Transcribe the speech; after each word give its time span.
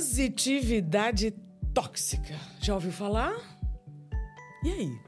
Positividade 0.00 1.30
tóxica. 1.74 2.34
Já 2.58 2.72
ouviu 2.72 2.90
falar? 2.90 3.34
E 4.64 4.70
aí? 4.70 4.98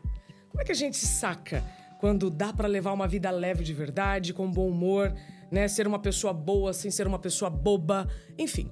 Como 0.50 0.60
é 0.60 0.64
que 0.66 0.72
a 0.72 0.74
gente 0.74 0.98
saca 0.98 1.64
quando 1.98 2.28
dá 2.28 2.52
para 2.52 2.68
levar 2.68 2.92
uma 2.92 3.08
vida 3.08 3.30
leve 3.30 3.64
de 3.64 3.72
verdade, 3.72 4.34
com 4.34 4.50
bom 4.50 4.68
humor, 4.68 5.10
né? 5.50 5.66
Ser 5.66 5.86
uma 5.86 5.98
pessoa 5.98 6.34
boa 6.34 6.74
sem 6.74 6.90
ser 6.90 7.06
uma 7.06 7.18
pessoa 7.18 7.48
boba, 7.48 8.06
enfim. 8.38 8.70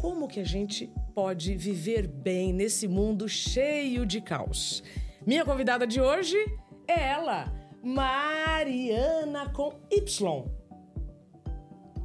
Como 0.00 0.28
que 0.28 0.38
a 0.38 0.44
gente 0.44 0.88
pode 1.12 1.56
viver 1.56 2.06
bem 2.06 2.52
nesse 2.52 2.86
mundo 2.86 3.28
cheio 3.28 4.06
de 4.06 4.20
caos? 4.20 4.84
Minha 5.26 5.44
convidada 5.44 5.84
de 5.84 6.00
hoje 6.00 6.36
é 6.86 7.08
ela, 7.08 7.52
Mariana 7.82 9.48
com 9.48 9.80
Y. 9.90 10.44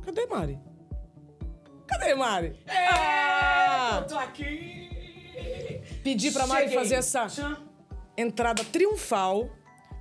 Cadê 0.02 0.26
Mari? 0.26 0.69
Cadê 1.90 2.16
Mari? 2.16 2.56
É, 2.68 2.88
Ah! 2.88 4.00
eu 4.02 4.08
tô 4.08 4.18
aqui. 4.18 4.90
Pedi 6.04 6.32
pra 6.32 6.48
Mari 6.48 6.64
Cheguei. 6.70 6.78
fazer 6.78 6.96
essa 6.96 7.58
entrada 8.18 8.64
triunfal 8.66 9.50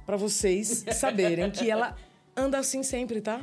pra 0.06 0.16
vocês 0.16 0.84
saberem 0.92 1.51
que 1.51 1.70
ela 1.70 1.97
anda 2.37 2.59
assim 2.59 2.83
sempre, 2.83 3.20
tá? 3.20 3.41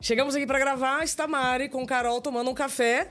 Chegamos 0.00 0.34
aqui 0.36 0.46
pra 0.46 0.58
gravar, 0.58 1.02
está 1.02 1.26
Mari 1.26 1.68
com 1.68 1.84
Carol 1.86 2.20
tomando 2.20 2.50
um 2.50 2.54
café, 2.54 3.10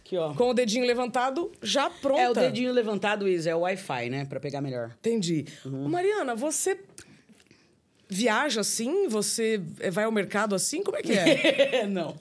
Aqui, 0.00 0.16
ó. 0.16 0.32
com 0.34 0.50
o 0.50 0.54
dedinho 0.54 0.86
levantado, 0.86 1.50
já 1.62 1.90
pronta. 1.90 2.22
É 2.22 2.30
o 2.30 2.34
dedinho 2.34 2.72
levantado, 2.72 3.28
Isa, 3.28 3.50
é 3.50 3.54
o 3.54 3.60
Wi-Fi, 3.60 4.08
né? 4.08 4.24
Pra 4.24 4.38
pegar 4.40 4.60
melhor. 4.60 4.90
Entendi. 4.98 5.44
Uhum. 5.64 5.88
Mariana, 5.88 6.34
você 6.34 6.78
viaja 8.08 8.60
assim? 8.60 9.08
Você 9.08 9.60
vai 9.92 10.04
ao 10.04 10.12
mercado 10.12 10.54
assim? 10.54 10.82
Como 10.82 10.96
é 10.96 11.02
que 11.02 11.12
é? 11.12 11.86
Não. 11.90 12.16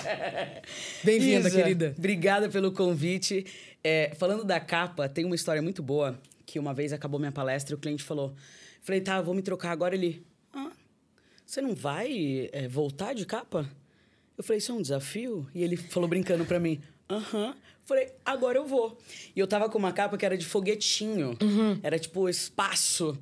Bem-vinda, 1.04 1.50
querida. 1.50 1.94
Obrigada 1.96 2.48
pelo 2.48 2.72
convite. 2.72 3.44
É, 3.84 4.12
falando 4.16 4.44
da 4.44 4.58
capa, 4.58 5.08
tem 5.08 5.24
uma 5.24 5.34
história 5.34 5.60
muito 5.60 5.82
boa 5.82 6.18
que 6.44 6.58
uma 6.58 6.72
vez 6.72 6.92
acabou 6.92 7.20
minha 7.20 7.32
palestra 7.32 7.74
e 7.74 7.76
o 7.76 7.78
cliente 7.78 8.02
falou: 8.02 8.34
Falei, 8.80 9.00
tá, 9.00 9.20
vou 9.20 9.34
me 9.34 9.42
trocar 9.42 9.72
agora. 9.72 9.94
Ele, 9.94 10.24
ah, 10.52 10.72
você 11.44 11.60
não 11.60 11.74
vai 11.74 12.48
é, 12.52 12.66
voltar 12.66 13.14
de 13.14 13.26
capa? 13.26 13.68
Eu 14.38 14.44
falei, 14.44 14.58
isso 14.58 14.72
é 14.72 14.74
um 14.74 14.82
desafio? 14.82 15.48
E 15.54 15.62
ele 15.62 15.76
falou 15.76 16.08
brincando 16.08 16.44
pra 16.44 16.58
mim: 16.58 16.80
aham. 17.10 17.54
Falei, 17.84 18.12
agora 18.24 18.58
eu 18.58 18.66
vou. 18.66 18.98
E 19.34 19.38
eu 19.38 19.46
tava 19.46 19.68
com 19.68 19.78
uma 19.78 19.92
capa 19.92 20.18
que 20.18 20.26
era 20.26 20.36
de 20.36 20.44
foguetinho. 20.44 21.38
Era 21.84 21.96
tipo 22.00 22.28
espaço. 22.28 23.16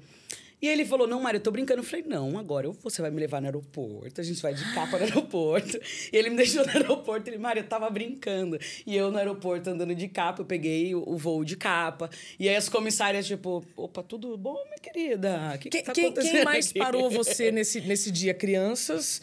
E 0.62 0.69
ele 0.69 0.84
falou: 0.84 1.06
Não, 1.06 1.20
Mário, 1.20 1.38
eu 1.38 1.42
tô 1.42 1.50
brincando. 1.50 1.80
Eu 1.80 1.84
falei: 1.84 2.05
Não, 2.08 2.38
agora 2.38 2.66
eu- 2.66 2.72
você 2.72 3.02
vai 3.02 3.10
me 3.10 3.20
levar 3.20 3.41
no 3.41 3.47
aeroporto, 3.47 4.20
a 4.20 4.24
gente 4.24 4.41
vai 4.41 4.55
de 4.55 4.64
capa 4.74 4.96
no 4.98 5.05
aeroporto. 5.05 5.78
E 6.12 6.16
ele 6.16 6.30
me 6.30 6.36
deixou 6.36 6.64
no 6.64 6.70
aeroporto. 6.72 7.28
Ele, 7.28 7.36
Mário, 7.38 7.61
eu 7.61 7.66
tava 7.69 7.88
brincando. 7.91 8.58
E 8.86 8.96
eu 8.96 9.11
no 9.11 9.19
aeroporto 9.19 9.69
andando 9.69 9.94
de 9.94 10.08
capa, 10.08 10.41
eu 10.42 10.46
peguei 10.46 10.94
o, 10.94 11.02
o 11.06 11.16
voo 11.19 11.44
de 11.44 11.56
capa. 11.56 12.08
E 12.38 12.48
aí 12.48 12.56
as 12.56 12.69
comissárias, 12.69 13.27
tipo: 13.27 13.64
Opa, 13.77 14.02
tudo 14.02 14.36
bom, 14.38 14.55
minha 14.64 14.78
querida? 14.80 15.58
Que, 15.61 15.69
que 15.69 15.77
Quem, 15.83 15.83
tá 15.84 15.92
quem- 15.92 16.12
quem 16.12 16.44
mais 16.44 16.70
aqui?" 16.70 16.78
parou 16.78 17.11
você 17.11 17.50
nesse, 17.52 17.80
nesse 17.83 18.11
dia? 18.11 18.33
Crianças, 18.33 19.20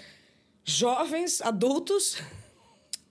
jovens, 0.63 1.41
adultos? 1.41 2.17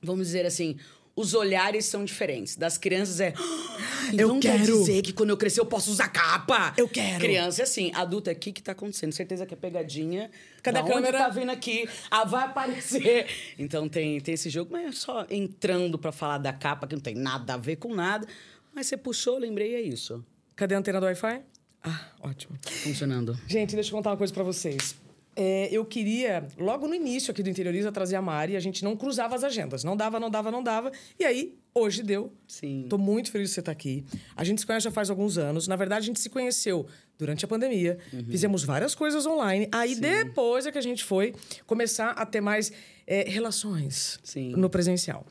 Vamos 0.02 0.27
dizer 0.28 0.46
assim. 0.46 0.78
Os 1.20 1.34
olhares 1.34 1.84
são 1.84 2.04
diferentes. 2.04 2.56
Das 2.56 2.78
crianças 2.78 3.20
é. 3.20 3.34
"Ah, 3.36 4.10
Eu 4.16 4.40
quer 4.40 4.58
quero." 4.58 4.78
dizer 4.78 5.02
que 5.02 5.12
quando 5.12 5.30
eu 5.30 5.36
crescer 5.36 5.60
eu 5.60 5.66
posso 5.66 5.90
usar 5.90 6.08
capa? 6.08 6.72
Eu 6.77 6.88
quero. 6.88 7.20
Criança 7.20 7.60
é 7.60 7.64
assim. 7.64 7.92
Adulta, 7.94 8.32
o 8.32 8.34
que 8.34 8.52
tá 8.62 8.72
acontecendo? 8.72 9.12
Certeza 9.12 9.44
que 9.44 9.52
é 9.52 9.56
pegadinha. 9.56 10.30
Cadê 10.62 10.80
Da 10.80 10.86
câmera? 10.88 11.18
tá 11.18 11.28
vindo 11.28 11.50
aqui? 11.50 11.88
Ah, 12.10 12.24
vai 12.24 12.44
aparecer. 12.44 13.27
Então 13.58 13.88
tem, 13.88 14.18
tem 14.20 14.34
esse 14.34 14.48
jogo, 14.48 14.70
mas 14.72 14.86
é 14.86 14.92
só 14.92 15.27
entrando 15.30 15.98
pra 15.98 16.11
falar 16.12 16.39
da 16.39 16.52
capa, 16.52 16.86
que 16.86 16.95
não 16.95 17.02
tem 17.02 17.14
nada 17.14 17.55
a 17.55 17.56
ver 17.56 17.77
com 17.77 17.95
nada. 17.95 18.27
Mas 18.74 18.86
você 18.86 18.96
puxou, 18.96 19.36
lembrei, 19.39 19.74
é 19.74 19.80
isso. 19.80 20.24
Cadê 20.56 20.74
a 20.74 20.78
antena 20.78 21.00
do 21.00 21.06
Wi-Fi? 21.06 21.42
Ah, 21.83 22.06
ótimo. 22.20 22.58
Funcionando. 22.83 23.39
Gente, 23.46 23.74
deixa 23.74 23.90
eu 23.90 23.96
contar 23.96 24.11
uma 24.11 24.16
coisa 24.16 24.33
pra 24.33 24.42
vocês. 24.45 24.95
É, 25.42 25.70
eu 25.73 25.86
queria, 25.86 26.46
logo 26.58 26.86
no 26.86 26.95
início 26.95 27.30
aqui 27.30 27.42
do 27.42 27.48
Interioriza, 27.48 27.90
trazer 27.90 28.14
a 28.14 28.20
Mari. 28.20 28.56
A 28.56 28.61
gente 28.61 28.84
não 28.84 28.95
cruzava 28.95 29.34
as 29.34 29.42
agendas. 29.42 29.83
Não 29.83 29.96
dava, 29.96 30.20
não 30.20 30.28
dava, 30.28 30.51
não 30.51 30.62
dava. 30.62 30.92
E 31.18 31.24
aí, 31.24 31.58
hoje 31.74 32.02
deu. 32.02 32.30
Sim. 32.46 32.84
Tô 32.90 32.98
muito 32.98 33.30
feliz 33.30 33.48
de 33.48 33.55
você 33.55 33.61
estar 33.61 33.73
aqui. 33.73 34.05
A 34.36 34.45
gente 34.45 34.61
se 34.61 34.67
conhece 34.67 34.84
já 34.84 34.90
faz 34.90 35.08
alguns 35.08 35.39
anos. 35.39 35.67
Na 35.67 35.77
verdade, 35.77 36.05
a 36.05 36.06
gente 36.06 36.20
se 36.20 36.28
conheceu 36.28 36.86
durante 37.17 37.42
a 37.42 37.48
pandemia. 37.48 37.96
Uhum. 38.12 38.27
Fizemos 38.27 38.64
várias 38.64 38.95
coisas 38.95 39.24
online. 39.24 39.67
Aí, 39.73 39.95
depois 39.95 40.67
é 40.67 40.73
que 40.73 40.77
a 40.77 40.83
gente 40.83 41.02
foi 41.02 41.34
começar 41.67 42.11
a 42.11 42.27
ter 42.27 42.42
mais 42.42 42.70
é, 43.07 43.24
relações 43.27 44.20
Sim. 44.22 44.52
no 44.55 44.68
presencial. 44.68 45.24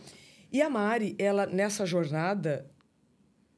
E 0.52 0.60
a 0.60 0.72
Mari, 0.72 1.16
ela, 1.20 1.46
nessa 1.46 1.86
jornada, 1.86 2.66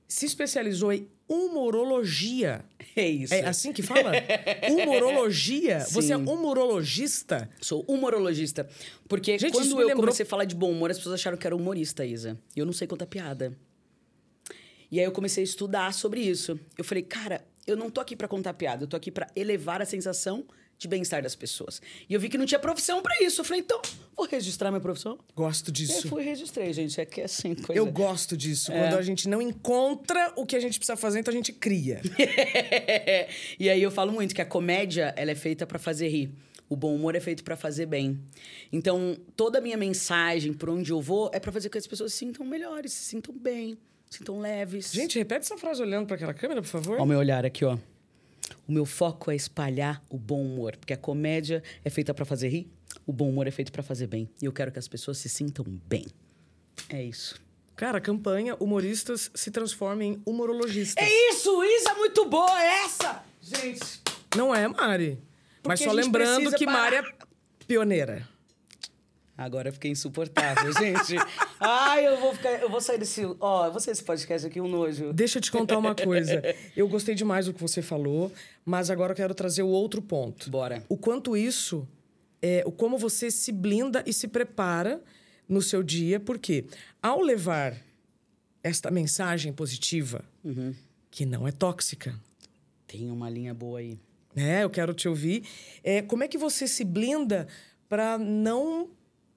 se 0.06 0.26
especializou 0.26 0.92
em 0.92 1.08
humorologia. 1.32 2.64
É 2.96 3.08
isso. 3.08 3.34
É 3.34 3.46
assim 3.46 3.72
que 3.72 3.82
fala? 3.82 4.12
Humorologia? 4.70 5.80
Você 5.90 6.14
é 6.14 6.18
Sim. 6.18 6.24
humorologista? 6.26 7.50
Sou 7.62 7.84
humorologista. 7.88 8.68
Porque 9.08 9.38
Gente, 9.40 9.54
quando 9.54 9.72
eu 9.72 9.78
lembrou- 9.78 9.98
comecei 10.08 10.26
a 10.26 10.30
falar 10.30 10.46
de 10.46 10.56
bom 10.56 10.72
humor, 10.72 10.92
as 10.92 10.98
pessoas 10.98 11.16
acharam 11.16 11.38
que 11.38 11.48
era 11.48 11.56
humorista, 11.56 12.06
Isa. 12.06 12.38
E 12.56 12.60
eu 12.60 12.66
não 12.66 12.74
sei 12.74 12.88
contar 12.88 13.06
piada. 13.06 13.58
E 14.92 15.00
aí 15.00 15.06
eu 15.06 15.12
comecei 15.12 15.42
a 15.42 15.46
estudar 15.46 15.94
sobre 15.94 16.20
isso. 16.22 16.60
Eu 16.78 16.84
falei, 16.84 17.04
cara, 17.04 17.42
eu 17.66 17.78
não 17.78 17.90
tô 17.90 18.02
aqui 18.02 18.16
pra 18.16 18.28
contar 18.28 18.54
piada, 18.54 18.84
eu 18.84 18.88
tô 18.88 18.98
aqui 18.98 19.10
pra 19.10 19.28
elevar 19.36 19.82
a 19.82 19.86
sensação 19.86 20.44
de 20.82 20.88
bem-estar 20.88 21.22
das 21.22 21.36
pessoas. 21.36 21.80
E 22.10 22.14
eu 22.16 22.20
vi 22.20 22.28
que 22.28 22.40
não 22.40 22.46
tinha 22.46 22.58
profissão 22.58 23.04
pra 23.04 23.14
isso. 23.22 23.40
Eu 23.42 23.46
falei, 23.46 23.62
então, 23.62 23.80
vou 24.18 24.26
registrar 24.26 24.72
minha 24.72 24.82
profissão. 24.82 25.20
Gosto 25.36 25.72
disso. 25.72 26.08
fui 26.08 26.24
e 26.24 26.26
registrei, 26.26 26.74
gente. 26.74 27.00
É 27.00 27.06
que 27.06 27.22
é 27.22 27.26
assim, 27.26 27.54
coisa... 27.54 27.80
Eu 27.80 27.86
gosto 27.86 28.36
disso. 28.36 28.72
É. 28.72 28.80
Quando 28.80 28.98
a 28.98 29.02
gente 29.04 29.30
não 29.30 29.40
encontra 29.40 30.34
o 30.36 30.44
que 30.44 30.56
a 30.56 30.60
gente 30.60 30.80
precisa 30.80 30.98
fazer, 30.98 31.20
então 31.20 31.32
a 31.32 31.38
gente 31.38 31.54
cria. 31.54 32.02
e 33.60 33.70
aí 33.70 33.80
eu 33.80 33.92
falo 33.92 34.12
muito 34.12 34.34
que 34.34 34.42
a 34.42 34.46
comédia, 34.46 35.14
ela 35.16 35.30
é 35.30 35.36
feita 35.36 35.68
pra 35.68 35.78
fazer 35.78 36.08
rir. 36.08 36.32
O 36.68 36.76
bom 36.76 36.96
humor 36.96 37.16
é 37.16 37.20
feito 37.20 37.44
pra 37.44 37.56
fazer 37.56 37.86
bem. 37.86 38.20
Então, 38.74 39.16
toda 39.36 39.60
a 39.60 39.62
minha 39.62 39.78
mensagem, 39.78 40.52
por 40.52 40.68
onde 40.68 40.92
eu 40.92 41.00
vou, 41.00 41.30
é 41.32 41.40
pra 41.40 41.52
fazer 41.52 41.70
com 41.70 41.74
que 41.74 41.78
as 41.78 41.86
pessoas 41.86 42.12
se 42.12 42.20
sintam 42.20 42.44
melhores, 42.44 42.92
se 42.92 43.04
sintam 43.04 43.36
bem, 43.38 43.78
se 44.10 44.18
sintam 44.18 44.40
leves. 44.40 44.92
Gente, 44.92 45.20
repete 45.20 45.42
essa 45.42 45.58
frase 45.60 45.80
olhando 45.80 46.08
para 46.08 46.16
aquela 46.16 46.34
câmera, 46.34 46.60
por 46.60 46.70
favor. 46.70 47.00
Ó 47.00 47.04
o 47.04 47.06
meu 47.06 47.20
olhar 47.20 47.46
aqui, 47.46 47.64
ó. 47.64 47.78
O 48.68 48.72
meu 48.72 48.86
foco 48.86 49.32
é 49.32 49.36
espalhar 49.36 50.04
o 50.10 50.18
bom 50.18 50.42
humor, 50.44 50.76
porque 50.78 50.94
a 50.94 50.98
comédia 50.98 51.64
é 51.84 51.90
feita 51.90 52.14
pra 52.14 52.26
fazer 52.26 52.50
rir, 52.50 52.72
o 53.06 53.12
bom 53.14 53.30
humor 53.30 53.48
é 53.48 53.52
feito 53.52 53.72
pra 53.72 53.84
fazer 53.84 54.08
bem. 54.08 54.30
E 54.42 54.46
eu 54.46 54.52
quero 54.54 54.72
que 54.72 54.80
as 54.80 54.88
pessoas 54.88 55.18
se 55.18 55.30
sintam 55.30 55.66
bem. 55.88 56.06
É 56.90 57.02
isso. 57.04 57.40
Cara, 57.76 57.98
a 57.98 58.02
campanha 58.02 58.56
Humoristas 58.60 59.32
se 59.34 59.50
transforma 59.50 60.04
em 60.04 60.22
humorologistas. 60.26 61.04
É 61.04 61.30
isso, 61.32 61.64
Isa, 61.64 61.94
muito 61.96 62.26
boa 62.26 62.62
essa! 62.64 63.24
Gente, 63.42 64.02
Não 64.36 64.54
é, 64.54 64.68
Mari. 64.68 65.18
Mas 65.66 65.80
só 65.80 65.92
lembrando 65.92 66.52
que 66.56 66.66
Mari 66.66 66.96
é 66.98 67.02
parar. 67.02 67.28
pioneira. 67.68 68.28
Agora 69.38 69.70
eu 69.70 69.74
fiquei 69.74 69.90
insuportável, 69.92 70.72
gente. 70.78 71.16
Ai, 71.60 72.06
eu 72.08 72.20
vou 72.20 72.34
ficar. 72.34 72.52
Eu 72.62 72.70
vou 72.70 72.80
sair 72.82 72.98
desse. 73.00 73.26
Ó, 73.40 73.66
eu 73.66 73.72
vou 73.72 73.80
sair 73.80 73.94
desse 73.94 74.04
podcast 74.04 74.46
aqui 74.48 74.62
um 74.62 74.68
nojo. 74.68 75.12
Deixa 75.14 75.38
eu 75.40 75.42
te 75.42 75.52
contar 75.52 75.78
uma 75.78 75.96
coisa. 75.96 76.42
Eu 76.76 76.88
gostei 76.88 77.16
demais 77.16 77.46
do 77.48 77.54
que 77.54 77.62
você 77.62 77.82
falou, 77.82 78.32
mas 78.66 78.90
agora 78.90 79.14
eu 79.14 79.16
quero 79.16 79.34
trazer 79.34 79.64
o 79.64 79.68
outro 79.68 80.02
ponto. 80.02 80.50
Bora. 80.50 80.84
O 80.90 80.98
quanto 80.98 81.36
isso, 81.36 81.88
é, 82.42 82.64
o 82.66 82.72
como 82.72 82.98
você 82.98 83.32
se 83.32 83.52
blinda 83.52 84.04
e 84.06 84.14
se 84.14 84.28
prepara 84.28 85.02
no 85.48 85.62
seu 85.62 85.82
dia, 85.82 86.20
porque 86.20 86.66
ao 87.02 87.20
levar 87.22 87.76
esta 88.64 88.92
mensagem 88.92 89.52
positiva, 89.52 90.24
Uhum. 90.44 90.74
que 91.10 91.26
não 91.26 91.48
é 91.48 91.52
tóxica, 91.52 92.14
Tem 92.88 93.10
uma 93.10 93.30
linha 93.30 93.54
boa 93.54 93.80
aí. 93.80 93.98
né? 94.36 94.64
Eu 94.64 94.70
quero 94.70 94.94
te 94.94 95.08
ouvir. 95.10 95.44
É, 95.84 96.02
como 96.02 96.24
é 96.24 96.28
que 96.28 96.38
você 96.38 96.68
se 96.68 96.84
blinda 96.86 97.48
para 97.90 98.18
não 98.18 98.90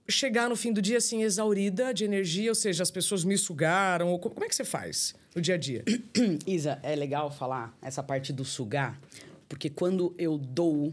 chegar 0.08 0.48
no 0.48 0.56
fim 0.56 0.72
do 0.72 0.82
dia 0.82 0.98
assim 0.98 1.22
exaurida 1.22 1.92
de 1.94 2.04
energia, 2.04 2.50
ou 2.50 2.54
seja, 2.54 2.82
as 2.82 2.90
pessoas 2.90 3.24
me 3.24 3.36
sugaram? 3.38 4.08
Ou 4.08 4.18
co- 4.18 4.30
como 4.30 4.44
é 4.44 4.48
que 4.48 4.54
você 4.54 4.64
faz 4.64 5.14
no 5.34 5.40
dia 5.40 5.54
a 5.54 5.58
dia? 5.58 5.84
Isa, 6.46 6.78
é 6.82 6.94
legal 6.94 7.30
falar 7.30 7.76
essa 7.82 8.02
parte 8.02 8.32
do 8.32 8.44
sugar, 8.44 9.00
porque 9.48 9.68
quando 9.70 10.14
eu 10.18 10.36
dou, 10.38 10.92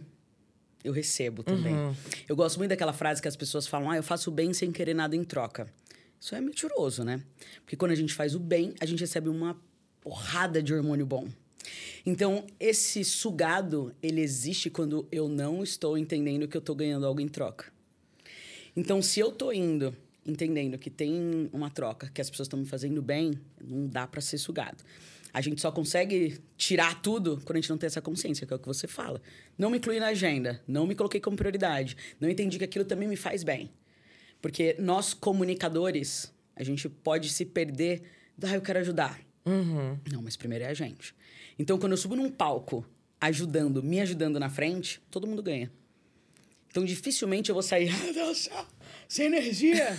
eu 0.83 0.91
recebo 0.93 1.43
também. 1.43 1.75
Eu 2.27 2.35
gosto 2.35 2.57
muito 2.57 2.69
daquela 2.69 2.93
frase 2.93 3.21
que 3.21 3.27
as 3.27 3.35
pessoas 3.35 3.67
falam: 3.67 3.89
ah, 3.91 3.97
eu 3.97 4.03
faço 4.03 4.31
bem 4.31 4.53
sem 4.53 4.71
querer 4.71 4.93
nada 4.93 5.15
em 5.15 5.23
troca. 5.23 5.67
Isso 6.19 6.35
é 6.35 6.41
mentiroso, 6.41 7.03
né? 7.03 7.21
Porque 7.63 7.75
quando 7.75 7.91
a 7.91 7.95
gente 7.95 8.13
faz 8.13 8.35
o 8.35 8.39
bem, 8.39 8.73
a 8.79 8.85
gente 8.85 8.99
recebe 8.99 9.27
uma 9.27 9.59
porrada 10.01 10.61
de 10.61 10.73
hormônio 10.73 11.05
bom. 11.05 11.27
Então, 12.05 12.45
esse 12.59 13.03
sugado, 13.03 13.93
ele 14.01 14.21
existe 14.21 14.69
quando 14.69 15.07
eu 15.11 15.27
não 15.27 15.63
estou 15.63 15.97
entendendo 15.97 16.47
que 16.47 16.55
eu 16.57 16.59
estou 16.59 16.75
ganhando 16.75 17.05
algo 17.05 17.19
em 17.21 17.27
troca. 17.27 17.71
Então, 18.75 19.01
se 19.01 19.19
eu 19.19 19.31
tô 19.31 19.51
indo 19.51 19.95
entendendo 20.25 20.77
que 20.77 20.89
tem 20.89 21.49
uma 21.51 21.69
troca, 21.69 22.09
que 22.13 22.21
as 22.21 22.29
pessoas 22.29 22.45
estão 22.45 22.59
me 22.59 22.65
fazendo 22.65 23.01
bem, 23.01 23.33
não 23.59 23.87
dá 23.87 24.07
para 24.07 24.21
ser 24.21 24.37
sugado. 24.37 24.83
A 25.33 25.41
gente 25.41 25.61
só 25.61 25.71
consegue 25.71 26.39
tirar 26.57 27.01
tudo 27.01 27.41
quando 27.45 27.57
a 27.57 27.61
gente 27.61 27.69
não 27.69 27.77
tem 27.77 27.87
essa 27.87 28.01
consciência, 28.01 28.45
que 28.45 28.53
é 28.53 28.55
o 28.55 28.59
que 28.59 28.67
você 28.67 28.87
fala. 28.87 29.21
Não 29.57 29.69
me 29.69 29.77
incluí 29.77 29.99
na 29.99 30.07
agenda, 30.07 30.61
não 30.67 30.85
me 30.85 30.93
coloquei 30.93 31.21
como 31.21 31.37
prioridade, 31.37 31.95
não 32.19 32.29
entendi 32.29 32.57
que 32.57 32.65
aquilo 32.65 32.83
também 32.83 33.07
me 33.07 33.15
faz 33.15 33.43
bem. 33.43 33.71
Porque 34.41 34.75
nós, 34.77 35.13
comunicadores, 35.13 36.33
a 36.55 36.63
gente 36.63 36.89
pode 36.89 37.29
se 37.29 37.45
perder. 37.45 38.01
Ah, 38.43 38.55
eu 38.55 38.61
quero 38.61 38.79
ajudar. 38.79 39.21
Uhum. 39.45 39.97
Não, 40.11 40.21
mas 40.21 40.35
primeiro 40.35 40.65
é 40.65 40.67
a 40.67 40.73
gente. 40.73 41.15
Então, 41.57 41.77
quando 41.77 41.93
eu 41.93 41.97
subo 41.97 42.15
num 42.15 42.29
palco, 42.29 42.85
ajudando, 43.19 43.83
me 43.83 44.01
ajudando 44.01 44.39
na 44.39 44.49
frente, 44.49 44.99
todo 45.09 45.27
mundo 45.27 45.43
ganha. 45.43 45.71
Então, 46.71 46.83
dificilmente 46.83 47.49
eu 47.49 47.53
vou 47.53 47.61
sair, 47.61 47.89
ah, 47.93 48.11
Deus, 48.13 48.49
sem 49.07 49.27
energia. 49.27 49.95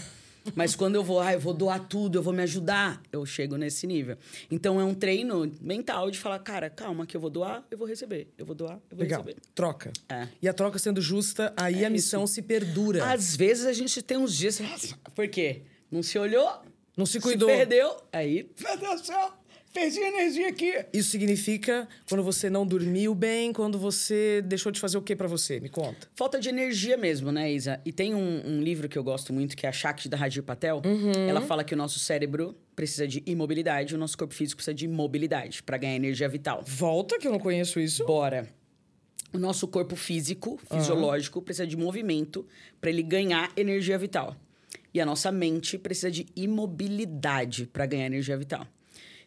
Mas 0.56 0.74
quando 0.74 0.96
eu 0.96 1.04
vou, 1.04 1.20
ah, 1.20 1.32
eu 1.32 1.38
vou 1.38 1.54
doar 1.54 1.78
tudo, 1.86 2.18
eu 2.18 2.22
vou 2.22 2.32
me 2.32 2.42
ajudar, 2.42 3.00
eu 3.12 3.24
chego 3.24 3.56
nesse 3.56 3.86
nível. 3.86 4.16
Então 4.50 4.80
é 4.80 4.84
um 4.84 4.92
treino 4.92 5.48
mental 5.60 6.10
de 6.10 6.18
falar, 6.18 6.40
cara, 6.40 6.68
calma, 6.68 7.06
que 7.06 7.16
eu 7.16 7.20
vou 7.20 7.30
doar, 7.30 7.64
eu 7.70 7.78
vou 7.78 7.86
receber. 7.86 8.26
Eu 8.36 8.44
vou 8.44 8.52
doar, 8.54 8.80
eu 8.90 8.96
vou 8.96 9.04
Legal. 9.04 9.22
receber. 9.22 9.40
Troca. 9.54 9.92
É. 10.08 10.26
E 10.42 10.48
a 10.48 10.52
troca 10.52 10.80
sendo 10.80 11.00
justa, 11.00 11.52
aí 11.56 11.84
É 11.84 11.86
a 11.86 11.90
missão 11.90 12.26
se 12.26 12.42
perdura. 12.42 13.04
Às 13.12 13.36
vezes 13.36 13.66
a 13.66 13.72
gente 13.72 14.02
tem 14.02 14.16
uns 14.16 14.36
dias. 14.36 14.60
Por 15.14 15.28
quê? 15.28 15.62
Não 15.88 16.02
se 16.02 16.18
olhou, 16.18 16.60
Não 16.96 17.06
se 17.06 17.20
cuidou. 17.20 17.48
se 17.48 17.54
perdeu. 17.58 17.96
Aí, 18.12 18.50
meu 18.60 18.76
Deus 18.78 19.00
do 19.02 19.06
céu, 19.06 19.32
perdi 19.72 20.00
energia 20.00 20.48
aqui. 20.48 20.84
Isso 20.92 21.10
significa 21.10 21.88
quando 22.08 22.22
você 22.22 22.50
não 22.50 22.66
dormiu 22.66 23.14
bem, 23.14 23.52
quando 23.52 23.78
você 23.78 24.42
deixou 24.42 24.70
de 24.70 24.78
fazer 24.78 24.98
o 24.98 25.02
que 25.02 25.16
pra 25.16 25.26
você? 25.26 25.58
Me 25.58 25.68
conta. 25.68 26.08
Falta 26.14 26.38
de 26.38 26.48
energia 26.48 26.96
mesmo, 26.96 27.32
né, 27.32 27.52
Isa? 27.52 27.80
E 27.84 27.92
tem 27.92 28.14
um, 28.14 28.42
um 28.46 28.62
livro 28.62 28.88
que 28.88 28.98
eu 28.98 29.02
gosto 29.02 29.32
muito, 29.32 29.56
que 29.56 29.66
é 29.66 29.68
a 29.68 29.72
Shakti 29.72 30.08
da 30.08 30.16
Radir 30.16 30.42
Patel. 30.42 30.82
Ela 31.28 31.40
fala 31.40 31.64
que 31.64 31.74
o 31.74 31.76
nosso 31.76 31.98
cérebro 31.98 32.56
precisa 32.76 33.06
de 33.06 33.22
imobilidade, 33.26 33.94
o 33.94 33.98
nosso 33.98 34.16
corpo 34.16 34.34
físico 34.34 34.58
precisa 34.58 34.74
de 34.74 34.86
mobilidade 34.86 35.62
para 35.62 35.76
ganhar 35.76 35.96
energia 35.96 36.28
vital. 36.28 36.62
Volta, 36.66 37.18
que 37.18 37.26
eu 37.26 37.32
não 37.32 37.38
conheço 37.38 37.80
isso. 37.80 38.04
Bora. 38.04 38.48
O 39.32 39.38
nosso 39.38 39.66
corpo 39.66 39.96
físico, 39.96 40.60
fisiológico, 40.70 41.40
precisa 41.40 41.66
de 41.66 41.76
movimento 41.76 42.46
para 42.80 42.90
ele 42.90 43.02
ganhar 43.02 43.50
energia 43.56 43.96
vital. 43.96 44.36
E 44.92 45.00
a 45.00 45.06
nossa 45.06 45.32
mente 45.32 45.78
precisa 45.78 46.10
de 46.10 46.26
imobilidade 46.36 47.66
para 47.66 47.86
ganhar 47.86 48.06
energia 48.06 48.36
vital. 48.36 48.66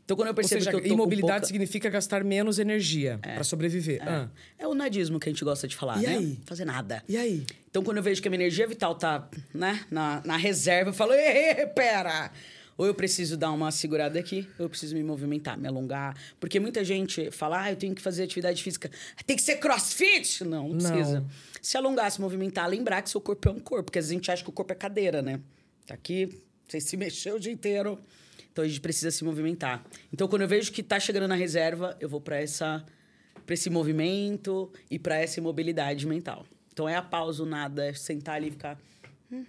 Então, 0.05 0.15
quando 0.15 0.27
eu 0.27 0.31
Ou 0.33 0.35
percebo 0.35 0.63
seja, 0.63 0.69
que 0.79 0.87
eu 0.87 0.93
imobilidade 0.93 1.33
pouca... 1.41 1.47
significa 1.47 1.89
gastar 1.89 2.23
menos 2.23 2.59
energia 2.59 3.19
pra 3.21 3.43
sobreviver. 3.43 3.99
Ah. 4.07 4.29
É 4.57 4.67
o 4.67 4.75
nadismo 4.75 5.19
que 5.19 5.27
a 5.27 5.31
gente 5.31 5.43
gosta 5.43 5.67
de 5.67 5.75
falar, 5.75 5.97
E 6.01 6.05
né? 6.05 6.17
aí? 6.17 6.39
Fazer 6.45 6.63
nada. 6.63 7.03
E 7.09 7.17
aí? 7.17 7.43
Então, 7.69 7.83
quando 7.83 7.97
eu 7.97 8.03
vejo 8.03 8.21
que 8.21 8.27
a 8.27 8.31
minha 8.31 8.39
energia 8.43 8.67
vital 8.67 8.93
tá, 8.93 9.27
né, 9.53 9.83
na, 9.89 10.21
na 10.23 10.37
reserva, 10.37 10.91
eu 10.91 10.93
falo, 10.93 11.13
"Ê, 11.13 11.65
pera! 11.65 12.31
Ou 12.77 12.85
eu 12.85 12.93
preciso 12.93 13.35
dar 13.37 13.51
uma 13.51 13.71
segurada 13.71 14.19
aqui, 14.19 14.47
ou 14.59 14.65
eu 14.65 14.69
preciso 14.69 14.93
me 14.95 15.01
movimentar, 15.01 15.57
me 15.57 15.65
alongar. 15.67 16.15
Porque 16.41 16.59
muita 16.59 16.83
gente 16.83 17.31
fala, 17.31 17.63
ah, 17.63 17.71
eu 17.71 17.75
tenho 17.77 17.95
que 17.95 18.01
fazer 18.01 18.21
atividade 18.23 18.61
física. 18.61 18.91
Tem 19.25 19.35
que 19.35 19.41
ser 19.41 19.55
crossfit? 19.55 20.43
Não, 20.43 20.67
não 20.67 20.75
Não. 20.75 20.91
precisa. 20.91 21.25
Se 21.61 21.77
alongar, 21.77 22.11
se 22.11 22.19
movimentar, 22.19 22.69
lembrar 22.69 23.01
que 23.01 23.09
seu 23.09 23.21
corpo 23.21 23.47
é 23.47 23.51
um 23.53 23.59
corpo. 23.61 23.85
Porque 23.85 23.97
às 23.97 24.05
vezes 24.05 24.11
a 24.11 24.15
gente 24.15 24.29
acha 24.29 24.43
que 24.43 24.49
o 24.49 24.53
corpo 24.53 24.73
é 24.73 24.75
cadeira, 24.75 25.21
né? 25.21 25.39
Tá 25.87 25.93
aqui, 25.93 26.37
você 26.67 26.81
se 26.81 26.97
mexeu 26.97 27.37
o 27.37 27.39
dia 27.39 27.51
inteiro. 27.51 27.97
Então 28.55 28.63
a 28.63 28.67
gente 28.69 28.79
precisa 28.79 29.11
se 29.11 29.21
movimentar. 29.25 29.83
Então 30.13 30.29
quando 30.29 30.43
eu 30.43 30.47
vejo 30.47 30.71
que 30.71 30.81
tá 30.81 30.97
chegando 30.97 31.27
na 31.27 31.35
reserva, 31.35 31.97
eu 31.99 32.07
vou 32.07 32.21
para 32.21 32.37
essa 32.39 32.85
para 33.45 33.53
esse 33.53 33.69
movimento 33.69 34.71
e 34.89 34.97
para 34.97 35.17
essa 35.17 35.41
imobilidade 35.41 36.07
mental. 36.07 36.45
Então 36.71 36.87
é 36.87 36.95
a 36.95 37.01
pausa, 37.01 37.43
o 37.43 37.45
nada, 37.45 37.85
é 37.85 37.93
sentar 37.93 38.35
ali 38.35 38.47
e 38.47 38.51
ficar 38.51 38.79
hum, 39.29 39.43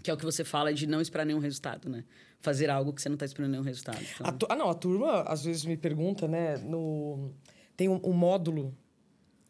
que 0.00 0.08
é 0.08 0.14
o 0.14 0.16
que 0.16 0.24
você 0.24 0.44
fala 0.44 0.72
de 0.72 0.86
não 0.86 1.00
esperar 1.00 1.26
nenhum 1.26 1.40
resultado, 1.40 1.90
né? 1.90 2.04
Fazer 2.40 2.70
algo 2.70 2.92
que 2.92 3.02
você 3.02 3.08
não 3.08 3.16
tá 3.16 3.24
esperando 3.24 3.50
nenhum 3.50 3.64
resultado. 3.64 3.98
Então, 4.14 4.48
Ah, 4.48 4.54
não, 4.54 4.70
a 4.70 4.74
turma 4.74 5.22
às 5.22 5.44
vezes 5.44 5.64
me 5.64 5.76
pergunta, 5.76 6.28
né? 6.28 6.58
No... 6.58 7.32
Tem 7.76 7.88
um, 7.88 8.00
um 8.04 8.12
módulo 8.12 8.72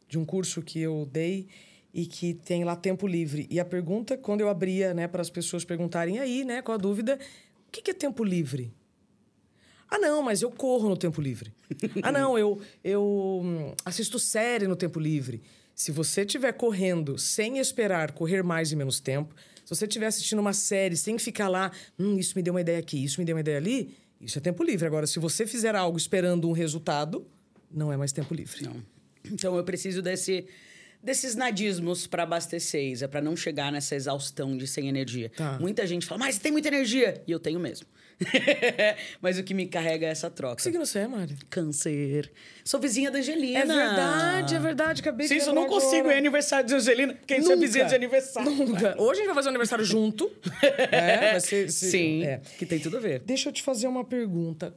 de 0.08 0.18
um 0.18 0.24
curso 0.24 0.62
que 0.62 0.80
eu 0.80 1.06
dei 1.12 1.46
e 1.92 2.06
que 2.06 2.32
tem 2.32 2.64
lá 2.64 2.74
tempo 2.74 3.06
livre. 3.06 3.46
E 3.50 3.60
a 3.60 3.66
pergunta, 3.66 4.16
quando 4.16 4.40
eu 4.40 4.48
abria, 4.48 4.94
né, 4.94 5.06
para 5.06 5.20
as 5.20 5.28
pessoas 5.28 5.62
perguntarem 5.62 6.18
aí, 6.18 6.42
né, 6.42 6.62
com 6.62 6.72
a 6.72 6.78
dúvida, 6.78 7.18
o 7.72 7.74
que, 7.74 7.80
que 7.80 7.90
é 7.90 7.94
tempo 7.94 8.22
livre? 8.22 8.70
Ah, 9.88 9.98
não, 9.98 10.22
mas 10.22 10.42
eu 10.42 10.50
corro 10.50 10.90
no 10.90 10.96
tempo 10.96 11.22
livre. 11.22 11.54
ah, 12.02 12.12
não, 12.12 12.38
eu, 12.38 12.60
eu 12.84 13.40
hum, 13.42 13.74
assisto 13.82 14.18
série 14.18 14.66
no 14.66 14.76
tempo 14.76 15.00
livre. 15.00 15.42
Se 15.74 15.90
você 15.90 16.20
estiver 16.20 16.52
correndo 16.52 17.16
sem 17.16 17.56
esperar 17.56 18.12
correr 18.12 18.42
mais 18.42 18.72
e 18.72 18.76
menos 18.76 19.00
tempo, 19.00 19.34
se 19.64 19.74
você 19.74 19.86
estiver 19.86 20.04
assistindo 20.04 20.38
uma 20.38 20.52
série 20.52 20.98
sem 20.98 21.18
ficar 21.18 21.48
lá, 21.48 21.72
hum, 21.98 22.18
isso 22.18 22.34
me 22.36 22.42
deu 22.42 22.52
uma 22.52 22.60
ideia 22.60 22.78
aqui, 22.78 23.02
isso 23.02 23.18
me 23.18 23.24
deu 23.24 23.34
uma 23.34 23.40
ideia 23.40 23.56
ali, 23.56 23.96
isso 24.20 24.36
é 24.36 24.40
tempo 24.42 24.62
livre. 24.62 24.86
Agora, 24.86 25.06
se 25.06 25.18
você 25.18 25.46
fizer 25.46 25.74
algo 25.74 25.96
esperando 25.96 26.46
um 26.46 26.52
resultado, 26.52 27.26
não 27.70 27.90
é 27.90 27.96
mais 27.96 28.12
tempo 28.12 28.34
livre. 28.34 28.64
Não. 28.64 28.76
Então 29.24 29.56
eu 29.56 29.64
preciso 29.64 30.02
desse 30.02 30.46
desses 31.02 31.34
nadismos 31.34 32.06
para 32.06 32.22
abastecer, 32.22 32.82
Isa, 32.92 33.08
para 33.08 33.20
não 33.20 33.36
chegar 33.36 33.72
nessa 33.72 33.94
exaustão 33.94 34.56
de 34.56 34.66
sem 34.66 34.88
energia. 34.88 35.30
Tá. 35.36 35.58
Muita 35.58 35.86
gente 35.86 36.06
fala, 36.06 36.20
mas 36.20 36.36
você 36.36 36.40
tem 36.40 36.52
muita 36.52 36.68
energia. 36.68 37.22
E 37.26 37.32
eu 37.32 37.40
tenho 37.40 37.58
mesmo. 37.58 37.86
mas 39.20 39.38
o 39.38 39.42
que 39.42 39.52
me 39.52 39.66
carrega 39.66 40.06
é 40.06 40.10
essa 40.10 40.30
troca. 40.30 40.56
Que 40.56 40.62
signo 40.62 40.84
você 40.84 41.00
é, 41.00 41.08
Mari? 41.08 41.36
Câncer. 41.50 42.30
Sou 42.64 42.78
vizinha 42.78 43.10
da 43.10 43.18
Angelina. 43.18 43.58
É 43.60 43.66
verdade, 43.66 44.54
é 44.54 44.58
verdade. 44.60 45.00
Acabei 45.00 45.26
Sim, 45.26 45.38
de 45.38 45.40
eu 45.40 45.46
não 45.54 45.62
lembrar 45.62 45.74
consigo. 45.74 45.96
agora. 46.00 46.14
É 46.14 46.18
aniversário 46.18 46.68
de 46.68 46.74
Angelina. 46.74 47.18
Quem 47.26 47.38
é 47.38 47.56
vizinha 47.56 47.84
de 47.84 47.94
aniversário. 47.94 48.50
Nunca. 48.52 48.94
Hoje 49.00 49.12
a 49.12 49.14
gente 49.16 49.26
vai 49.26 49.34
fazer 49.34 49.48
um 49.48 49.50
aniversário 49.50 49.84
junto. 49.84 50.30
é, 50.62 51.32
vai 51.32 51.40
ser, 51.40 51.70
se- 51.70 51.90
Sim, 51.90 52.24
é. 52.24 52.40
que 52.58 52.64
tem 52.66 52.78
tudo 52.78 52.96
a 52.98 53.00
ver. 53.00 53.20
Deixa 53.20 53.48
eu 53.48 53.52
te 53.52 53.62
fazer 53.62 53.88
uma 53.88 54.04
pergunta. 54.04 54.74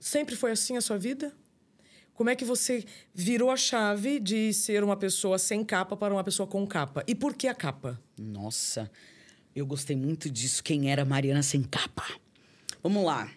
Sempre 0.00 0.36
foi 0.36 0.52
assim 0.52 0.76
a 0.76 0.80
sua 0.80 0.96
vida? 0.98 1.32
Como 2.16 2.30
é 2.30 2.34
que 2.34 2.46
você 2.46 2.82
virou 3.14 3.50
a 3.50 3.58
chave 3.58 4.18
de 4.18 4.50
ser 4.54 4.82
uma 4.82 4.96
pessoa 4.96 5.38
sem 5.38 5.62
capa 5.62 5.94
para 5.94 6.14
uma 6.14 6.24
pessoa 6.24 6.46
com 6.46 6.66
capa? 6.66 7.04
E 7.06 7.14
por 7.14 7.34
que 7.34 7.46
a 7.46 7.54
capa? 7.54 8.00
Nossa, 8.18 8.90
eu 9.54 9.66
gostei 9.66 9.94
muito 9.94 10.30
disso. 10.30 10.64
Quem 10.64 10.90
era 10.90 11.04
Mariana 11.04 11.42
sem 11.42 11.62
capa? 11.62 12.04
Vamos 12.82 13.04
lá. 13.04 13.30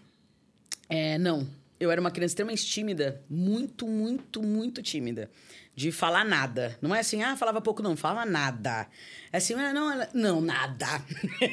É, 0.88 1.18
não, 1.18 1.46
eu 1.78 1.92
era 1.92 2.00
uma 2.00 2.10
criança 2.10 2.31
extremamente 2.31 2.66
tímida. 2.66 3.22
Muito, 3.30 3.86
muito, 3.86 4.42
muito 4.42 4.82
tímida. 4.82 5.30
De 5.80 5.94
falar 5.94 6.26
nada. 6.26 6.78
Não 6.81 6.94
é 6.94 7.00
assim, 7.00 7.24
ah, 7.24 7.38
falava 7.38 7.62
pouco, 7.62 7.81
não. 7.81 7.96
Falava 7.96 8.30
nada. 8.30 8.86
É 9.31 9.38
assim, 9.38 9.54
ah, 9.54 9.72
não, 9.72 10.08
não, 10.14 10.42
nada. 10.42 10.86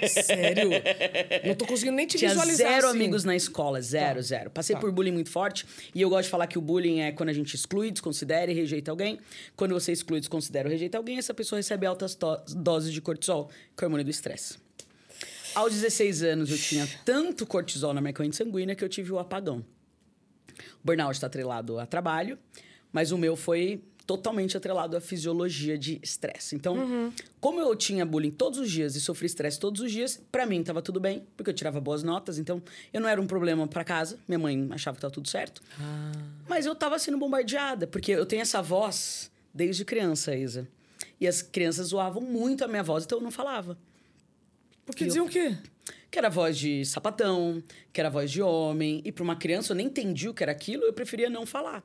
Sério? 0.08 0.70
Não 1.46 1.54
tô 1.54 1.64
conseguindo 1.64 1.94
nem 1.96 2.08
te 2.08 2.18
Tinha 2.18 2.30
visualizar 2.30 2.66
zero 2.72 2.88
assim. 2.88 2.96
amigos 2.96 3.22
na 3.22 3.36
escola, 3.36 3.80
zero, 3.80 4.16
Tá. 4.16 4.22
zero. 4.22 4.50
Passei 4.50 4.74
Tá. 4.74 4.80
por 4.80 4.90
bullying 4.90 5.12
muito 5.12 5.30
forte 5.30 5.64
e 5.94 6.02
eu 6.02 6.08
gosto 6.10 6.24
de 6.24 6.30
falar 6.30 6.48
que 6.48 6.58
o 6.58 6.60
bullying 6.60 7.02
é 7.02 7.12
quando 7.12 7.28
a 7.28 7.32
gente 7.32 7.54
exclui, 7.54 7.92
desconsidera 7.92 8.50
e 8.50 8.54
rejeita 8.54 8.90
alguém. 8.90 9.20
Quando 9.54 9.74
você 9.74 9.92
exclui, 9.92 10.18
desconsidera 10.18 10.66
ou 10.66 10.72
rejeita 10.72 10.98
alguém, 10.98 11.18
essa 11.18 11.32
pessoa 11.32 11.60
recebe 11.60 11.86
altas 11.86 12.18
doses 12.48 12.92
de 12.92 13.00
cortisol, 13.00 13.48
que 13.76 13.84
é 13.84 13.86
o 13.86 13.86
hormônio 13.86 14.04
do 14.04 14.10
estresse. 14.10 14.58
Aos 15.54 15.72
16 15.72 16.24
anos, 16.24 16.50
eu 16.50 16.58
tinha 16.58 16.88
tanto 17.04 17.46
cortisol 17.46 17.94
na 17.94 18.00
minha 18.00 18.12
corrente 18.12 18.34
sanguínea 18.34 18.74
que 18.74 18.82
eu 18.82 18.88
tive 18.88 19.12
o 19.12 19.20
apagão. 19.20 19.64
O 20.82 20.84
burnout 20.84 21.14
está 21.14 21.28
atrelado 21.28 21.78
a 21.78 21.86
trabalho, 21.86 22.36
mas 22.92 23.12
o 23.12 23.18
meu 23.18 23.36
foi 23.36 23.84
totalmente 24.06 24.56
atrelado 24.56 24.96
à 24.96 25.00
fisiologia 25.00 25.76
de 25.76 25.98
estresse. 26.02 26.54
Então, 26.54 27.12
como 27.40 27.60
eu 27.60 27.74
tinha 27.74 28.06
bullying 28.06 28.30
todos 28.30 28.58
os 28.58 28.70
dias 28.70 28.94
e 28.94 29.00
sofri 29.00 29.26
estresse 29.26 29.58
todos 29.58 29.80
os 29.80 29.90
dias, 29.90 30.22
pra 30.30 30.46
mim 30.46 30.62
tava 30.62 30.80
tudo 30.80 31.00
bem, 31.00 31.26
porque 31.36 31.50
eu 31.50 31.54
tirava 31.54 31.80
boas 31.80 32.02
notas, 32.02 32.38
então 32.38 32.62
eu 32.92 33.00
não 33.00 33.08
era 33.08 33.20
um 33.20 33.26
problema 33.26 33.66
pra 33.66 33.82
casa, 33.82 34.18
minha 34.28 34.38
mãe 34.38 34.68
achava 34.70 34.94
que 34.96 35.00
tava 35.00 35.12
tudo 35.12 35.28
certo. 35.28 35.60
Mas 36.48 36.66
eu 36.66 36.74
tava 36.74 36.98
sendo 36.98 37.18
bombardeada, 37.18 37.86
porque 37.86 38.12
eu 38.12 38.24
tenho 38.24 38.42
essa 38.42 38.62
voz 38.62 39.30
desde 39.52 39.84
criança, 39.84 40.34
Isa. 40.36 40.68
E 41.20 41.26
as 41.26 41.42
crianças 41.42 41.88
zoavam 41.88 42.22
muito 42.22 42.64
a 42.64 42.68
minha 42.68 42.82
voz, 42.82 43.04
então 43.04 43.18
eu 43.18 43.22
não 43.24 43.30
falava. 43.30 43.76
Porque 44.84 45.02
Eu- 45.02 45.08
diziam 45.08 45.26
o 45.26 45.28
quê? 45.28 45.56
Que 46.10 46.18
era 46.18 46.28
voz 46.30 46.56
de 46.56 46.84
sapatão, 46.84 47.62
que 47.92 48.00
era 48.00 48.08
voz 48.08 48.30
de 48.30 48.40
homem. 48.40 49.02
E 49.04 49.10
para 49.10 49.24
uma 49.24 49.34
criança 49.36 49.72
eu 49.72 49.76
nem 49.76 49.86
entendi 49.86 50.28
o 50.28 50.34
que 50.34 50.42
era 50.42 50.52
aquilo, 50.52 50.84
eu 50.84 50.92
preferia 50.92 51.28
não 51.28 51.44
falar. 51.44 51.82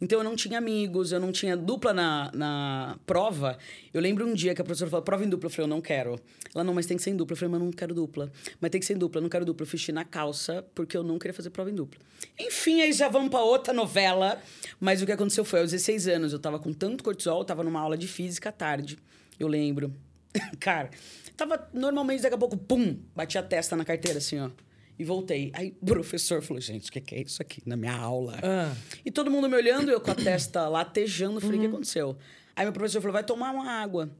Então 0.00 0.18
eu 0.18 0.24
não 0.24 0.36
tinha 0.36 0.58
amigos, 0.58 1.12
eu 1.12 1.20
não 1.20 1.32
tinha 1.32 1.56
dupla 1.56 1.92
na, 1.92 2.30
na 2.32 2.98
prova. 3.06 3.58
Eu 3.92 4.00
lembro 4.00 4.26
um 4.26 4.34
dia 4.34 4.54
que 4.54 4.60
a 4.60 4.64
professora 4.64 4.90
falou, 4.90 5.04
prova 5.04 5.24
em 5.24 5.28
dupla. 5.28 5.46
Eu 5.46 5.50
falei, 5.50 5.64
eu 5.64 5.68
não 5.68 5.80
quero. 5.80 6.20
Ela, 6.54 6.64
não, 6.64 6.74
mas 6.74 6.86
tem 6.86 6.96
que 6.96 7.02
ser 7.02 7.10
em 7.10 7.16
dupla. 7.16 7.34
Eu 7.34 7.36
falei, 7.36 7.52
mas 7.52 7.60
eu 7.60 7.64
não 7.66 7.72
quero 7.72 7.94
dupla. 7.94 8.30
Mas 8.60 8.70
tem 8.70 8.80
que 8.80 8.86
ser 8.86 8.94
em 8.94 8.98
dupla, 8.98 9.18
eu 9.18 9.22
não 9.22 9.28
quero 9.28 9.44
dupla. 9.44 9.64
Eu 9.64 9.68
fiz 9.68 9.88
na 9.88 10.04
calça, 10.04 10.64
porque 10.74 10.96
eu 10.96 11.02
não 11.02 11.18
queria 11.18 11.34
fazer 11.34 11.50
prova 11.50 11.70
em 11.70 11.74
dupla. 11.74 12.00
Enfim, 12.38 12.80
aí 12.80 12.92
já 12.92 13.08
vamos 13.08 13.30
para 13.30 13.42
outra 13.42 13.72
novela. 13.72 14.40
Mas 14.80 15.02
o 15.02 15.06
que 15.06 15.12
aconteceu 15.12 15.44
foi, 15.44 15.60
aos 15.60 15.70
16 15.70 16.08
anos, 16.08 16.32
eu 16.32 16.38
tava 16.38 16.58
com 16.58 16.72
tanto 16.72 17.02
cortisol, 17.02 17.40
eu 17.40 17.44
tava 17.44 17.62
numa 17.64 17.80
aula 17.80 17.96
de 17.96 18.06
física 18.06 18.48
à 18.48 18.52
tarde. 18.52 18.98
Eu 19.38 19.48
lembro. 19.48 19.92
Cara, 20.60 20.90
tava 21.36 21.68
normalmente, 21.72 22.22
daqui 22.22 22.34
a 22.34 22.38
pouco, 22.38 22.56
pum, 22.56 22.98
bati 23.14 23.38
a 23.38 23.42
testa 23.42 23.76
na 23.76 23.84
carteira, 23.84 24.18
assim, 24.18 24.38
ó. 24.40 24.50
E 24.98 25.04
voltei. 25.04 25.50
Aí 25.54 25.74
o 25.80 25.86
professor 25.86 26.42
falou, 26.42 26.60
gente, 26.60 26.90
o 26.90 26.92
que, 26.92 27.00
que 27.00 27.14
é 27.14 27.22
isso 27.22 27.40
aqui 27.42 27.62
na 27.66 27.76
minha 27.76 27.94
aula? 27.94 28.38
Ah. 28.42 28.74
E 29.04 29.10
todo 29.10 29.30
mundo 29.30 29.48
me 29.48 29.56
olhando, 29.56 29.90
eu 29.90 30.00
com 30.00 30.10
a 30.10 30.14
testa 30.14 30.66
latejando, 30.68 31.40
falei, 31.40 31.58
o 31.58 31.60
que 31.60 31.66
aconteceu? 31.68 32.16
Aí 32.54 32.64
meu 32.64 32.72
professor 32.72 33.00
falou, 33.00 33.12
vai 33.12 33.24
tomar 33.24 33.52
uma 33.52 33.70
água. 33.70 34.10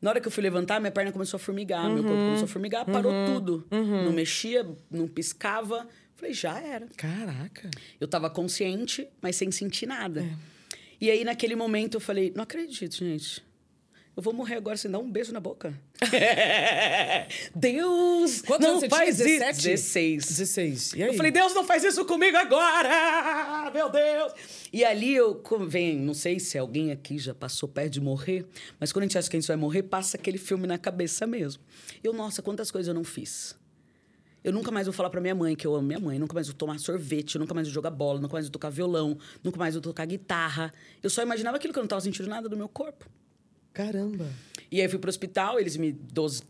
Na 0.00 0.10
hora 0.10 0.20
que 0.20 0.26
eu 0.26 0.32
fui 0.32 0.42
levantar, 0.42 0.80
minha 0.80 0.90
perna 0.90 1.12
começou 1.12 1.36
a 1.36 1.40
formigar, 1.40 1.88
meu 1.90 2.02
corpo 2.02 2.18
começou 2.18 2.44
a 2.44 2.48
formigar, 2.48 2.86
parou 2.86 3.12
tudo. 3.26 3.66
Não 3.70 4.12
mexia, 4.12 4.66
não 4.90 5.06
piscava. 5.06 5.86
Falei, 6.16 6.34
já 6.34 6.60
era. 6.60 6.86
Caraca. 6.96 7.70
Eu 7.98 8.08
tava 8.08 8.30
consciente, 8.30 9.08
mas 9.20 9.36
sem 9.36 9.50
sentir 9.50 9.86
nada. 9.86 10.24
E 11.00 11.10
aí, 11.10 11.24
naquele 11.24 11.56
momento, 11.56 11.94
eu 11.94 12.00
falei, 12.00 12.32
não 12.34 12.42
acredito, 12.42 12.94
gente. 12.96 13.42
Eu 14.20 14.22
vou 14.22 14.34
morrer 14.34 14.56
agora, 14.56 14.76
você 14.76 14.86
dá 14.86 14.98
um 14.98 15.10
beijo 15.10 15.32
na 15.32 15.40
boca. 15.40 15.72
Deus, 17.56 18.42
Quantos 18.42 18.66
não 18.66 18.80
faz 18.90 19.16
tinha? 19.16 19.26
isso. 19.26 19.62
17? 19.62 19.62
16. 19.62 20.26
16. 20.26 20.92
E 20.92 21.02
aí? 21.02 21.08
Eu 21.08 21.14
falei, 21.14 21.32
Deus, 21.32 21.54
não 21.54 21.64
faz 21.64 21.82
isso 21.84 22.04
comigo 22.04 22.36
agora! 22.36 23.70
Meu 23.72 23.88
Deus! 23.88 24.34
E 24.70 24.84
ali 24.84 25.14
eu 25.14 25.42
vem, 25.66 25.98
não 25.98 26.12
sei 26.12 26.38
se 26.38 26.58
alguém 26.58 26.92
aqui 26.92 27.18
já 27.18 27.34
passou 27.34 27.66
perto 27.66 27.94
de 27.94 28.00
morrer, 28.02 28.44
mas 28.78 28.92
quando 28.92 29.04
a 29.04 29.06
gente 29.06 29.16
acha 29.16 29.30
que 29.30 29.38
a 29.38 29.40
gente 29.40 29.48
vai 29.48 29.56
morrer, 29.56 29.84
passa 29.84 30.18
aquele 30.18 30.36
filme 30.36 30.66
na 30.66 30.76
cabeça 30.76 31.26
mesmo. 31.26 31.62
Eu, 32.04 32.12
nossa, 32.12 32.42
quantas 32.42 32.70
coisas 32.70 32.88
eu 32.88 32.94
não 32.94 33.04
fiz. 33.04 33.56
Eu 34.44 34.52
nunca 34.52 34.70
mais 34.70 34.86
vou 34.86 34.92
falar 34.92 35.08
pra 35.08 35.22
minha 35.22 35.34
mãe 35.34 35.56
que 35.56 35.66
eu 35.66 35.74
amo 35.74 35.86
minha 35.86 35.98
mãe, 35.98 36.18
nunca 36.18 36.34
mais 36.34 36.46
vou 36.46 36.54
tomar 36.54 36.78
sorvete, 36.78 37.38
nunca 37.38 37.54
mais 37.54 37.68
vou 37.68 37.72
jogar 37.72 37.90
bola, 37.90 38.20
nunca 38.20 38.34
mais 38.34 38.44
vou 38.44 38.52
tocar 38.52 38.68
violão, 38.68 39.16
nunca 39.42 39.58
mais 39.58 39.74
vou 39.74 39.80
tocar 39.80 40.04
guitarra. 40.04 40.74
Eu 41.02 41.08
só 41.08 41.22
imaginava 41.22 41.56
aquilo 41.56 41.72
que 41.72 41.78
eu 41.78 41.82
não 41.82 41.88
tava 41.88 42.02
sentindo 42.02 42.28
nada 42.28 42.50
do 42.50 42.56
meu 42.58 42.68
corpo. 42.68 43.08
Caramba. 43.72 44.26
E 44.70 44.80
aí 44.80 44.88
fui 44.88 44.98
pro 44.98 45.10
hospital, 45.10 45.58
eles 45.58 45.76
me 45.76 45.92
12, 45.92 46.42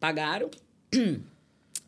pagaram. 0.00 0.50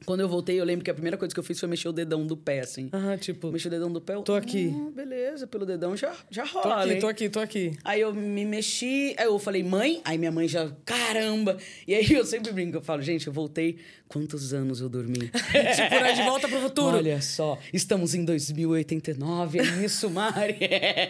Quando 0.06 0.20
eu 0.20 0.28
voltei, 0.28 0.58
eu 0.58 0.64
lembro 0.64 0.84
que 0.84 0.90
a 0.90 0.94
primeira 0.94 1.16
coisa 1.16 1.34
que 1.34 1.38
eu 1.40 1.44
fiz 1.44 1.58
foi 1.58 1.68
mexer 1.68 1.88
o 1.88 1.92
dedão 1.92 2.26
do 2.26 2.36
pé, 2.36 2.60
assim. 2.60 2.88
Aham, 2.92 3.16
tipo, 3.18 3.50
Mexi 3.50 3.66
o 3.66 3.70
dedão 3.70 3.92
do 3.92 4.00
pé. 4.00 4.14
eu, 4.14 4.22
Tô 4.22 4.34
aqui. 4.34 4.72
"Ah, 4.74 4.90
beleza, 4.94 5.46
pelo 5.46 5.66
dedão 5.66 5.96
já, 5.96 6.14
já 6.30 6.46
tô 6.46 6.60
rola. 6.60 6.82
aqui, 6.84 6.92
hein?" 6.94 6.98
tô 7.00 7.06
aqui, 7.08 7.28
tô 7.28 7.40
aqui. 7.40 7.72
Aí 7.84 8.00
eu 8.00 8.14
me 8.14 8.44
mexi, 8.44 9.14
aí 9.18 9.26
eu 9.26 9.38
falei, 9.38 9.62
mãe? 9.62 10.00
Aí 10.04 10.16
minha 10.16 10.32
mãe 10.32 10.46
já, 10.48 10.70
caramba! 10.84 11.56
E 11.86 11.94
aí 11.94 12.10
eu 12.12 12.24
sempre 12.24 12.52
brinco, 12.52 12.76
eu 12.78 12.82
falo, 12.82 13.02
gente, 13.02 13.26
eu 13.26 13.32
voltei, 13.32 13.76
quantos 14.06 14.54
anos 14.54 14.80
eu 14.80 14.88
dormi? 14.88 15.28
tipo, 15.28 16.00
né, 16.02 16.12
de 16.12 16.22
volta 16.22 16.48
pro 16.48 16.60
futuro. 16.60 16.96
Olha 16.96 17.20
só, 17.20 17.58
estamos 17.72 18.14
em 18.14 18.24
2089, 18.24 19.58
é 19.58 19.84
isso, 19.84 20.08
Mari? 20.08 20.56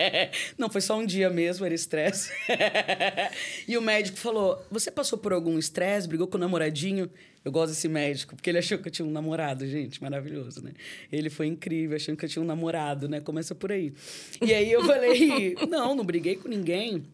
Não, 0.58 0.68
foi 0.70 0.80
só 0.80 0.98
um 0.98 1.04
dia 1.06 1.30
mesmo, 1.30 1.64
era 1.64 1.74
estresse. 1.74 2.30
E 3.66 3.76
o 3.76 3.82
médico 3.82 4.18
falou: 4.18 4.64
Você 4.70 4.90
passou 4.90 5.18
por 5.18 5.32
algum 5.32 5.58
estresse, 5.58 6.08
brigou 6.08 6.26
com 6.26 6.36
o 6.36 6.40
namoradinho? 6.40 7.10
Eu 7.44 7.52
gosto 7.52 7.72
desse 7.72 7.88
médico, 7.88 8.34
porque 8.34 8.50
ele 8.50 8.58
achou 8.58 8.78
que 8.78 8.88
eu 8.88 8.92
tinha 8.92 9.06
um 9.06 9.10
namorado, 9.10 9.66
gente, 9.66 10.02
maravilhoso, 10.02 10.62
né? 10.62 10.72
Ele 11.10 11.30
foi 11.30 11.46
incrível, 11.46 11.96
achando 11.96 12.16
que 12.16 12.24
eu 12.24 12.28
tinha 12.28 12.42
um 12.42 12.46
namorado, 12.46 13.08
né? 13.08 13.20
Começa 13.20 13.54
por 13.54 13.72
aí. 13.72 13.92
E 14.42 14.52
aí 14.52 14.70
eu 14.70 14.84
falei: 14.84 15.54
Não, 15.68 15.94
não 15.94 16.04
briguei 16.04 16.36
com 16.36 16.48
ninguém. 16.48 17.04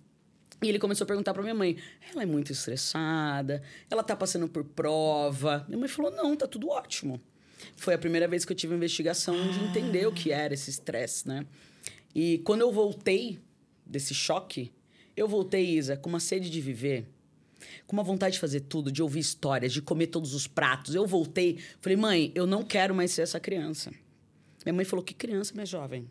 E 0.62 0.68
ele 0.68 0.78
começou 0.78 1.04
a 1.04 1.08
perguntar 1.08 1.34
pra 1.34 1.42
minha 1.42 1.54
mãe: 1.54 1.76
ela 2.10 2.22
é 2.22 2.26
muito 2.26 2.52
estressada, 2.52 3.62
ela 3.90 4.02
tá 4.02 4.16
passando 4.16 4.48
por 4.48 4.64
prova. 4.64 5.64
Minha 5.68 5.78
mãe 5.78 5.88
falou: 5.88 6.10
não, 6.10 6.34
tá 6.36 6.46
tudo 6.46 6.68
ótimo. 6.68 7.20
Foi 7.76 7.94
a 7.94 7.98
primeira 7.98 8.26
vez 8.28 8.44
que 8.44 8.52
eu 8.52 8.56
tive 8.56 8.74
investigação 8.74 9.34
de 9.50 9.64
entender 9.64 10.06
o 10.06 10.12
que 10.12 10.32
era 10.32 10.54
esse 10.54 10.70
estresse, 10.70 11.26
né? 11.28 11.46
E 12.14 12.38
quando 12.38 12.60
eu 12.62 12.72
voltei 12.72 13.38
desse 13.84 14.14
choque, 14.14 14.72
eu 15.16 15.28
voltei, 15.28 15.64
Isa, 15.64 15.96
com 15.96 16.08
uma 16.08 16.20
sede 16.20 16.50
de 16.50 16.60
viver, 16.60 17.06
com 17.86 17.94
uma 17.94 18.02
vontade 18.02 18.34
de 18.34 18.40
fazer 18.40 18.60
tudo, 18.60 18.90
de 18.90 19.02
ouvir 19.02 19.20
histórias, 19.20 19.72
de 19.72 19.82
comer 19.82 20.08
todos 20.08 20.34
os 20.34 20.46
pratos. 20.46 20.94
Eu 20.94 21.06
voltei, 21.06 21.58
falei: 21.80 21.96
mãe, 21.96 22.32
eu 22.34 22.46
não 22.46 22.62
quero 22.62 22.94
mais 22.94 23.10
ser 23.12 23.22
essa 23.22 23.40
criança. 23.40 23.90
Minha 24.64 24.74
mãe 24.74 24.84
falou: 24.84 25.04
que 25.04 25.14
criança, 25.14 25.52
minha 25.54 25.66
jovem? 25.66 26.10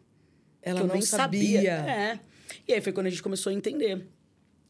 Ela 0.62 0.80
que 0.80 0.84
eu 0.84 0.88
não 0.88 0.94
nem 0.94 1.02
sabia. 1.04 1.72
É. 1.72 2.20
E 2.68 2.74
aí 2.74 2.82
foi 2.82 2.94
quando 2.94 3.08
a 3.08 3.10
gente 3.10 3.24
começou 3.24 3.50
a 3.50 3.54
entender. 3.54 4.06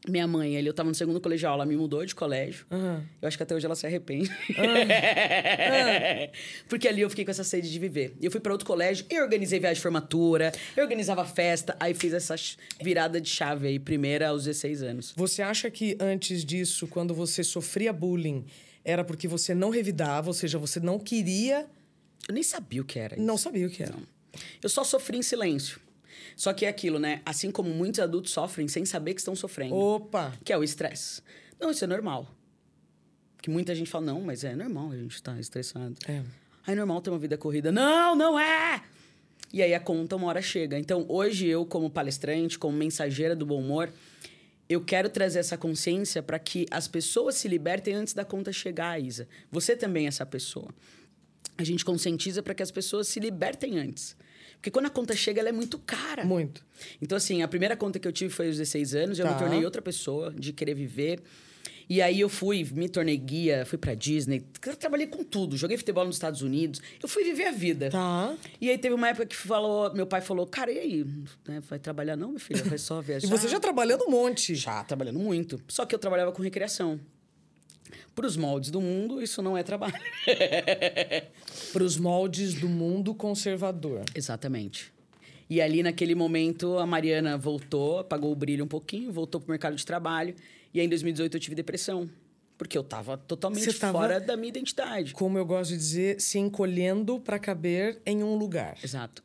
Minha 0.06 0.26
mãe, 0.26 0.56
ali, 0.56 0.66
eu 0.66 0.74
tava 0.74 0.88
no 0.90 0.94
segundo 0.94 1.18
colegial, 1.20 1.54
ela 1.54 1.64
me 1.64 1.74
mudou 1.76 2.04
de 2.04 2.14
colégio. 2.14 2.66
Aham. 2.70 3.02
Eu 3.22 3.26
acho 3.28 3.36
que 3.38 3.42
até 3.42 3.54
hoje 3.54 3.64
ela 3.64 3.74
se 3.74 3.86
arrepende. 3.86 4.30
Ah. 4.58 6.30
Porque 6.68 6.86
ali 6.88 7.00
eu 7.00 7.10
fiquei 7.10 7.24
com 7.24 7.30
essa 7.30 7.44
sede 7.44 7.70
de 7.70 7.78
viver. 7.78 8.14
E 8.20 8.24
eu 8.26 8.30
fui 8.30 8.40
para 8.40 8.52
outro 8.52 8.66
colégio, 8.66 9.06
eu 9.10 9.22
organizei 9.22 9.58
viagem 9.58 9.76
de 9.76 9.80
formatura, 9.82 10.52
eu 10.76 10.82
organizava 10.82 11.24
festa, 11.24 11.76
aí 11.80 11.94
fiz 11.94 12.12
essa 12.12 12.34
virada 12.82 13.20
de 13.20 13.28
chave 13.28 13.66
aí, 13.68 13.78
primeira 13.78 14.28
aos 14.28 14.44
16 14.44 14.82
anos. 14.82 15.12
Você 15.16 15.42
acha 15.42 15.70
que 15.70 15.96
antes 16.00 16.44
disso, 16.44 16.86
quando 16.86 17.14
você 17.14 17.42
sofria 17.42 17.92
bullying, 17.92 18.44
era 18.84 19.02
porque 19.04 19.26
você 19.26 19.54
não 19.54 19.70
revidava, 19.70 20.28
ou 20.28 20.34
seja, 20.34 20.58
você 20.58 20.78
não 20.80 20.98
queria, 20.98 21.66
Eu 22.28 22.34
nem 22.34 22.42
sabia 22.42 22.82
o 22.82 22.84
que 22.84 22.98
era. 22.98 23.14
isso. 23.16 23.24
não 23.24 23.38
sabia 23.38 23.66
o 23.66 23.70
que 23.70 23.82
era? 23.82 23.94
Eu 24.62 24.68
só 24.68 24.82
sofri 24.84 25.16
em 25.16 25.22
silêncio. 25.22 25.80
Só 26.36 26.52
que 26.52 26.66
é 26.66 26.68
aquilo, 26.68 26.98
né? 26.98 27.22
Assim 27.24 27.50
como 27.50 27.70
muitos 27.70 28.00
adultos 28.00 28.32
sofrem 28.32 28.68
sem 28.68 28.84
saber 28.84 29.14
que 29.14 29.20
estão 29.20 29.34
sofrendo. 29.34 29.74
Opa! 29.74 30.32
Que 30.44 30.52
é 30.52 30.58
o 30.58 30.64
estresse. 30.64 31.22
Não, 31.60 31.70
isso 31.70 31.84
é 31.84 31.86
normal. 31.86 32.28
Que 33.40 33.50
muita 33.50 33.74
gente 33.74 33.90
fala, 33.90 34.06
não, 34.06 34.20
mas 34.20 34.44
é 34.44 34.54
normal 34.54 34.90
a 34.90 34.96
gente 34.96 35.14
estar 35.14 35.38
estressado. 35.38 35.94
É. 36.08 36.22
Aí 36.66 36.72
é 36.72 36.74
normal 36.74 37.00
ter 37.00 37.10
uma 37.10 37.18
vida 37.18 37.36
corrida. 37.36 37.70
Não, 37.70 38.16
não 38.16 38.38
é! 38.38 38.82
E 39.52 39.62
aí 39.62 39.72
a 39.72 39.80
conta 39.80 40.16
uma 40.16 40.26
hora 40.26 40.42
chega. 40.42 40.78
Então, 40.78 41.04
hoje 41.08 41.46
eu, 41.46 41.64
como 41.64 41.88
palestrante, 41.88 42.58
como 42.58 42.76
mensageira 42.76 43.36
do 43.36 43.46
bom 43.46 43.60
humor, 43.60 43.92
eu 44.68 44.80
quero 44.80 45.08
trazer 45.08 45.38
essa 45.38 45.56
consciência 45.56 46.22
para 46.22 46.38
que 46.38 46.66
as 46.70 46.88
pessoas 46.88 47.36
se 47.36 47.46
libertem 47.46 47.94
antes 47.94 48.14
da 48.14 48.24
conta 48.24 48.52
chegar, 48.52 49.00
Isa. 49.00 49.28
Você 49.50 49.76
também 49.76 50.06
é 50.06 50.08
essa 50.08 50.24
pessoa. 50.26 50.74
A 51.56 51.64
gente 51.64 51.84
conscientiza 51.84 52.42
para 52.42 52.54
que 52.54 52.62
as 52.62 52.70
pessoas 52.70 53.06
se 53.08 53.20
libertem 53.20 53.78
antes. 53.78 54.16
Porque 54.56 54.70
quando 54.70 54.86
a 54.86 54.90
conta 54.90 55.14
chega, 55.14 55.40
ela 55.40 55.50
é 55.50 55.52
muito 55.52 55.78
cara. 55.78 56.24
Muito. 56.24 56.64
Então, 57.00 57.16
assim, 57.16 57.42
a 57.42 57.48
primeira 57.48 57.76
conta 57.76 57.98
que 57.98 58.08
eu 58.08 58.12
tive 58.12 58.32
foi 58.32 58.46
aos 58.46 58.56
16 58.56 58.94
anos, 58.94 59.18
eu 59.18 59.26
Tá. 59.26 59.32
me 59.32 59.38
tornei 59.38 59.64
outra 59.64 59.82
pessoa, 59.82 60.32
de 60.36 60.52
querer 60.52 60.74
viver. 60.74 61.20
E 61.86 62.00
aí 62.00 62.18
eu 62.18 62.30
fui, 62.30 62.66
me 62.72 62.88
tornei 62.88 63.14
guia, 63.18 63.66
fui 63.66 63.76
pra 63.76 63.92
Disney, 63.94 64.42
eu 64.66 64.74
trabalhei 64.74 65.06
com 65.06 65.22
tudo, 65.22 65.54
joguei 65.54 65.76
futebol 65.76 66.06
nos 66.06 66.16
Estados 66.16 66.40
Unidos, 66.40 66.80
eu 67.02 67.06
fui 67.06 67.22
viver 67.24 67.44
a 67.48 67.52
vida. 67.52 67.90
Tá. 67.90 68.34
E 68.58 68.70
aí 68.70 68.78
teve 68.78 68.94
uma 68.94 69.06
época 69.10 69.26
que 69.26 69.36
falou, 69.36 69.92
meu 69.92 70.06
pai 70.06 70.22
falou, 70.22 70.46
cara, 70.46 70.72
e 70.72 70.78
aí? 70.78 71.04
Né, 71.46 71.60
vai 71.68 71.78
trabalhar 71.78 72.16
não, 72.16 72.30
meu 72.30 72.40
filho? 72.40 72.64
Vai 72.64 72.78
só 72.78 73.02
viajar? 73.02 73.26
E 73.28 73.30
você 73.30 73.48
já 73.48 73.60
trabalhando 73.60 74.04
um 74.06 74.10
monte. 74.10 74.54
Já, 74.54 74.82
trabalhando 74.82 75.18
muito. 75.18 75.60
Só 75.68 75.84
que 75.84 75.94
eu 75.94 75.98
trabalhava 75.98 76.32
com 76.32 76.42
recreação. 76.42 76.98
Para 78.14 78.26
os 78.26 78.36
moldes 78.36 78.70
do 78.70 78.80
mundo, 78.80 79.20
isso 79.22 79.42
não 79.42 79.56
é 79.56 79.62
trabalho. 79.62 79.94
Para 81.72 81.82
os 81.84 81.96
moldes 81.96 82.54
do 82.54 82.68
mundo 82.68 83.14
conservador. 83.14 84.02
Exatamente. 84.14 84.92
E 85.48 85.60
ali, 85.60 85.82
naquele 85.82 86.14
momento, 86.14 86.78
a 86.78 86.86
Mariana 86.86 87.36
voltou, 87.36 87.98
apagou 87.98 88.32
o 88.32 88.34
brilho 88.36 88.64
um 88.64 88.68
pouquinho, 88.68 89.12
voltou 89.12 89.40
pro 89.40 89.50
mercado 89.50 89.76
de 89.76 89.84
trabalho. 89.84 90.34
E 90.72 90.80
aí, 90.80 90.86
em 90.86 90.88
2018, 90.88 91.36
eu 91.36 91.40
tive 91.40 91.54
depressão. 91.54 92.08
Porque 92.56 92.78
eu 92.78 92.84
tava 92.84 93.16
totalmente 93.18 93.72
tava- 93.78 93.98
fora 93.98 94.20
da 94.20 94.36
minha 94.36 94.48
identidade. 94.48 95.12
Como 95.12 95.36
eu 95.36 95.44
gosto 95.44 95.70
de 95.72 95.76
dizer, 95.76 96.20
se 96.20 96.38
encolhendo 96.38 97.18
para 97.20 97.38
caber 97.38 98.00
em 98.06 98.22
um 98.22 98.36
lugar. 98.36 98.76
Exato. 98.82 99.22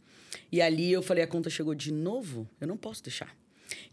E 0.52 0.62
ali 0.62 0.92
eu 0.92 1.02
falei, 1.04 1.24
a 1.24 1.28
conta 1.28 1.48
chegou 1.50 1.76
de 1.76 1.92
novo? 1.94 2.50
Eu 2.60 2.68
não 2.68 2.76
posso 2.76 3.04
deixar. 3.04 3.36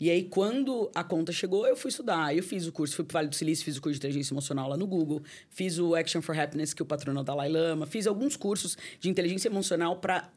E 0.01 0.11
aí, 0.11 0.25
quando 0.25 0.91
a 0.95 1.05
conta 1.05 1.33
chegou, 1.33 1.67
eu 1.67 1.77
fui 1.77 1.91
estudar. 1.91 2.35
Eu 2.35 2.43
fiz 2.43 2.67
o 2.67 2.73
curso, 2.73 2.95
fui 2.97 3.05
pro 3.05 3.15
Vale 3.15 3.29
do 3.29 3.35
Silício, 3.35 3.65
fiz 3.65 3.77
o 3.77 3.81
curso 3.83 3.95
de 3.95 4.07
inteligência 4.07 4.33
emocional 4.33 4.69
lá 4.69 4.77
no 4.77 4.87
Google, 4.87 5.23
fiz 5.51 5.79
o 5.79 5.95
Action 5.95 6.23
for 6.23 6.39
Happiness, 6.39 6.73
que 6.75 6.83
o 6.83 6.87
patrono 6.87 7.19
é 7.19 7.23
o 7.23 7.25
Dalai 7.25 7.49
Lama, 7.49 7.87
fiz 7.87 8.07
alguns 8.07 8.37
cursos 8.37 8.77
de 9.01 9.09
inteligência 9.09 9.49
emocional 9.49 9.97
para, 9.99 10.31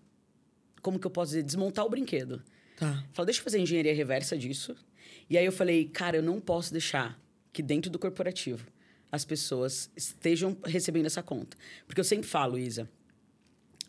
como 0.81 0.99
que 0.99 1.07
eu 1.07 1.11
posso 1.11 1.31
dizer, 1.31 1.43
desmontar 1.43 1.85
o 1.85 1.89
brinquedo. 1.89 2.41
Tá. 2.77 3.03
Falei, 3.13 3.27
deixa 3.27 3.39
eu 3.39 3.43
fazer 3.43 3.59
engenharia 3.59 3.93
reversa 3.93 4.37
disso. 4.37 4.75
E 5.29 5.37
aí 5.37 5.45
eu 5.45 5.51
falei, 5.51 5.85
cara, 5.85 6.17
eu 6.17 6.23
não 6.23 6.39
posso 6.39 6.71
deixar 6.71 7.19
que 7.51 7.61
dentro 7.61 7.89
do 7.91 7.99
corporativo 7.99 8.65
as 9.11 9.25
pessoas 9.25 9.89
estejam 9.95 10.55
recebendo 10.65 11.05
essa 11.05 11.21
conta. 11.23 11.57
Porque 11.87 11.99
eu 11.99 12.03
sempre 12.05 12.27
falo, 12.27 12.57
Isa, 12.57 12.87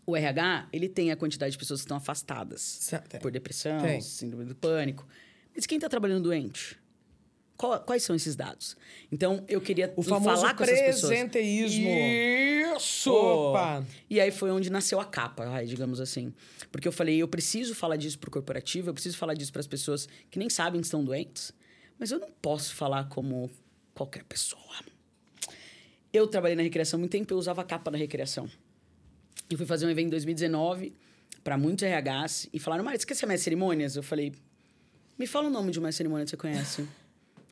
o 0.07 0.17
RH, 0.17 0.69
ele 0.73 0.89
tem 0.89 1.11
a 1.11 1.17
quantidade 1.17 1.53
de 1.53 1.59
pessoas 1.59 1.81
que 1.81 1.85
estão 1.85 1.97
afastadas 1.97 2.61
Certo. 2.61 3.19
por 3.21 3.31
depressão, 3.31 3.81
Tem. 3.83 4.01
síndrome 4.01 4.45
do 4.45 4.55
pânico. 4.55 5.07
Mas 5.55 5.67
quem 5.67 5.77
está 5.77 5.89
trabalhando 5.89 6.25
doente? 6.25 6.79
Quais 7.85 8.03
são 8.03 8.17
esses 8.17 8.35
dados? 8.35 8.75
Então, 9.13 9.45
eu 9.47 9.61
queria 9.61 9.93
O 9.95 10.03
famoso 10.03 10.41
falar 10.41 10.55
com 10.55 10.65
essas 10.65 10.81
pessoas. 10.81 11.11
presenteísmo. 11.11 11.87
Isso! 12.77 13.13
Opa! 13.13 13.85
E 14.09 14.19
aí 14.19 14.31
foi 14.31 14.51
onde 14.51 14.71
nasceu 14.71 14.99
a 14.99 15.05
capa, 15.05 15.63
digamos 15.65 16.01
assim. 16.01 16.33
Porque 16.73 16.89
eu 16.89 16.93
falei, 16.93 17.19
eu 17.19 17.29
preciso 17.29 17.75
falar 17.75 17.97
disso 17.97 18.19
pro 18.19 18.31
corporativo, 18.31 18.89
eu 18.89 18.95
preciso 18.95 19.19
falar 19.19 19.35
disso 19.35 19.53
para 19.53 19.61
as 19.61 19.67
pessoas 19.67 20.09
que 20.31 20.39
nem 20.39 20.49
sabem 20.49 20.81
que 20.81 20.87
estão 20.87 21.05
doentes, 21.05 21.53
mas 21.99 22.11
eu 22.11 22.19
não 22.19 22.31
posso 22.41 22.75
falar 22.75 23.11
como 23.11 23.51
qualquer 23.95 24.25
pessoa. 24.25 24.63
Eu 26.11 26.27
trabalhei 26.27 26.57
na 26.57 26.63
recreação 26.63 26.99
muito 26.99 27.13
tempo, 27.13 27.35
eu 27.35 27.39
usava 27.39 27.61
a 27.61 27.65
capa 27.65 27.91
na 27.91 27.99
recreação. 27.99 28.49
Eu 29.51 29.59
fui 29.59 29.67
fazer 29.67 29.85
um 29.85 29.91
evento 29.91 30.07
em 30.07 30.11
2019 30.11 30.95
para 31.45 31.59
muitos 31.59 31.85
RHs 31.87 32.49
e 32.55 32.59
falaram, 32.59 32.85
Mário, 32.85 32.99
você 32.99 33.07
quer 33.07 33.15
ser 33.15 33.27
mestre 33.27 33.41
de 33.41 33.45
cerimônias? 33.45 33.97
Eu 33.97 34.03
falei, 34.03 34.33
me 35.21 35.27
fala 35.27 35.49
o 35.49 35.51
nome 35.51 35.71
de 35.71 35.79
uma 35.79 35.93
cerimônia 35.93 36.25
que 36.25 36.31
você 36.31 36.37
conhece. 36.39 36.89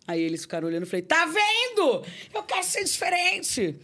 Aí 0.06 0.22
eles 0.22 0.40
ficaram 0.40 0.66
olhando 0.66 0.84
e 0.84 0.86
falei, 0.86 1.02
tá 1.02 1.26
vendo? 1.26 2.02
Eu 2.32 2.42
quero 2.42 2.64
ser 2.64 2.82
diferente. 2.82 3.76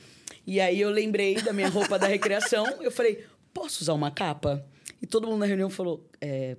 E 0.46 0.58
aí 0.58 0.80
eu 0.80 0.88
lembrei 0.88 1.34
da 1.34 1.52
minha 1.52 1.68
roupa 1.68 1.98
da 1.98 2.06
recreação. 2.06 2.64
Eu 2.80 2.90
falei, 2.90 3.26
posso 3.52 3.82
usar 3.82 3.92
uma 3.92 4.10
capa? 4.10 4.64
E 5.02 5.06
todo 5.06 5.26
mundo 5.26 5.40
na 5.40 5.44
reunião 5.44 5.68
falou, 5.68 6.02
é... 6.18 6.56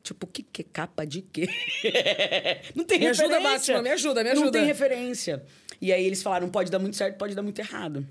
Tipo, 0.00 0.26
o 0.26 0.28
que, 0.28 0.44
que 0.44 0.62
é 0.62 0.64
capa 0.72 1.04
de 1.04 1.22
quê? 1.22 1.48
não 2.72 2.84
tem 2.84 3.00
Me 3.00 3.08
ajuda, 3.08 3.38
referência. 3.38 3.82
Me 3.82 3.90
ajuda, 3.90 4.22
me 4.22 4.34
Não 4.34 4.42
ajuda. 4.42 4.58
tem 4.58 4.64
referência. 4.66 5.42
E 5.80 5.92
aí 5.92 6.04
eles 6.04 6.22
falaram, 6.22 6.48
pode 6.48 6.70
dar 6.70 6.78
muito 6.78 6.94
certo, 6.96 7.16
pode 7.16 7.34
dar 7.34 7.42
muito 7.42 7.58
errado. 7.58 8.06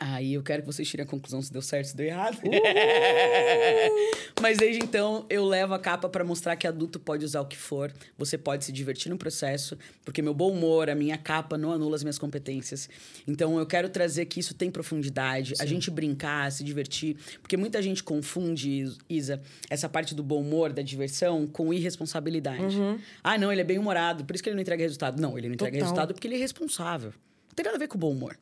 Aí 0.00 0.34
eu 0.34 0.42
quero 0.42 0.62
que 0.62 0.66
vocês 0.66 0.88
tirem 0.88 1.04
a 1.04 1.06
conclusão 1.06 1.42
se 1.42 1.52
deu 1.52 1.60
certo, 1.60 1.88
se 1.88 1.96
deu 1.96 2.06
errado. 2.06 2.38
Mas 4.40 4.56
desde 4.58 4.80
então 4.82 5.26
eu 5.28 5.44
levo 5.44 5.74
a 5.74 5.78
capa 5.78 6.08
para 6.08 6.24
mostrar 6.24 6.54
que 6.54 6.66
adulto 6.66 7.00
pode 7.00 7.24
usar 7.24 7.40
o 7.40 7.46
que 7.46 7.56
for, 7.56 7.92
você 8.16 8.38
pode 8.38 8.64
se 8.64 8.70
divertir 8.70 9.10
no 9.10 9.18
processo, 9.18 9.76
porque 10.04 10.22
meu 10.22 10.32
bom 10.32 10.52
humor, 10.52 10.88
a 10.88 10.94
minha 10.94 11.18
capa 11.18 11.58
não 11.58 11.72
anula 11.72 11.96
as 11.96 12.04
minhas 12.04 12.18
competências. 12.18 12.88
Então 13.26 13.58
eu 13.58 13.66
quero 13.66 13.88
trazer 13.88 14.26
que 14.26 14.38
isso 14.38 14.54
tem 14.54 14.70
profundidade, 14.70 15.56
Sim. 15.56 15.62
a 15.62 15.66
gente 15.66 15.90
brincar, 15.90 16.50
se 16.52 16.62
divertir, 16.62 17.16
porque 17.42 17.56
muita 17.56 17.82
gente 17.82 18.02
confunde, 18.02 18.96
Isa, 19.08 19.40
essa 19.68 19.88
parte 19.88 20.14
do 20.14 20.22
bom 20.22 20.40
humor, 20.40 20.72
da 20.72 20.82
diversão, 20.82 21.46
com 21.46 21.72
irresponsabilidade. 21.72 22.76
Uhum. 22.76 22.98
Ah, 23.22 23.36
não, 23.36 23.50
ele 23.50 23.62
é 23.62 23.64
bem 23.64 23.78
humorado, 23.78 24.24
por 24.24 24.34
isso 24.34 24.44
que 24.44 24.48
ele 24.48 24.54
não 24.54 24.62
entrega 24.62 24.82
resultado. 24.82 25.20
Não, 25.20 25.36
ele 25.36 25.48
não 25.48 25.54
entrega 25.54 25.76
Total. 25.76 25.86
resultado 25.86 26.14
porque 26.14 26.28
ele 26.28 26.36
é 26.36 26.38
responsável. 26.38 27.10
Não 27.10 27.54
tem 27.56 27.64
nada 27.64 27.76
a 27.76 27.80
ver 27.80 27.88
com 27.88 27.96
o 27.96 28.00
bom 28.00 28.12
humor. 28.12 28.38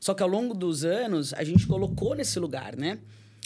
Só 0.00 0.14
que 0.14 0.22
ao 0.22 0.28
longo 0.28 0.54
dos 0.54 0.84
anos, 0.84 1.32
a 1.34 1.44
gente 1.44 1.66
colocou 1.66 2.14
nesse 2.14 2.38
lugar, 2.38 2.76
né? 2.76 2.98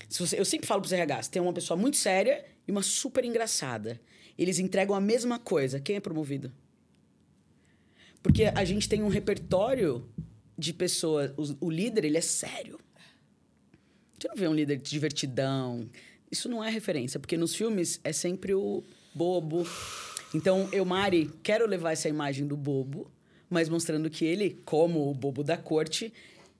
Se 0.09 0.19
você, 0.19 0.39
eu 0.39 0.45
sempre 0.45 0.67
falo 0.67 0.81
para 0.81 0.87
os 0.87 0.93
RH, 0.93 1.23
tem 1.31 1.41
uma 1.41 1.53
pessoa 1.53 1.77
muito 1.77 1.97
séria 1.97 2.45
e 2.67 2.73
uma 2.73 2.83
super 2.83 3.25
engraçada. 3.25 4.01
Eles 4.37 4.59
entregam 4.59 4.95
a 4.95 5.01
mesma 5.01 5.39
coisa. 5.39 5.81
Quem 5.81 5.97
é 5.97 6.01
promovido? 6.01 6.53
Porque 8.23 8.45
a 8.45 8.65
gente 8.65 8.89
tem 8.89 9.03
um 9.03 9.09
repertório 9.09 10.09
de 10.59 10.73
pessoas... 10.73 11.33
O, 11.37 11.67
o 11.67 11.71
líder, 11.71 12.05
ele 12.05 12.19
é 12.19 12.23
sério. 12.23 12.79
Você 14.19 14.29
não 14.29 14.37
vê 14.37 14.49
um 14.49 14.55
líder 14.55 14.77
divertidão. 14.77 15.89
Isso 16.31 16.49
não 16.49 16.63
é 16.63 16.71
referência, 16.71 17.19
porque 17.19 17.37
nos 17.37 17.55
filmes 17.55 18.01
é 18.05 18.13
sempre 18.13 18.55
o 18.55 18.83
bobo. 19.15 19.67
Então, 20.35 20.69
eu, 20.73 20.85
Mari, 20.85 21.31
quero 21.43 21.67
levar 21.67 21.93
essa 21.93 22.09
imagem 22.09 22.47
do 22.47 22.57
bobo 22.57 23.11
mas 23.51 23.69
mostrando 23.69 24.09
que 24.09 24.25
ele, 24.25 24.59
como 24.65 25.11
o 25.11 25.13
bobo 25.13 25.43
da 25.43 25.57
corte, 25.57 26.13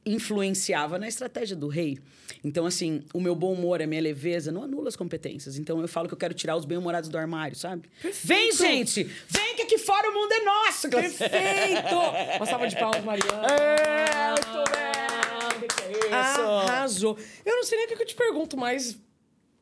influenciava 0.05 0.99
na 0.99 1.07
estratégia 1.07 1.55
do 1.55 1.69
rei. 1.69 1.99
Então, 2.43 2.65
assim, 2.67 3.05
o 3.13 3.21
meu 3.21 3.35
bom 3.35 3.53
humor, 3.53 3.83
a 3.83 3.87
minha 3.87 4.01
leveza, 4.01 4.51
não 4.51 4.63
anula 4.63 4.89
as 4.89 4.97
competências. 4.97 5.59
Então, 5.59 5.81
eu 5.81 5.89
falo 5.89 6.09
que 6.09 6.15
eu 6.15 6.19
quero 6.19 6.35
tirar 6.35 6.57
os 6.57 6.65
bem-humorados 6.65 7.09
do 7.09 7.19
armário, 7.19 7.57
sabe? 7.57 7.89
Perfeito. 8.01 8.27
Vem, 8.27 8.53
gente! 8.53 9.05
Vem 9.29 9.57
que 9.57 9.63
aqui 9.63 9.79
fora 9.79 10.09
o 10.11 10.15
mundo 10.15 10.33
é 10.33 10.45
nosso! 10.45 10.89
Perfeito! 10.89 11.95
Uma 12.37 12.47
salva 12.47 12.67
de 12.67 12.77
palmas, 12.77 13.05
Mariana. 13.05 13.47
É, 13.47 14.31
muito 14.31 14.71
bem! 14.71 16.01
Isso. 16.07 16.41
Arrasou. 16.41 17.19
Eu 17.45 17.57
não 17.57 17.65
sei 17.65 17.79
nem 17.79 17.87
o 17.87 17.97
que 17.97 18.03
eu 18.03 18.07
te 18.07 18.15
pergunto, 18.15 18.57
mas... 18.57 18.99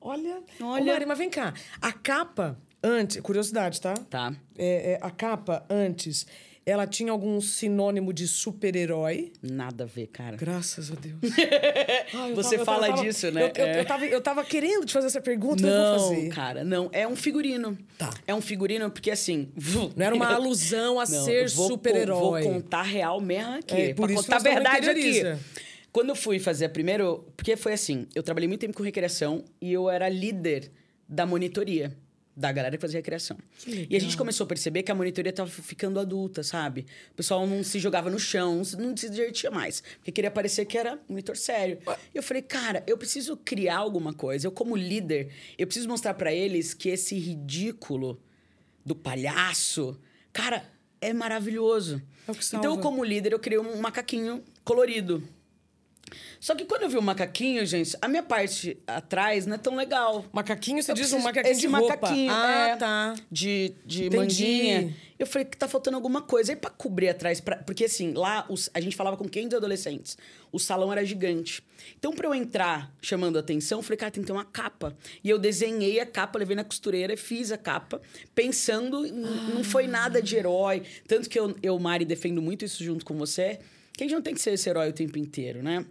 Olha... 0.00 0.40
Olha... 0.60 0.82
Ô, 0.82 0.86
Mari, 0.86 1.06
mas 1.06 1.18
vem 1.18 1.28
cá. 1.28 1.52
A 1.80 1.92
capa, 1.92 2.56
antes... 2.82 3.20
Curiosidade, 3.20 3.80
tá? 3.80 3.94
Tá. 3.94 4.32
É, 4.56 4.92
é, 4.92 4.98
a 5.02 5.10
capa, 5.10 5.66
antes 5.68 6.26
ela 6.68 6.86
tinha 6.86 7.10
algum 7.10 7.40
sinônimo 7.40 8.12
de 8.12 8.28
super-herói? 8.28 9.32
Nada 9.42 9.84
a 9.84 9.86
ver, 9.86 10.08
cara. 10.08 10.36
Graças 10.36 10.92
a 10.92 10.96
Deus. 10.96 11.16
Ai, 12.12 12.34
Você 12.34 12.58
tava, 12.58 12.64
fala 12.66 12.88
tava, 12.88 13.02
disso, 13.02 13.30
né? 13.30 13.44
Eu, 13.44 13.64
eu, 13.64 13.64
é. 13.64 13.80
eu, 13.80 13.84
tava, 13.86 14.06
eu 14.06 14.20
tava 14.20 14.44
querendo 14.44 14.84
te 14.84 14.92
fazer 14.92 15.06
essa 15.06 15.20
pergunta, 15.22 15.66
não, 15.66 15.98
vou 15.98 16.14
fazer. 16.14 16.28
cara, 16.28 16.64
não. 16.64 16.90
É 16.92 17.08
um 17.08 17.16
figurino. 17.16 17.78
Tá. 17.96 18.10
É 18.26 18.34
um 18.34 18.42
figurino 18.42 18.90
porque, 18.90 19.10
assim... 19.10 19.50
Não 19.96 20.04
era 20.04 20.14
uma 20.14 20.28
alusão 20.36 21.00
a 21.00 21.06
não, 21.08 21.24
ser 21.24 21.48
super-herói. 21.48 22.42
Vou 22.42 22.52
contar 22.52 22.82
real 22.82 23.18
mesmo 23.18 23.54
aqui. 23.54 23.74
É, 23.74 23.94
por 23.94 24.04
pra 24.04 24.12
isso 24.12 24.24
contar 24.24 24.36
a 24.36 24.40
verdade 24.40 24.90
aqui. 24.90 25.22
Quando 25.90 26.10
eu 26.10 26.16
fui 26.16 26.38
fazer 26.38 26.66
a 26.66 26.68
primeiro... 26.68 27.24
Porque 27.34 27.56
foi 27.56 27.72
assim, 27.72 28.06
eu 28.14 28.22
trabalhei 28.22 28.46
muito 28.46 28.60
tempo 28.60 28.74
com 28.74 28.82
recreação 28.82 29.42
e 29.58 29.72
eu 29.72 29.88
era 29.88 30.06
líder 30.06 30.70
da 31.08 31.24
monitoria 31.24 31.96
da 32.38 32.52
galera 32.52 32.76
que 32.76 32.80
fazia 32.80 33.00
recreação. 33.00 33.36
E 33.66 33.96
a 33.96 34.00
gente 34.00 34.16
começou 34.16 34.44
a 34.44 34.46
perceber 34.46 34.84
que 34.84 34.92
a 34.92 34.94
monitoria 34.94 35.30
estava 35.30 35.50
ficando 35.50 35.98
adulta, 35.98 36.44
sabe? 36.44 36.86
O 37.10 37.14
pessoal 37.14 37.44
não 37.48 37.64
se 37.64 37.80
jogava 37.80 38.08
no 38.08 38.18
chão, 38.18 38.62
não 38.78 38.96
se 38.96 39.10
divertia 39.10 39.50
mais. 39.50 39.82
Porque 39.96 40.12
queria 40.12 40.30
parecer 40.30 40.64
que 40.64 40.78
era 40.78 41.00
monitor 41.08 41.36
sério. 41.36 41.78
E 42.14 42.16
eu 42.16 42.22
falei, 42.22 42.42
cara, 42.42 42.84
eu 42.86 42.96
preciso 42.96 43.36
criar 43.36 43.78
alguma 43.78 44.12
coisa. 44.12 44.46
Eu, 44.46 44.52
como 44.52 44.76
líder, 44.76 45.32
eu 45.58 45.66
preciso 45.66 45.88
mostrar 45.88 46.14
para 46.14 46.32
eles 46.32 46.72
que 46.74 46.90
esse 46.90 47.18
ridículo 47.18 48.22
do 48.86 48.94
palhaço, 48.94 50.00
cara, 50.32 50.64
é 51.00 51.12
maravilhoso. 51.12 52.00
É 52.28 52.32
então, 52.56 52.76
eu, 52.76 52.78
como 52.78 53.02
líder, 53.02 53.32
eu 53.32 53.40
criei 53.40 53.58
um 53.58 53.80
macaquinho 53.80 54.44
colorido. 54.62 55.26
Só 56.40 56.54
que 56.54 56.64
quando 56.64 56.82
eu 56.82 56.88
vi 56.88 56.96
o 56.96 57.02
macaquinho, 57.02 57.64
gente, 57.66 57.96
a 58.00 58.08
minha 58.08 58.22
parte 58.22 58.78
atrás 58.86 59.46
não 59.46 59.54
é 59.54 59.58
tão 59.58 59.76
legal. 59.76 60.24
Macaquinho, 60.32 60.82
você 60.82 60.90
eu 60.90 60.94
diz 60.94 61.12
um 61.12 61.20
macaquinho 61.20 61.52
esse 61.52 61.60
de 61.60 61.66
roupa. 61.66 61.88
macaquinho, 61.88 62.32
ah, 62.32 62.68
é, 62.68 62.76
tá. 62.76 63.14
De, 63.30 63.74
de 63.84 64.10
manguinha. 64.10 64.94
Eu 65.18 65.26
falei 65.26 65.44
que 65.44 65.56
tá 65.56 65.66
faltando 65.66 65.96
alguma 65.96 66.22
coisa. 66.22 66.52
Aí 66.52 66.56
pra 66.56 66.70
cobrir 66.70 67.08
atrás, 67.08 67.40
pra... 67.40 67.56
porque 67.56 67.84
assim, 67.84 68.12
lá 68.12 68.46
os... 68.48 68.70
a 68.72 68.80
gente 68.80 68.94
falava 68.94 69.16
com 69.16 69.28
quem 69.28 69.48
dos 69.48 69.56
adolescentes. 69.56 70.16
O 70.52 70.58
salão 70.58 70.92
era 70.92 71.04
gigante. 71.04 71.62
Então, 71.98 72.12
pra 72.12 72.28
eu 72.28 72.34
entrar 72.34 72.94
chamando 73.02 73.36
a 73.36 73.40
atenção, 73.40 73.80
eu 73.80 73.82
falei, 73.82 73.96
cara, 73.96 74.12
tem 74.12 74.22
que 74.22 74.26
ter 74.26 74.32
uma 74.32 74.44
capa. 74.44 74.96
E 75.22 75.28
eu 75.28 75.38
desenhei 75.38 75.98
a 76.00 76.06
capa, 76.06 76.38
levei 76.38 76.54
na 76.56 76.64
costureira, 76.64 77.16
fiz 77.16 77.50
a 77.50 77.58
capa, 77.58 78.00
pensando, 78.34 79.04
ah. 79.04 79.54
não 79.54 79.64
foi 79.64 79.86
nada 79.86 80.22
de 80.22 80.36
herói. 80.36 80.82
Tanto 81.06 81.28
que 81.28 81.38
eu, 81.38 81.54
eu, 81.62 81.78
Mari, 81.78 82.04
defendo 82.04 82.40
muito 82.40 82.64
isso 82.64 82.82
junto 82.84 83.04
com 83.04 83.14
você, 83.16 83.58
que 83.92 84.04
a 84.04 84.06
gente 84.06 84.14
não 84.14 84.22
tem 84.22 84.34
que 84.34 84.40
ser 84.40 84.52
esse 84.52 84.68
herói 84.68 84.90
o 84.90 84.92
tempo 84.92 85.18
inteiro, 85.18 85.62
né? 85.62 85.84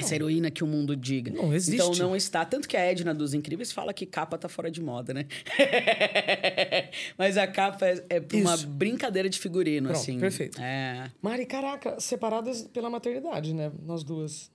Essa 0.00 0.14
heroína 0.14 0.50
que 0.50 0.64
o 0.64 0.66
mundo 0.66 0.96
diga. 0.96 1.32
Não 1.32 1.52
existe. 1.54 1.76
Então 1.76 1.94
não 1.94 2.16
está. 2.16 2.44
Tanto 2.44 2.68
que 2.68 2.76
a 2.76 2.80
Edna 2.80 3.14
dos 3.14 3.34
Incríveis 3.34 3.72
fala 3.72 3.92
que 3.92 4.06
capa 4.06 4.36
tá 4.36 4.48
fora 4.48 4.70
de 4.70 4.82
moda, 4.82 5.14
né? 5.14 5.26
Mas 7.16 7.36
a 7.36 7.46
capa 7.46 7.86
é, 7.86 8.04
é 8.08 8.22
uma 8.36 8.56
brincadeira 8.56 9.28
de 9.28 9.38
figurino, 9.38 9.88
Pronto, 9.88 10.00
assim. 10.00 10.18
Perfeito. 10.18 10.60
É. 10.60 11.10
Mari, 11.22 11.46
caraca, 11.46 11.98
separadas 12.00 12.62
pela 12.62 12.90
maternidade, 12.90 13.54
né? 13.54 13.70
Nós 13.84 14.02
duas. 14.02 14.50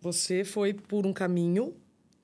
Você 0.00 0.44
foi 0.44 0.72
por 0.72 1.06
um 1.06 1.12
caminho, 1.12 1.74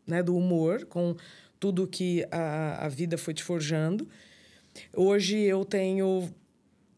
né, 0.07 0.23
do 0.23 0.37
humor, 0.37 0.85
com 0.87 1.17
tudo 1.59 1.87
que 1.87 2.25
a, 2.31 2.87
a 2.87 2.89
vida 2.89 3.19
foi 3.19 3.35
te 3.35 3.43
forjando. 3.43 4.09
Hoje 4.95 5.39
eu 5.39 5.65
tenho 5.65 6.29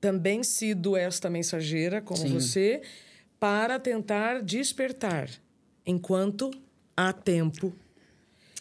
também 0.00 0.42
sido 0.42 0.96
esta 0.96 1.30
mensageira, 1.30 2.00
como 2.00 2.20
Sim. 2.20 2.34
você, 2.34 2.82
para 3.38 3.78
tentar 3.78 4.42
despertar 4.42 5.28
enquanto 5.86 6.50
há 6.96 7.12
tempo. 7.12 7.72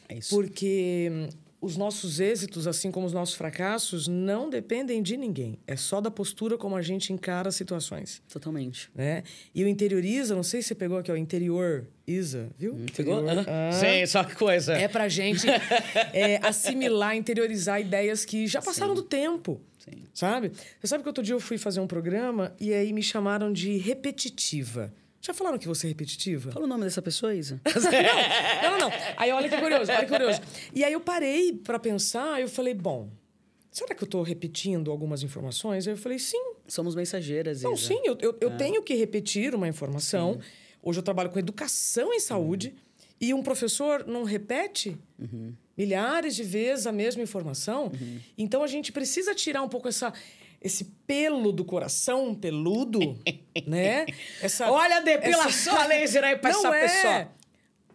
É 0.07 0.17
isso. 0.17 0.35
Porque 0.35 1.09
hum, 1.11 1.29
os 1.65 1.75
nossos 1.75 2.19
êxitos, 2.19 2.67
assim 2.67 2.91
como 2.91 3.07
os 3.07 3.13
nossos 3.13 3.33
fracassos, 3.33 4.07
não 4.07 4.51
dependem 4.51 5.01
de 5.01 5.17
ninguém. 5.17 5.57
É 5.65 5.75
só 5.75 5.99
da 5.99 6.11
postura 6.11 6.59
como 6.59 6.75
a 6.75 6.81
gente 6.81 7.11
encara 7.11 7.49
as 7.49 7.55
situações. 7.55 8.21
Totalmente. 8.31 8.89
Né? 8.93 9.23
E 9.53 9.63
o 9.63 9.67
interioriza, 9.67 10.35
não 10.35 10.43
sei 10.43 10.61
se 10.61 10.67
você 10.69 10.75
pegou 10.75 10.97
aqui, 10.97 11.11
o 11.11 11.17
interior 11.17 11.87
Isa, 12.05 12.49
viu? 12.55 12.75
Hum, 12.75 12.85
pegou? 12.95 13.23
Ah, 13.47 13.71
Sim, 13.71 14.05
só 14.05 14.23
que 14.23 14.35
coisa. 14.35 14.73
É 14.73 14.87
pra 14.87 15.09
gente 15.09 15.47
é, 16.13 16.39
assimilar, 16.45 17.15
interiorizar 17.15 17.81
ideias 17.81 18.23
que 18.23 18.45
já 18.45 18.61
passaram 18.61 18.95
Sim. 18.95 19.01
do 19.01 19.07
tempo. 19.07 19.59
Sim. 19.79 20.03
Sabe? 20.13 20.51
Você 20.79 20.87
sabe 20.87 21.01
que 21.01 21.09
outro 21.09 21.23
dia 21.23 21.33
eu 21.33 21.39
fui 21.39 21.57
fazer 21.57 21.79
um 21.79 21.87
programa 21.87 22.53
e 22.59 22.73
aí 22.73 22.93
me 22.93 23.01
chamaram 23.01 23.51
de 23.51 23.77
repetitiva. 23.77 24.93
Já 25.25 25.33
falaram 25.33 25.57
que 25.57 25.67
você 25.67 25.87
é 25.87 25.89
repetitiva? 25.89 26.51
Fala 26.51 26.65
o 26.65 26.67
nome 26.67 26.83
dessa 26.83 27.01
pessoa, 27.01 27.33
Isa. 27.33 27.59
não, 28.61 28.77
não, 28.77 28.77
não. 28.77 28.91
Aí 29.17 29.31
olha 29.31 29.49
que 29.49 29.57
curioso, 29.57 29.91
olha 29.91 30.05
que 30.05 30.11
curioso. 30.11 30.39
E 30.71 30.83
aí 30.83 30.93
eu 30.93 30.99
parei 30.99 31.51
para 31.51 31.79
pensar, 31.79 32.39
eu 32.39 32.47
falei, 32.47 32.75
bom, 32.75 33.09
será 33.71 33.95
que 33.95 34.03
eu 34.03 34.05
estou 34.05 34.21
repetindo 34.21 34.91
algumas 34.91 35.23
informações? 35.23 35.87
Aí 35.87 35.93
eu 35.93 35.97
falei, 35.97 36.19
sim. 36.19 36.53
Somos 36.67 36.93
mensageiras, 36.93 37.57
Isa. 37.57 37.67
Não, 37.67 37.75
sim, 37.75 37.99
eu, 38.03 38.15
eu, 38.21 38.37
eu 38.39 38.51
é. 38.51 38.55
tenho 38.55 38.83
que 38.83 38.93
repetir 38.93 39.55
uma 39.55 39.67
informação. 39.67 40.35
Sim. 40.35 40.39
Hoje 40.83 40.99
eu 40.99 41.03
trabalho 41.03 41.31
com 41.31 41.39
educação 41.39 42.13
em 42.13 42.19
saúde 42.19 42.67
uhum. 42.67 42.75
e 43.19 43.33
um 43.33 43.41
professor 43.41 44.05
não 44.05 44.25
repete 44.25 44.95
uhum. 45.17 45.53
milhares 45.75 46.35
de 46.35 46.43
vezes 46.43 46.85
a 46.85 46.91
mesma 46.91 47.23
informação. 47.23 47.85
Uhum. 47.85 48.19
Então 48.37 48.61
a 48.61 48.67
gente 48.67 48.91
precisa 48.91 49.33
tirar 49.33 49.63
um 49.63 49.69
pouco 49.69 49.87
essa 49.87 50.13
esse 50.65 50.85
pelo 51.05 51.51
do 51.51 51.63
coração 51.63 52.33
peludo, 52.33 52.99
né? 53.67 54.07
Essa, 54.41 54.71
Olha 54.71 54.97
a 54.97 54.99
depilação 55.01 55.73
essa... 55.75 55.83
a 55.83 55.85
laser 55.85 56.23
aí 56.23 56.35
pra 56.37 56.51
Não 56.51 56.73
essa 56.73 56.75
é. 56.75 56.81
pessoa. 56.81 57.35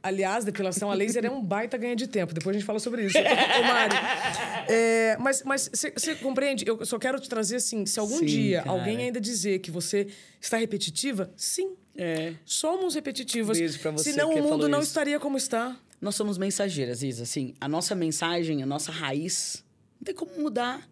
Aliás, 0.02 0.44
depilação 0.44 0.90
a 0.90 0.94
laser 0.94 1.26
é 1.26 1.30
um 1.30 1.42
baita 1.42 1.76
ganho 1.76 1.96
de 1.96 2.06
tempo. 2.06 2.32
Depois 2.32 2.56
a 2.56 2.58
gente 2.58 2.66
fala 2.66 2.78
sobre 2.78 3.04
isso, 3.04 3.18
Mari. 3.18 3.96
É, 4.72 5.16
mas 5.18 5.42
você 5.68 6.14
compreende? 6.14 6.64
Eu 6.66 6.86
só 6.86 6.96
quero 6.96 7.18
te 7.18 7.28
trazer 7.28 7.56
assim: 7.56 7.84
se 7.84 7.98
algum 7.98 8.18
sim, 8.20 8.24
dia 8.24 8.62
cara. 8.62 8.70
alguém 8.70 8.98
ainda 8.98 9.20
dizer 9.20 9.58
que 9.58 9.70
você 9.70 10.06
está 10.40 10.56
repetitiva, 10.58 11.30
sim. 11.36 11.74
É. 11.96 12.34
Somos 12.44 12.94
repetitivas. 12.94 13.58
Beijo 13.58 13.80
pra 13.80 13.90
você 13.90 14.12
Senão 14.12 14.30
o 14.32 14.42
mundo 14.42 14.68
não 14.68 14.78
isso. 14.78 14.88
estaria 14.88 15.18
como 15.18 15.36
está. 15.36 15.76
Nós 16.00 16.14
somos 16.14 16.38
mensageiras, 16.38 17.02
Isa. 17.02 17.24
Assim, 17.24 17.52
a 17.60 17.68
nossa 17.68 17.94
mensagem, 17.94 18.62
a 18.62 18.66
nossa 18.66 18.92
raiz, 18.92 19.62
não 20.00 20.04
tem 20.04 20.14
como 20.14 20.40
mudar. 20.40 20.88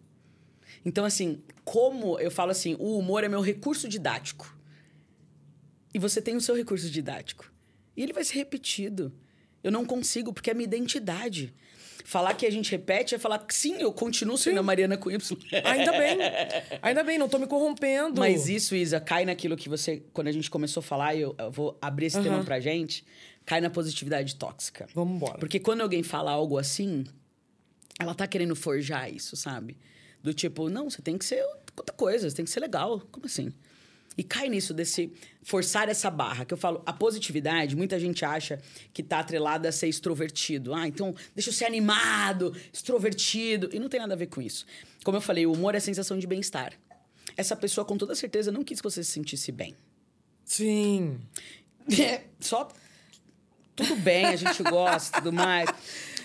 Então, 0.85 1.05
assim, 1.05 1.41
como 1.63 2.19
eu 2.19 2.31
falo 2.31 2.51
assim, 2.51 2.75
o 2.79 2.97
humor 2.97 3.23
é 3.23 3.29
meu 3.29 3.41
recurso 3.41 3.87
didático. 3.87 4.55
E 5.93 5.99
você 5.99 6.21
tem 6.21 6.35
o 6.35 6.41
seu 6.41 6.55
recurso 6.55 6.89
didático. 6.89 7.51
E 7.95 8.03
ele 8.03 8.13
vai 8.13 8.23
ser 8.23 8.35
repetido. 8.35 9.13
Eu 9.63 9.71
não 9.71 9.85
consigo, 9.85 10.31
porque 10.31 10.51
é 10.51 10.53
minha 10.53 10.65
identidade. 10.65 11.53
Falar 12.05 12.33
que 12.33 12.45
a 12.45 12.51
gente 12.51 12.71
repete 12.71 13.13
é 13.13 13.19
falar 13.19 13.39
que 13.39 13.53
sim, 13.53 13.75
eu 13.79 13.91
continuo 13.91 14.37
sendo 14.37 14.53
Sim. 14.53 14.59
a 14.59 14.63
Mariana 14.63 14.97
com 14.97 15.11
Y. 15.11 15.37
Ainda 15.63 15.91
bem. 15.91 16.17
Ainda 16.81 17.03
bem, 17.03 17.17
não 17.17 17.27
tô 17.27 17.37
me 17.37 17.45
corrompendo. 17.45 18.19
Mas 18.19 18.47
isso, 18.47 18.75
Isa, 18.75 18.99
cai 18.99 19.25
naquilo 19.25 19.55
que 19.57 19.67
você. 19.67 20.01
Quando 20.13 20.27
a 20.27 20.31
gente 20.31 20.49
começou 20.49 20.81
a 20.81 20.83
falar, 20.83 21.15
eu, 21.15 21.35
eu 21.37 21.51
vou 21.51 21.77
abrir 21.81 22.07
esse 22.07 22.21
tema 22.21 22.37
Aham. 22.37 22.45
pra 22.45 22.59
gente, 22.59 23.05
cai 23.45 23.59
na 23.61 23.69
positividade 23.69 24.35
tóxica. 24.35 24.87
Vamos 24.95 25.17
embora. 25.17 25.37
Porque 25.37 25.59
quando 25.59 25.81
alguém 25.81 26.01
fala 26.01 26.31
algo 26.31 26.57
assim, 26.57 27.03
ela 27.99 28.15
tá 28.15 28.25
querendo 28.25 28.55
forjar 28.55 29.13
isso, 29.13 29.35
sabe? 29.35 29.77
Do 30.21 30.33
tipo, 30.33 30.69
não, 30.69 30.89
você 30.89 31.01
tem 31.01 31.17
que 31.17 31.25
ser 31.25 31.43
outra 31.77 31.95
coisa, 31.95 32.29
você 32.29 32.35
tem 32.35 32.45
que 32.45 32.51
ser 32.51 32.59
legal. 32.59 33.01
Como 33.11 33.25
assim? 33.25 33.53
E 34.17 34.23
cai 34.23 34.49
nisso, 34.49 34.73
desse 34.73 35.13
forçar 35.41 35.87
essa 35.87 36.09
barra. 36.09 36.43
Que 36.43 36.53
eu 36.53 36.57
falo, 36.57 36.83
a 36.85 36.91
positividade, 36.91 37.75
muita 37.75 37.97
gente 37.97 38.25
acha 38.25 38.59
que 38.91 39.01
tá 39.01 39.19
atrelada 39.19 39.69
a 39.69 39.71
ser 39.71 39.87
extrovertido. 39.87 40.73
Ah, 40.73 40.87
então 40.87 41.15
deixa 41.33 41.49
eu 41.49 41.53
ser 41.53 41.65
animado, 41.65 42.53
extrovertido. 42.73 43.69
E 43.71 43.79
não 43.79 43.87
tem 43.87 43.99
nada 43.99 44.13
a 44.13 44.17
ver 44.17 44.27
com 44.27 44.41
isso. 44.41 44.65
Como 45.05 45.15
eu 45.15 45.21
falei, 45.21 45.45
o 45.45 45.53
humor 45.53 45.73
é 45.73 45.79
sensação 45.79 46.19
de 46.19 46.27
bem-estar. 46.27 46.73
Essa 47.37 47.55
pessoa, 47.55 47.85
com 47.85 47.97
toda 47.97 48.13
certeza, 48.13 48.51
não 48.51 48.63
quis 48.63 48.81
que 48.81 48.83
você 48.83 49.03
se 49.03 49.11
sentisse 49.11 49.51
bem. 49.51 49.75
Sim. 50.43 51.19
É, 51.99 52.25
só 52.39 52.69
tudo 53.75 53.95
bem, 53.95 54.25
a 54.25 54.35
gente 54.35 54.61
gosta 54.61 55.17
e 55.17 55.21
tudo 55.21 55.33
mais. 55.33 55.69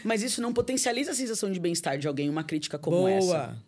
Mas 0.02 0.22
isso 0.22 0.42
não 0.42 0.52
potencializa 0.52 1.12
a 1.12 1.14
sensação 1.14 1.50
de 1.50 1.58
bem-estar 1.58 1.96
de 1.96 2.08
alguém, 2.08 2.28
uma 2.28 2.44
crítica 2.44 2.78
como 2.78 2.98
Boa. 2.98 3.10
essa. 3.10 3.63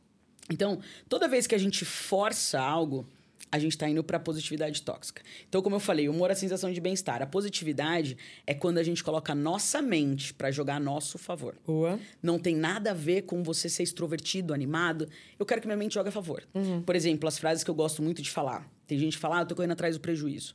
Então, 0.51 0.81
toda 1.09 1.29
vez 1.29 1.47
que 1.47 1.55
a 1.55 1.59
gente 1.59 1.85
força 1.85 2.61
algo, 2.61 3.07
a 3.51 3.59
gente 3.59 3.77
tá 3.79 3.89
indo 3.89 4.03
pra 4.03 4.19
positividade 4.19 4.83
tóxica. 4.83 5.23
Então, 5.49 5.63
como 5.63 5.77
eu 5.77 5.81
falei, 5.81 6.09
o 6.09 6.13
humor 6.13 6.31
é 6.31 6.33
a 6.33 6.37
sensação 6.37 6.73
de 6.73 6.81
bem-estar. 6.81 7.23
A 7.23 7.27
positividade 7.27 8.17
é 8.47 8.55
quando 8.55 8.79
a 8.79 8.83
gente 8.83 9.03
coloca 9.03 9.33
a 9.33 9.35
nossa 9.35 9.81
mente 9.81 10.35
pra 10.35 10.51
jogar 10.51 10.77
a 10.77 10.81
nosso 10.81 11.19
favor. 11.19 11.57
Boa. 11.67 11.99
Não 12.23 12.39
tem 12.39 12.55
nada 12.57 12.91
a 12.91 12.95
ver 12.95 13.23
com 13.23 13.43
você 13.43 13.69
ser 13.69 13.83
extrovertido, 13.83 14.53
animado. 14.53 15.09
Eu 15.39 15.47
quero 15.47 15.61
que 15.61 15.67
minha 15.67 15.77
mente 15.77 15.95
jogue 15.95 16.09
a 16.09 16.13
favor. 16.13 16.43
Por 16.85 16.97
exemplo, 16.97 17.29
as 17.29 17.39
frases 17.39 17.63
que 17.65 17.71
eu 17.71 17.75
gosto 17.75 18.03
muito 18.03 18.21
de 18.21 18.31
falar. 18.31 18.69
Tem 18.87 18.99
gente 18.99 19.15
que 19.15 19.21
fala, 19.21 19.39
ah, 19.39 19.43
eu 19.43 19.47
tô 19.47 19.55
correndo 19.55 19.73
atrás 19.73 19.97
do 19.97 20.01
prejuízo. 20.01 20.55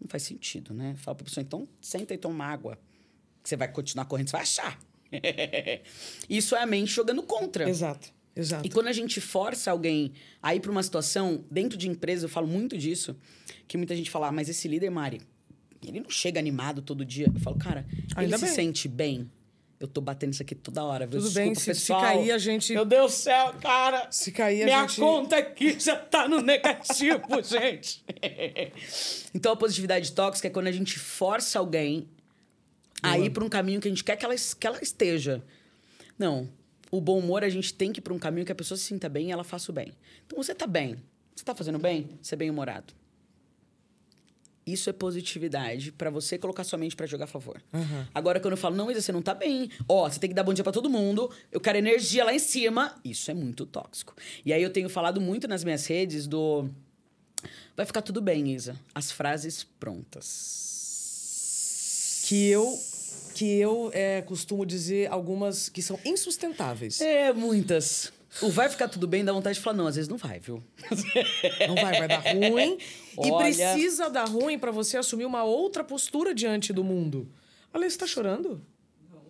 Não 0.00 0.08
faz 0.08 0.22
sentido, 0.22 0.72
né? 0.72 0.94
Fala 0.96 1.14
pra 1.16 1.24
pessoa, 1.24 1.42
então 1.42 1.68
senta 1.80 2.14
e 2.14 2.18
toma 2.18 2.44
água. 2.44 2.78
Que 3.42 3.48
você 3.48 3.56
vai 3.56 3.68
continuar 3.68 4.04
correndo, 4.04 4.28
você 4.28 4.32
vai 4.32 4.42
achar. 4.42 4.78
Isso 6.28 6.54
é 6.54 6.62
a 6.62 6.66
mente 6.66 6.92
jogando 6.92 7.22
contra. 7.22 7.68
Exato. 7.68 8.12
Exato. 8.38 8.64
E 8.66 8.70
quando 8.70 8.86
a 8.86 8.92
gente 8.92 9.20
força 9.20 9.70
alguém 9.70 10.12
a 10.40 10.54
ir 10.54 10.60
para 10.60 10.70
uma 10.70 10.82
situação, 10.82 11.44
dentro 11.50 11.76
de 11.76 11.88
empresa, 11.88 12.26
eu 12.26 12.28
falo 12.28 12.46
muito 12.46 12.78
disso, 12.78 13.16
que 13.66 13.76
muita 13.76 13.96
gente 13.96 14.10
fala, 14.10 14.28
ah, 14.28 14.32
mas 14.32 14.48
esse 14.48 14.68
líder, 14.68 14.90
Mari, 14.90 15.20
ele 15.84 16.00
não 16.00 16.08
chega 16.08 16.38
animado 16.38 16.80
todo 16.80 17.04
dia. 17.04 17.30
Eu 17.34 17.40
falo, 17.40 17.58
cara, 17.58 17.84
Ainda 18.14 18.36
ele 18.36 18.38
se 18.38 18.44
bem. 18.46 18.54
sente 18.54 18.86
bem. 18.88 19.30
Eu 19.80 19.86
tô 19.86 20.00
batendo 20.00 20.32
isso 20.32 20.42
aqui 20.42 20.54
toda 20.56 20.82
hora, 20.84 21.06
viu? 21.06 21.20
Tudo 21.20 21.30
bem, 21.32 21.52
Desculpa, 21.52 21.74
se- 21.74 21.80
se 21.80 21.86
pessoal. 21.86 22.00
cair, 22.00 22.32
a 22.32 22.38
gente- 22.38 22.72
Meu 22.72 22.84
Deus 22.84 23.12
do 23.12 23.16
céu, 23.16 23.54
cara! 23.60 24.08
Se 24.10 24.32
cair, 24.32 24.62
a 24.62 24.64
Minha 24.64 24.80
gente... 24.88 25.00
conta 25.00 25.36
aqui 25.36 25.78
já 25.78 25.94
tá 25.96 26.28
no 26.28 26.40
negativo, 26.40 27.20
gente. 27.42 28.04
então, 29.34 29.52
a 29.52 29.56
positividade 29.56 30.10
tóxica 30.12 30.48
é 30.48 30.50
quando 30.50 30.66
a 30.66 30.72
gente 30.72 30.98
força 30.98 31.58
alguém 31.60 32.08
a 33.02 33.16
ir 33.18 33.30
para 33.30 33.44
um 33.44 33.48
caminho 33.48 33.80
que 33.80 33.86
a 33.86 33.90
gente 33.90 34.02
quer 34.02 34.16
que 34.16 34.24
ela, 34.24 34.34
que 34.34 34.66
ela 34.66 34.80
esteja. 34.82 35.44
Não. 36.18 36.48
O 36.90 37.00
bom 37.00 37.18
humor, 37.18 37.44
a 37.44 37.48
gente 37.48 37.74
tem 37.74 37.92
que 37.92 38.00
ir 38.00 38.02
para 38.02 38.14
um 38.14 38.18
caminho 38.18 38.46
que 38.46 38.52
a 38.52 38.54
pessoa 38.54 38.78
se 38.78 38.84
sinta 38.84 39.08
bem 39.08 39.28
e 39.28 39.32
ela 39.32 39.44
faça 39.44 39.70
o 39.70 39.74
bem. 39.74 39.92
Então, 40.26 40.42
você 40.42 40.54
tá 40.54 40.66
bem. 40.66 40.96
Você 41.34 41.44
tá 41.44 41.54
fazendo 41.54 41.78
bem? 41.78 42.08
Você 42.20 42.34
é 42.34 42.38
bem-humorado. 42.38 42.94
Isso 44.72 44.90
é 44.90 44.92
positividade 44.92 45.92
para 45.92 46.10
você 46.10 46.36
colocar 46.36 46.62
sua 46.62 46.78
mente 46.78 46.94
para 46.94 47.06
jogar 47.06 47.24
a 47.24 47.28
favor. 47.28 47.62
Aham. 47.72 48.06
Agora, 48.14 48.38
quando 48.38 48.52
eu 48.52 48.58
falo, 48.58 48.76
não, 48.76 48.90
Isa, 48.90 49.00
você 49.00 49.10
não 49.12 49.22
tá 49.22 49.32
bem. 49.32 49.70
Ó, 49.88 50.06
você 50.08 50.20
tem 50.20 50.28
que 50.28 50.34
dar 50.34 50.42
bom 50.42 50.52
dia 50.52 50.62
pra 50.62 50.72
todo 50.72 50.90
mundo. 50.90 51.30
Eu 51.50 51.58
quero 51.58 51.78
energia 51.78 52.22
lá 52.22 52.34
em 52.34 52.38
cima. 52.38 52.94
Isso 53.02 53.30
é 53.30 53.34
muito 53.34 53.64
tóxico. 53.64 54.14
E 54.44 54.52
aí 54.52 54.62
eu 54.62 54.68
tenho 54.70 54.90
falado 54.90 55.22
muito 55.22 55.48
nas 55.48 55.64
minhas 55.64 55.86
redes 55.86 56.26
do. 56.26 56.68
Vai 57.74 57.86
ficar 57.86 58.02
tudo 58.02 58.20
bem, 58.20 58.52
Isa. 58.52 58.78
As 58.94 59.10
frases 59.10 59.64
prontas. 59.64 60.66
Que 62.26 62.48
eu, 62.48 62.78
que 63.34 63.58
eu 63.58 63.90
é, 63.92 64.22
costumo 64.22 64.66
dizer 64.66 65.10
algumas 65.10 65.68
que 65.68 65.80
são 65.80 65.98
insustentáveis. 66.04 67.00
É, 67.00 67.32
muitas. 67.32 68.12
O 68.42 68.50
vai 68.50 68.68
ficar 68.68 68.88
tudo 68.88 69.06
bem 69.06 69.24
dá 69.24 69.32
vontade 69.32 69.56
de 69.56 69.64
falar, 69.64 69.76
não, 69.76 69.86
às 69.86 69.96
vezes 69.96 70.08
não 70.08 70.16
vai, 70.16 70.38
viu? 70.38 70.62
Não 71.66 71.74
vai, 71.76 71.98
vai 71.98 72.08
dar 72.08 72.20
ruim. 72.20 72.76
e 73.16 73.30
Olha- 73.30 73.38
precisa 73.38 74.10
dar 74.10 74.28
ruim 74.28 74.58
para 74.58 74.70
você 74.70 74.96
assumir 74.96 75.24
uma 75.24 75.44
outra 75.44 75.82
postura 75.82 76.34
diante 76.34 76.72
do 76.72 76.84
mundo. 76.84 77.28
Ale, 77.72 77.88
você 77.88 77.98
tá 77.98 78.06
chorando? 78.06 78.60
Não. 79.10 79.20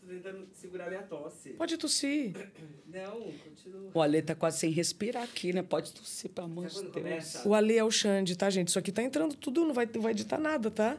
Tô 0.00 0.06
tentando 0.06 0.46
segurar 0.52 0.88
minha 0.88 1.02
tosse. 1.02 1.50
Pode 1.50 1.76
tossir. 1.76 2.34
Não, 2.86 3.32
continua. 3.44 3.90
O 3.92 4.02
Ale 4.02 4.22
tá 4.22 4.34
quase 4.34 4.58
sem 4.58 4.70
respirar 4.70 5.22
aqui, 5.22 5.52
né? 5.52 5.62
Pode 5.62 5.92
tossir, 5.92 6.30
pelo 6.30 6.46
amor 6.46 6.66
de 6.66 6.80
Deus. 6.80 6.92
começa? 6.92 7.48
O 7.48 7.54
Ale 7.54 7.76
é 7.76 7.84
o 7.84 7.90
Xande, 7.90 8.36
tá, 8.36 8.48
gente? 8.50 8.68
Isso 8.68 8.78
aqui 8.78 8.92
tá 8.92 9.02
entrando 9.02 9.34
tudo, 9.34 9.64
não 9.64 9.74
vai, 9.74 9.88
não 9.92 10.02
vai 10.02 10.12
editar 10.12 10.38
nada, 10.38 10.70
tá? 10.70 10.98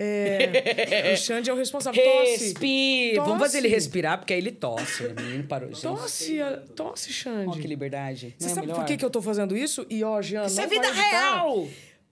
É, 0.00 1.12
o 1.14 1.16
Xande 1.16 1.50
é 1.50 1.52
o 1.52 1.56
responsável. 1.56 2.00
Tosse. 2.02 2.44
Respira! 2.44 3.22
Vamos 3.24 3.38
fazer 3.40 3.58
ele 3.58 3.68
Tosse. 3.68 3.74
respirar, 3.74 4.18
porque 4.18 4.32
aí 4.32 4.38
ele 4.38 4.52
tosse. 4.52 5.06
O 5.06 5.14
menino 5.14 5.44
parou. 5.44 5.70
Tosse, 5.70 6.40
a- 6.40 6.62
tosse, 6.76 7.12
Xande. 7.12 7.48
Ó, 7.48 7.60
que 7.60 7.66
liberdade. 7.66 8.34
Você 8.38 8.46
Não 8.46 8.52
é 8.52 8.54
sabe 8.54 8.66
por 8.72 8.84
que, 8.84 8.96
que 8.96 9.04
eu 9.04 9.10
tô 9.10 9.20
fazendo 9.20 9.56
isso? 9.56 9.84
E, 9.90 10.04
ó, 10.04 10.22
Jean, 10.22 10.46
Isso 10.46 10.60
é 10.60 10.66
vida 10.68 10.90
real! 10.92 11.66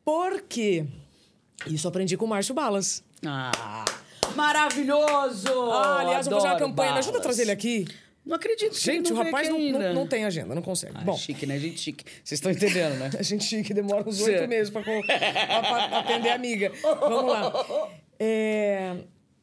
Por 0.04 0.42
quê? 0.42 0.84
Isso 1.66 1.86
aprendi 1.88 2.16
com 2.16 2.24
o 2.24 2.28
Márcio 2.28 2.54
Balas. 2.54 3.02
Ah, 3.24 3.84
maravilhoso! 4.34 5.48
Ah, 5.72 6.00
aliás, 6.00 6.26
eu 6.26 6.32
vou 6.32 6.40
fazer 6.40 6.52
uma 6.52 6.58
campanha. 6.58 6.92
Me 6.92 6.98
ajuda 6.98 7.18
a 7.18 7.20
balas. 7.20 7.22
trazer 7.22 7.42
ele 7.42 7.52
aqui. 7.52 7.86
Não 8.26 8.34
acredito 8.34 8.72
que 8.72 8.80
Gente, 8.84 9.12
o 9.12 9.16
rapaz 9.16 9.48
não, 9.48 9.58
não, 9.58 9.94
não 9.94 10.06
tem 10.06 10.24
agenda, 10.24 10.52
não 10.54 10.62
consegue. 10.62 10.94
Ah, 10.96 11.02
Bom, 11.02 11.16
chique, 11.16 11.46
né? 11.46 11.58
Gente 11.60 11.78
chique. 11.80 12.04
Vocês 12.24 12.38
estão 12.38 12.50
entendendo, 12.50 12.94
né? 12.98 13.10
a 13.16 13.22
gente 13.22 13.44
chique 13.44 13.72
demora 13.72 14.06
uns 14.08 14.20
oito 14.20 14.48
meses 14.48 14.68
pra, 14.68 14.82
co- 14.82 15.06
pra- 15.06 15.18
pra 15.62 15.98
atender 16.00 16.30
a 16.30 16.34
amiga. 16.34 16.72
Vamos 16.82 17.30
lá. 17.32 17.52
É, 18.18 18.96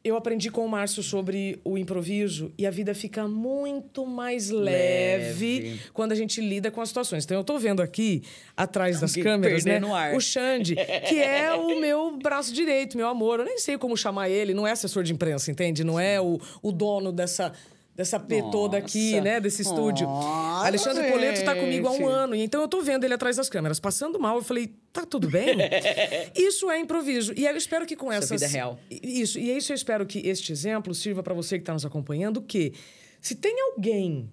eu 0.04 0.18
aprendi 0.18 0.50
com 0.52 0.66
o 0.66 0.70
Márcio 0.70 1.02
sobre 1.02 1.62
o 1.64 1.78
improviso 1.78 2.52
e 2.58 2.66
a 2.68 2.72
vida 2.72 2.94
fica 2.94 3.26
muito 3.26 4.06
mais 4.06 4.50
leve, 4.50 5.60
Leve. 5.62 5.80
quando 5.94 6.12
a 6.12 6.16
gente 6.16 6.42
lida 6.42 6.70
com 6.70 6.82
as 6.82 6.90
situações. 6.90 7.24
Então 7.24 7.38
eu 7.38 7.44
tô 7.44 7.58
vendo 7.58 7.82
aqui, 7.82 8.22
atrás 8.58 9.00
das 9.00 9.12
Alguém 9.12 9.24
câmeras, 9.24 9.64
né? 9.64 9.72
perdendo 9.74 9.92
o 9.92 9.96
ar. 9.96 10.14
O 10.14 10.20
Xande, 10.20 10.76
que 11.08 11.20
é 11.22 11.54
o 11.54 11.80
meu 11.80 12.18
braço 12.18 12.54
direito, 12.54 12.98
meu 12.98 13.08
amor. 13.08 13.40
Eu 13.40 13.46
nem 13.46 13.58
sei 13.60 13.78
como 13.78 13.96
chamar 13.96 14.30
ele, 14.30 14.54
não 14.54 14.68
é 14.68 14.72
assessor 14.72 15.04
de 15.04 15.14
imprensa, 15.14 15.50
entende? 15.50 15.84
Não 15.86 15.98
é 16.00 16.20
o, 16.20 16.38
o 16.62 16.72
dono 16.74 17.12
dessa. 17.14 17.54
Dessa 17.96 18.20
P 18.20 18.42
toda 18.52 18.78
aqui, 18.78 19.12
Nossa. 19.12 19.24
né? 19.24 19.40
Desse 19.40 19.62
estúdio. 19.62 20.08
Nossa, 20.08 20.66
Alexandre 20.66 21.12
Poleto 21.12 21.46
tá 21.46 21.54
comigo 21.56 21.88
há 21.88 21.92
um 21.92 21.98
gente. 21.98 22.04
ano. 22.08 22.36
E 22.36 22.42
então 22.42 22.60
eu 22.62 22.68
tô 22.68 22.82
vendo 22.82 23.04
ele 23.04 23.14
atrás 23.14 23.36
das 23.38 23.48
câmeras, 23.50 23.80
passando 23.80 24.20
mal. 24.20 24.38
Eu 24.38 24.44
falei, 24.44 24.74
tá 24.92 25.06
tudo 25.06 25.30
bem? 25.30 25.58
isso 26.36 26.72
é 26.72 26.80
improviso. 26.80 27.34
E 27.38 27.46
eu 27.46 27.56
espero 27.56 27.86
que 27.86 27.96
com 27.96 28.12
é 28.12 28.16
essas. 28.18 28.42
vida 28.42 28.52
real. 28.52 28.80
Isso. 28.90 29.38
E 29.38 29.52
é 29.52 29.58
isso 29.58 29.72
eu 29.72 29.76
espero 29.76 30.06
que 30.08 30.20
este 30.28 30.52
exemplo 30.52 30.94
sirva 30.96 31.22
para 31.22 31.36
você 31.36 31.58
que 31.58 31.62
está 31.62 31.74
nos 31.74 31.86
acompanhando, 31.86 32.42
que 32.42 32.74
se 33.22 33.36
tem 33.36 33.56
alguém 33.72 34.28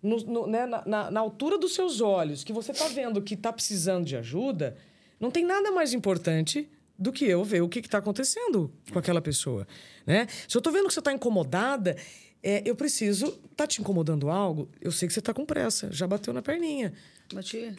no- 0.00 0.18
no- 0.18 0.46
né, 0.46 0.64
na, 0.64 0.82
na- 0.86 1.10
na 1.10 1.20
altura 1.20 1.58
dos 1.58 1.74
seus 1.74 2.00
olhos 2.00 2.44
que 2.44 2.52
você 2.52 2.72
tá 2.72 2.86
vendo 2.86 3.20
que 3.20 3.36
tá 3.36 3.52
precisando 3.52 4.04
de 4.04 4.16
ajuda, 4.16 4.76
não 5.18 5.32
tem 5.32 5.44
nada 5.44 5.72
mais 5.72 5.92
importante 5.92 6.68
do 6.96 7.10
que 7.10 7.24
eu 7.24 7.42
ver 7.42 7.60
o 7.60 7.68
que 7.68 7.80
está 7.80 7.98
acontecendo 7.98 8.70
com 8.92 8.98
aquela 9.00 9.20
pessoa, 9.20 9.66
né? 10.06 10.28
Se 10.46 10.56
eu 10.56 10.62
tô 10.62 10.70
vendo 10.70 10.86
que 10.86 10.92
você 10.94 11.00
está 11.00 11.12
incomodada, 11.12 11.96
é, 12.44 12.62
eu 12.64 12.76
preciso... 12.76 13.32
Tá 13.56 13.66
te 13.66 13.80
incomodando 13.80 14.28
algo? 14.28 14.68
Eu 14.80 14.92
sei 14.92 15.08
que 15.08 15.14
você 15.14 15.20
tá 15.22 15.32
com 15.32 15.46
pressa, 15.46 15.88
já 15.92 16.06
bateu 16.06 16.32
na 16.34 16.42
perninha. 16.42 16.92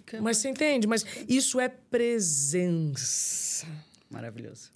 Que- 0.06 0.20
Mas 0.22 0.38
você 0.38 0.50
entende? 0.50 0.88
Mas 0.88 1.06
isso 1.30 1.60
é 1.60 1.70
presença. 1.70 3.68
Maravilhoso. 4.10 4.72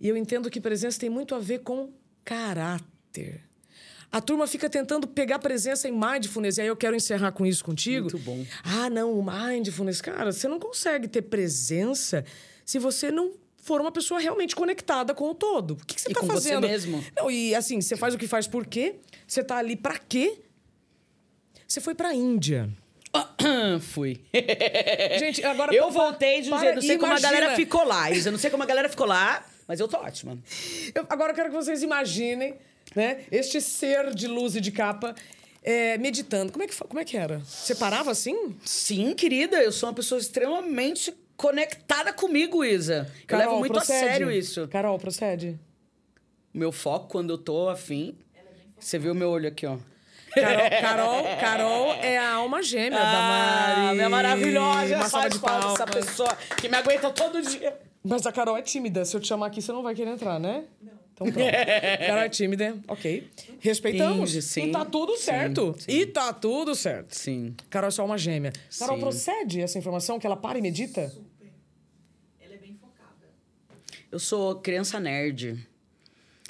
E 0.00 0.08
eu 0.08 0.16
entendo 0.16 0.50
que 0.50 0.60
presença 0.60 0.98
tem 1.00 1.10
muito 1.10 1.34
a 1.34 1.38
ver 1.38 1.60
com 1.60 1.90
caráter. 2.24 3.42
A 4.10 4.20
turma 4.20 4.46
fica 4.46 4.70
tentando 4.70 5.06
pegar 5.06 5.38
presença 5.38 5.88
em 5.88 5.92
mindfulness, 5.92 6.56
e 6.56 6.62
aí 6.62 6.66
eu 6.68 6.76
quero 6.76 6.96
encerrar 6.96 7.32
com 7.32 7.44
isso 7.44 7.62
contigo. 7.64 8.02
Muito 8.10 8.18
bom. 8.18 8.44
Ah, 8.62 8.88
não, 8.88 9.22
mindfulness. 9.22 10.00
Cara, 10.00 10.32
você 10.32 10.48
não 10.48 10.58
consegue 10.58 11.08
ter 11.08 11.22
presença 11.22 12.24
se 12.64 12.78
você 12.78 13.10
não 13.10 13.32
for 13.68 13.80
uma 13.80 13.92
pessoa 13.92 14.18
realmente 14.18 14.56
conectada 14.56 15.14
com 15.14 15.30
o 15.30 15.34
todo. 15.34 15.72
O 15.72 15.76
que, 15.86 15.94
que 15.94 16.00
você 16.00 16.10
E 16.10 16.14
tá 16.14 16.20
com 16.20 16.26
você 16.26 16.34
fazendo? 16.50 16.66
mesmo. 16.66 17.04
Não, 17.16 17.30
e 17.30 17.54
assim, 17.54 17.80
você 17.80 17.96
faz 17.96 18.14
o 18.14 18.18
que 18.18 18.26
faz 18.26 18.46
por 18.46 18.66
quê? 18.66 18.96
Você 19.26 19.44
tá 19.44 19.56
ali 19.58 19.76
pra 19.76 19.96
quê? 19.98 20.40
Você 21.66 21.80
foi 21.80 21.94
pra 21.94 22.14
Índia. 22.14 22.68
Fui. 23.92 24.20
Gente, 25.18 25.44
agora... 25.44 25.74
eu 25.74 25.90
voltei 25.90 26.40
de 26.42 26.48
um 26.48 26.50
para- 26.52 26.60
jeito. 26.60 26.74
Não 26.76 26.82
sei 26.82 26.96
como 26.98 27.12
a 27.12 27.16
imagina- 27.18 27.32
galera 27.32 27.56
ficou 27.56 27.84
lá. 27.84 28.10
Eu 28.10 28.32
não 28.32 28.38
sei 28.38 28.50
como 28.50 28.62
a 28.62 28.66
galera 28.66 28.88
ficou 28.88 29.06
lá, 29.06 29.46
mas 29.66 29.80
eu 29.80 29.86
tô 29.88 29.96
ótima. 29.98 30.38
Eu- 30.94 31.06
agora 31.08 31.32
eu 31.32 31.36
quero 31.36 31.50
que 31.50 31.54
vocês 31.56 31.82
imaginem, 31.82 32.54
né? 32.96 33.24
Este 33.30 33.60
ser 33.60 34.14
de 34.14 34.26
luz 34.26 34.56
e 34.56 34.60
de 34.60 34.70
capa 34.72 35.14
é, 35.62 35.98
meditando. 35.98 36.52
Como 36.52 36.62
é, 36.64 36.66
que, 36.66 36.74
como 36.76 37.00
é 37.00 37.04
que 37.04 37.16
era? 37.16 37.38
Você 37.40 37.74
parava 37.74 38.10
assim? 38.10 38.56
Sim, 38.64 39.14
querida, 39.14 39.62
eu 39.62 39.72
sou 39.72 39.88
uma 39.88 39.94
pessoa 39.94 40.18
extremamente 40.20 41.12
conectada 41.38 42.12
comigo, 42.12 42.62
Isa. 42.64 43.10
Eu 43.26 43.38
levo 43.38 43.58
muito 43.60 43.72
procede? 43.72 44.04
a 44.04 44.10
sério 44.10 44.30
isso. 44.30 44.66
Carol, 44.68 44.98
procede. 44.98 45.58
Meu 46.52 46.72
foco, 46.72 47.08
quando 47.08 47.30
eu 47.30 47.38
tô 47.38 47.68
afim, 47.68 48.18
Você 48.78 48.98
viu 48.98 49.14
meu 49.14 49.30
olho 49.30 49.48
aqui, 49.48 49.64
ó. 49.66 49.78
Carol, 50.34 50.70
Carol, 50.82 51.24
Carol 51.40 51.92
é 51.94 52.18
a 52.18 52.34
alma 52.34 52.62
gêmea 52.62 52.98
da 52.98 53.04
Mari. 53.04 53.80
Ah, 53.80 53.94
minha 53.94 54.08
maravilhosa, 54.10 54.96
Uma 54.96 55.08
salva 55.08 55.22
faz 55.22 55.32
de 55.34 55.38
palmas 55.40 55.72
essa 55.74 55.86
pessoa 55.86 56.36
que 56.60 56.68
me 56.68 56.76
aguenta 56.76 57.10
todo 57.10 57.40
dia. 57.42 57.76
Mas 58.04 58.26
a 58.26 58.30
Carol 58.32 58.56
é 58.56 58.62
tímida. 58.62 59.04
Se 59.04 59.16
eu 59.16 59.20
te 59.20 59.26
chamar 59.26 59.46
aqui, 59.46 59.60
você 59.62 59.72
não 59.72 59.82
vai 59.82 59.94
querer 59.94 60.10
entrar, 60.10 60.38
né? 60.38 60.64
Não. 60.80 60.92
Então 61.14 61.32
pronto. 61.32 61.50
Carol 62.06 62.22
é 62.22 62.28
tímida, 62.28 62.76
ok. 62.86 63.28
Respeitamos. 63.58 64.30
Finge, 64.30 64.42
sim. 64.42 64.68
E 64.68 64.70
tá 64.72 64.84
tudo 64.84 65.16
Sim, 65.16 65.22
certo. 65.24 65.74
sim. 65.78 65.90
E 65.92 66.06
tá 66.06 66.32
tudo 66.32 66.74
certo. 66.76 67.12
Sim. 67.16 67.56
Carol 67.68 67.88
é 67.88 67.90
só 67.90 68.04
uma 68.04 68.16
gêmea. 68.18 68.52
Carol, 68.78 68.96
Sim. 68.96 69.02
procede 69.02 69.60
essa 69.60 69.78
informação 69.78 70.18
que 70.20 70.26
ela 70.26 70.36
para 70.36 70.58
e 70.58 70.62
medita? 70.62 71.08
Super. 71.08 71.48
Ela 72.40 72.54
é 72.54 72.58
bem 72.58 72.78
focada. 72.80 73.26
Eu 74.10 74.18
sou 74.18 74.56
criança 74.56 74.98
nerd. 74.98 75.58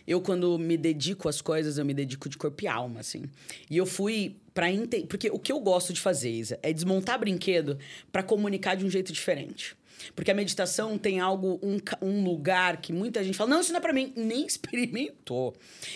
Eu, 0.07 0.23
quando 0.23 0.59
me 0.59 0.77
dedico 0.77 1.29
às 1.29 1.42
coisas, 1.42 1.77
eu 1.77 1.85
me 1.85 1.92
dedico 1.92 2.29
de 2.29 2.38
corpo 2.38 2.64
e 2.64 2.66
alma, 2.66 3.01
assim. 3.01 3.25
E 3.68 3.77
eu 3.77 3.85
fui 3.85 4.37
pra 4.55 4.73
entender. 4.73 5.07
Porque 5.07 5.29
o 5.29 5.38
que 5.38 5.53
eu 5.53 5.61
gosto 5.61 5.92
de 5.92 6.01
fazer, 6.01 6.31
Isa, 6.31 6.59
é 6.62 6.73
desmontar 6.73 7.18
brinquedo 7.18 7.79
pra 8.11 8.23
comunicar 8.23 8.75
de 8.75 8.87
um 8.87 8.90
jeito 8.90 9.12
diferente. 9.12 9.77
Porque 10.14 10.31
a 10.31 10.35
meditação 10.35 10.97
tem 10.97 11.21
algo, 11.21 11.59
um, 11.62 11.79
um 12.01 12.25
lugar 12.25 12.81
que 12.81 12.92
muita 12.92 13.23
gente 13.25 13.37
fala, 13.37 13.51
não, 13.51 13.61
isso 13.61 13.73
não 13.73 13.79
é 13.79 13.83
pra 13.83 13.92
mim, 13.92 14.12
nem 14.16 14.47
experimentou. 14.47 15.55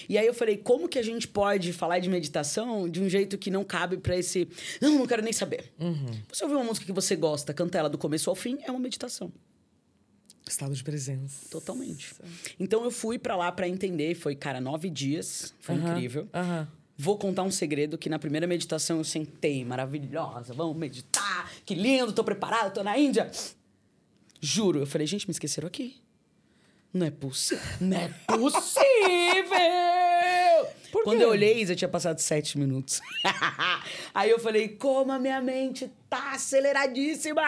E 0.08 0.18
aí 0.18 0.26
eu 0.26 0.34
falei, 0.34 0.56
como 0.56 0.88
que 0.88 0.98
a 0.98 1.02
gente 1.02 1.28
pode 1.28 1.72
falar 1.72 2.00
de 2.00 2.10
meditação 2.10 2.88
de 2.88 3.00
um 3.00 3.08
jeito 3.08 3.38
que 3.38 3.50
não 3.50 3.64
cabe 3.64 3.96
pra 3.96 4.16
esse. 4.16 4.48
Não, 4.80 4.98
não 4.98 5.06
quero 5.06 5.22
nem 5.22 5.32
saber. 5.32 5.72
Você 6.30 6.42
ouviu 6.42 6.58
uma 6.58 6.66
música 6.66 6.84
que 6.84 6.92
você 6.92 7.14
gosta, 7.14 7.54
canta 7.54 7.78
ela 7.78 7.88
do 7.88 7.96
começo 7.96 8.28
ao 8.28 8.36
fim, 8.36 8.58
é 8.62 8.70
uma 8.70 8.80
meditação. 8.80 9.32
Estado 10.48 10.74
de 10.74 10.82
presença. 10.82 11.48
Totalmente. 11.50 12.14
Então 12.58 12.84
eu 12.84 12.90
fui 12.90 13.18
pra 13.18 13.36
lá 13.36 13.50
pra 13.52 13.68
entender. 13.68 14.14
Foi, 14.14 14.34
cara, 14.34 14.60
nove 14.60 14.90
dias. 14.90 15.54
Foi 15.60 15.76
incrível. 15.76 16.28
Vou 16.96 17.16
contar 17.16 17.42
um 17.42 17.50
segredo 17.50 17.96
que 17.96 18.08
na 18.08 18.18
primeira 18.18 18.46
meditação 18.46 18.98
eu 18.98 19.04
sentei, 19.04 19.64
maravilhosa. 19.64 20.52
Vamos 20.52 20.76
meditar. 20.76 21.50
Que 21.64 21.74
lindo, 21.74 22.12
tô 22.12 22.22
preparado, 22.22 22.74
tô 22.74 22.82
na 22.82 22.98
Índia. 22.98 23.30
Juro, 24.40 24.80
eu 24.80 24.86
falei, 24.86 25.06
gente, 25.06 25.26
me 25.26 25.32
esqueceram 25.32 25.68
aqui. 25.68 26.02
Não 26.92 27.06
é 27.06 27.10
possível. 27.10 27.64
Não 27.80 27.96
é 27.96 28.08
possível! 28.26 28.82
Por 30.90 31.04
Quando 31.04 31.18
quê? 31.18 31.24
eu 31.24 31.30
olhei, 31.30 31.64
já 31.64 31.74
tinha 31.74 31.88
passado 31.88 32.18
sete 32.18 32.58
minutos. 32.58 33.00
aí 34.12 34.28
eu 34.28 34.38
falei, 34.38 34.68
como 34.68 35.10
a 35.10 35.18
minha 35.18 35.40
mente 35.40 35.90
tá 36.10 36.32
aceleradíssima! 36.32 37.42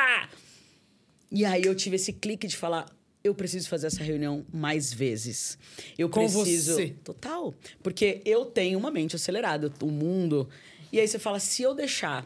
E 1.34 1.44
aí 1.44 1.64
eu 1.64 1.74
tive 1.74 1.96
esse 1.96 2.12
clique 2.12 2.46
de 2.46 2.56
falar, 2.56 2.86
eu 3.24 3.34
preciso 3.34 3.68
fazer 3.68 3.88
essa 3.88 4.04
reunião 4.04 4.46
mais 4.52 4.92
vezes. 4.92 5.58
Eu 5.98 6.08
Com 6.08 6.20
preciso. 6.20 6.74
você. 6.74 6.94
Total. 7.02 7.52
Porque 7.82 8.22
eu 8.24 8.44
tenho 8.44 8.78
uma 8.78 8.88
mente 8.88 9.16
acelerada, 9.16 9.72
o 9.82 9.90
mundo. 9.90 10.48
E 10.92 11.00
aí 11.00 11.08
você 11.08 11.18
fala, 11.18 11.40
se 11.40 11.60
eu 11.60 11.74
deixar 11.74 12.24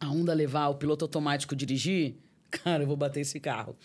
a 0.00 0.10
onda 0.10 0.34
levar, 0.34 0.68
o 0.68 0.74
piloto 0.74 1.04
automático 1.04 1.54
dirigir, 1.54 2.14
cara, 2.50 2.82
eu 2.82 2.88
vou 2.88 2.96
bater 2.96 3.20
esse 3.20 3.38
carro. 3.38 3.76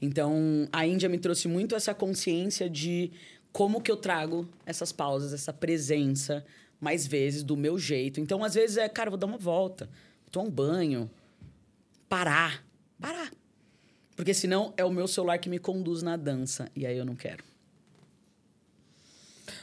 Então, 0.00 0.66
a 0.72 0.86
Índia 0.86 1.06
me 1.06 1.18
trouxe 1.18 1.46
muito 1.46 1.74
essa 1.74 1.92
consciência 1.92 2.70
de 2.70 3.10
como 3.52 3.82
que 3.82 3.90
eu 3.90 3.96
trago 3.96 4.48
essas 4.64 4.90
pausas, 4.90 5.34
essa 5.34 5.52
presença 5.52 6.46
mais 6.80 7.06
vezes 7.06 7.42
do 7.42 7.58
meu 7.58 7.78
jeito. 7.78 8.20
Então, 8.20 8.42
às 8.42 8.54
vezes 8.54 8.78
é, 8.78 8.88
cara, 8.88 9.08
eu 9.08 9.12
vou 9.12 9.18
dar 9.18 9.26
uma 9.26 9.36
volta, 9.36 9.90
tomar 10.30 10.48
um 10.48 10.50
banho, 10.50 11.10
parar, 12.08 12.64
parar. 12.98 13.30
Porque 14.18 14.34
senão 14.34 14.74
é 14.76 14.84
o 14.84 14.90
meu 14.90 15.06
celular 15.06 15.38
que 15.38 15.48
me 15.48 15.60
conduz 15.60 16.02
na 16.02 16.16
dança. 16.16 16.68
E 16.74 16.84
aí 16.84 16.98
eu 16.98 17.04
não 17.04 17.14
quero. 17.14 17.44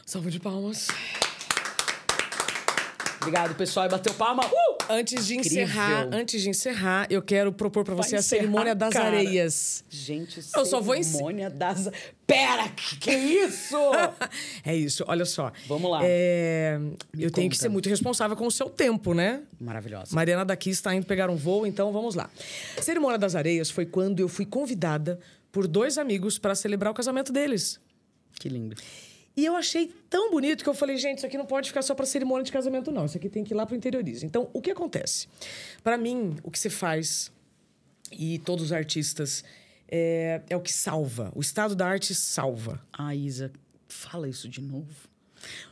Salva 0.05 0.31
de 0.31 0.39
palmas. 0.39 0.87
Obrigado, 3.25 3.55
pessoal. 3.55 3.87
E 3.87 3.89
bateu 3.89 4.13
palma. 4.13 4.45
Uh! 4.45 4.75
Antes 4.87 5.25
de 5.25 5.35
Incrível. 5.35 5.63
encerrar, 5.63 6.07
antes 6.11 6.41
de 6.43 6.47
encerrar, 6.49 7.07
eu 7.09 7.19
quero 7.23 7.51
propor 7.51 7.83
pra 7.83 7.95
você 7.95 8.11
Vai 8.11 8.19
a 8.19 8.21
cerimônia 8.21 8.75
das 8.75 8.93
cara. 8.93 9.07
areias. 9.07 9.83
Gente, 9.89 10.41
Eu 10.55 10.63
só 10.63 10.79
vou 10.79 10.95
cerimônia 11.03 11.49
das... 11.49 11.89
Pera, 12.27 12.69
que, 12.69 12.97
que 12.97 13.11
isso? 13.11 13.75
É 14.63 14.75
isso, 14.75 15.03
olha 15.07 15.25
só. 15.25 15.51
Vamos 15.67 15.89
lá. 15.89 16.01
É, 16.03 16.77
eu 17.13 17.31
tenho 17.31 17.49
que 17.49 17.55
conta. 17.55 17.55
ser 17.55 17.69
muito 17.69 17.89
responsável 17.89 18.37
com 18.37 18.45
o 18.45 18.51
seu 18.51 18.69
tempo, 18.69 19.15
né? 19.15 19.41
Maravilhosa. 19.59 20.15
Mariana 20.15 20.45
daqui 20.45 20.69
está 20.69 20.93
indo 20.93 21.05
pegar 21.07 21.29
um 21.29 21.35
voo, 21.35 21.65
então 21.65 21.91
vamos 21.91 22.13
lá. 22.13 22.29
Cerimônia 22.79 23.17
das 23.17 23.33
Areias 23.35 23.71
foi 23.71 23.87
quando 23.87 24.19
eu 24.19 24.27
fui 24.27 24.45
convidada 24.45 25.19
por 25.51 25.67
dois 25.67 25.97
amigos 25.97 26.37
para 26.37 26.53
celebrar 26.53 26.91
o 26.91 26.95
casamento 26.95 27.31
deles. 27.33 27.79
Que 28.39 28.49
lindo. 28.49 28.75
E 29.35 29.45
eu 29.45 29.55
achei 29.55 29.93
tão 30.09 30.31
bonito 30.31 30.63
que 30.63 30.69
eu 30.69 30.73
falei, 30.73 30.97
gente, 30.97 31.17
isso 31.17 31.25
aqui 31.25 31.37
não 31.37 31.45
pode 31.45 31.67
ficar 31.67 31.81
só 31.81 31.93
para 31.93 32.05
cerimônia 32.05 32.43
de 32.43 32.51
casamento, 32.51 32.91
não. 32.91 33.05
Isso 33.05 33.17
aqui 33.17 33.29
tem 33.29 33.43
que 33.43 33.53
ir 33.53 33.55
lá 33.55 33.65
para 33.65 33.73
o 33.73 33.77
interiorismo. 33.77 34.27
Então, 34.27 34.49
o 34.53 34.61
que 34.61 34.71
acontece? 34.71 35.27
Para 35.83 35.97
mim, 35.97 36.37
o 36.41 36.49
que 36.49 36.57
se 36.57 36.69
faz, 36.69 37.31
e 38.11 38.39
todos 38.39 38.65
os 38.65 38.71
artistas, 38.71 39.43
é, 39.89 40.41
é 40.49 40.55
o 40.55 40.61
que 40.61 40.71
salva. 40.71 41.31
O 41.35 41.41
estado 41.41 41.75
da 41.75 41.85
arte 41.85 42.15
salva. 42.15 42.81
Ah, 42.93 43.13
Isa, 43.13 43.51
fala 43.87 44.29
isso 44.29 44.47
de 44.47 44.61
novo. 44.61 45.09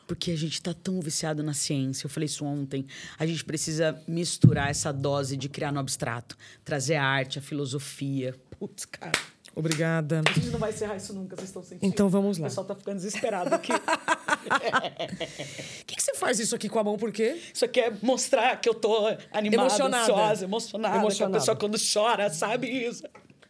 Porque 0.05 0.31
a 0.31 0.37
gente 0.37 0.61
tá 0.61 0.73
tão 0.73 0.99
viciado 0.99 1.41
na 1.41 1.53
ciência. 1.53 2.05
Eu 2.05 2.09
falei 2.09 2.25
isso 2.25 2.45
ontem. 2.45 2.85
A 3.17 3.25
gente 3.25 3.43
precisa 3.43 3.99
misturar 4.07 4.69
essa 4.69 4.91
dose 4.91 5.35
de 5.37 5.49
criar 5.49 5.71
no 5.71 5.79
abstrato. 5.79 6.37
Trazer 6.63 6.95
a 6.95 7.03
arte, 7.03 7.39
a 7.39 7.41
filosofia. 7.41 8.35
Putz, 8.59 8.85
cara. 8.85 9.13
Obrigada. 9.55 10.23
A 10.27 10.33
gente 10.33 10.49
não 10.49 10.59
vai 10.59 10.71
encerrar 10.71 10.95
isso 10.95 11.13
nunca, 11.13 11.35
vocês 11.35 11.49
estão 11.49 11.63
sentindo. 11.63 11.87
Então 11.87 12.09
vamos 12.09 12.37
lá. 12.37 12.47
O 12.47 12.49
pessoal 12.49 12.65
tá 12.65 12.75
ficando 12.75 12.95
desesperado 12.95 13.53
aqui. 13.53 13.71
O 13.71 13.79
que, 15.85 15.95
que 15.95 16.01
você 16.01 16.15
faz 16.15 16.39
isso 16.39 16.55
aqui 16.55 16.67
com 16.67 16.79
a 16.79 16.83
mão? 16.83 16.97
Por 16.97 17.11
quê? 17.11 17.39
Isso 17.53 17.63
aqui 17.63 17.79
é 17.79 17.93
mostrar 18.01 18.59
que 18.59 18.67
eu 18.67 18.73
tô 18.73 19.07
animada, 19.31 19.63
Emocionada. 19.63 20.03
ansiosa, 20.03 20.45
emocionada. 20.45 20.97
Emocionada. 20.97 21.37
A 21.37 21.39
pessoa 21.39 21.55
quando 21.55 21.77
chora, 21.77 22.29
sabe 22.31 22.67
isso. 22.67 23.03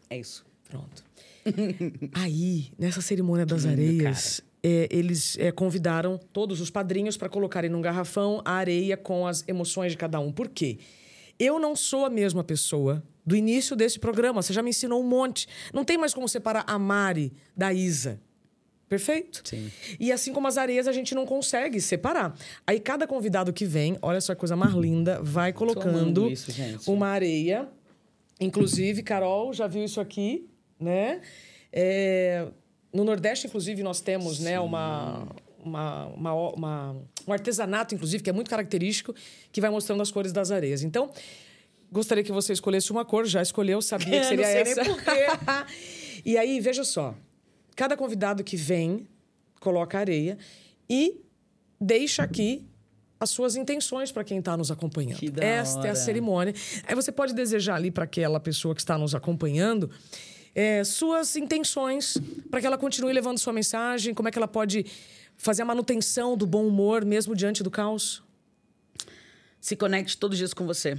É 0.09 0.17
isso. 0.17 0.45
Pronto. 0.69 1.03
Aí, 2.13 2.71
nessa 2.77 3.01
cerimônia 3.01 3.45
das 3.45 3.63
lindo, 3.63 3.73
areias, 3.73 4.41
é, 4.61 4.87
eles 4.91 5.37
é, 5.37 5.51
convidaram 5.51 6.19
todos 6.31 6.61
os 6.61 6.69
padrinhos 6.69 7.17
para 7.17 7.29
colocarem 7.29 7.69
num 7.69 7.81
garrafão 7.81 8.41
a 8.43 8.53
areia 8.53 8.97
com 8.97 9.25
as 9.25 9.47
emoções 9.47 9.91
de 9.91 9.97
cada 9.97 10.19
um. 10.19 10.31
Por 10.31 10.49
quê? 10.49 10.77
Eu 11.39 11.59
não 11.59 11.75
sou 11.75 12.05
a 12.05 12.09
mesma 12.09 12.43
pessoa 12.43 13.03
do 13.25 13.35
início 13.35 13.75
desse 13.75 13.99
programa. 13.99 14.41
Você 14.41 14.53
já 14.53 14.61
me 14.61 14.69
ensinou 14.71 15.01
um 15.01 15.07
monte. 15.07 15.47
Não 15.73 15.83
tem 15.83 15.97
mais 15.97 16.13
como 16.13 16.27
separar 16.27 16.63
a 16.67 16.77
Mari 16.79 17.33
da 17.55 17.73
Isa. 17.73 18.19
Perfeito? 18.89 19.41
Sim. 19.43 19.71
E 19.99 20.11
assim 20.11 20.31
como 20.33 20.47
as 20.47 20.57
areias, 20.57 20.87
a 20.87 20.91
gente 20.91 21.15
não 21.15 21.25
consegue 21.25 21.81
separar. 21.81 22.35
Aí 22.67 22.79
cada 22.79 23.07
convidado 23.07 23.51
que 23.51 23.65
vem, 23.65 23.97
olha 24.01 24.21
só 24.21 24.33
a 24.33 24.35
coisa 24.35 24.55
mais 24.55 24.73
linda, 24.73 25.19
vai 25.23 25.51
colocando 25.51 26.29
isso, 26.29 26.51
uma 26.85 27.07
areia. 27.07 27.67
Inclusive, 28.39 29.01
Carol 29.01 29.53
já 29.53 29.67
viu 29.67 29.83
isso 29.83 29.99
aqui, 30.01 30.47
né? 30.79 31.21
É, 31.71 32.47
no 32.93 33.03
Nordeste, 33.03 33.47
inclusive, 33.47 33.81
nós 33.81 33.99
temos 34.01 34.39
né, 34.39 34.59
uma, 34.59 35.27
uma, 35.63 36.05
uma, 36.07 36.33
uma- 36.51 36.95
um 37.27 37.33
artesanato, 37.33 37.95
inclusive, 37.95 38.21
que 38.21 38.29
é 38.29 38.33
muito 38.33 38.49
característico, 38.49 39.15
que 39.51 39.59
vai 39.61 39.69
mostrando 39.71 40.01
as 40.01 40.11
cores 40.11 40.31
das 40.31 40.51
areias. 40.51 40.83
Então, 40.83 41.09
gostaria 41.93 42.23
que 42.23 42.31
você 42.31 42.51
escolhesse 42.53 42.91
uma 42.91 43.05
cor, 43.05 43.25
já 43.25 43.41
escolheu, 43.41 43.81
sabia 43.81 44.07
que 44.09 44.17
Não 44.17 44.23
seria 44.29 44.45
sei 44.45 44.63
nem 44.63 44.71
essa. 44.73 44.83
por 44.85 45.01
quê. 45.01 45.25
e 46.25 46.37
aí, 46.37 46.59
veja 46.59 46.83
só. 46.83 47.15
Cada 47.75 47.95
convidado 47.95 48.43
que 48.43 48.57
vem, 48.57 49.07
coloca 49.59 49.97
areia 49.97 50.37
e 50.89 51.21
deixa 51.79 52.23
aqui 52.23 52.67
as 53.19 53.29
suas 53.29 53.55
intenções 53.55 54.11
para 54.11 54.23
quem 54.23 54.39
está 54.39 54.57
nos 54.57 54.69
acompanhando. 54.69 55.17
Que 55.19 55.29
da 55.31 55.43
Esta 55.43 55.79
é 55.79 55.83
a 55.83 55.93
hora. 55.93 55.95
cerimônia. 55.95 56.53
Aí 56.85 56.93
você 56.93 57.11
pode 57.11 57.33
desejar 57.33 57.75
ali 57.75 57.89
para 57.89 58.03
aquela 58.03 58.39
pessoa 58.39 58.75
que 58.75 58.81
está 58.81 58.97
nos 58.97 59.15
acompanhando 59.15 59.89
é, 60.53 60.83
suas 60.83 61.35
intenções 61.35 62.17
para 62.51 62.59
que 62.59 62.67
ela 62.67 62.77
continue 62.77 63.13
levando 63.13 63.37
sua 63.39 63.53
mensagem, 63.53 64.13
como 64.13 64.27
é 64.27 64.31
que 64.31 64.37
ela 64.37 64.47
pode 64.47 64.85
fazer 65.37 65.61
a 65.61 65.65
manutenção 65.65 66.35
do 66.37 66.45
bom 66.45 66.67
humor 66.67 67.05
mesmo 67.05 67.35
diante 67.35 67.63
do 67.63 67.71
caos. 67.71 68.21
Se 69.59 69.75
conecte 69.75 70.17
todos 70.17 70.35
os 70.35 70.39
dias 70.39 70.53
com 70.53 70.65
você. 70.65 70.97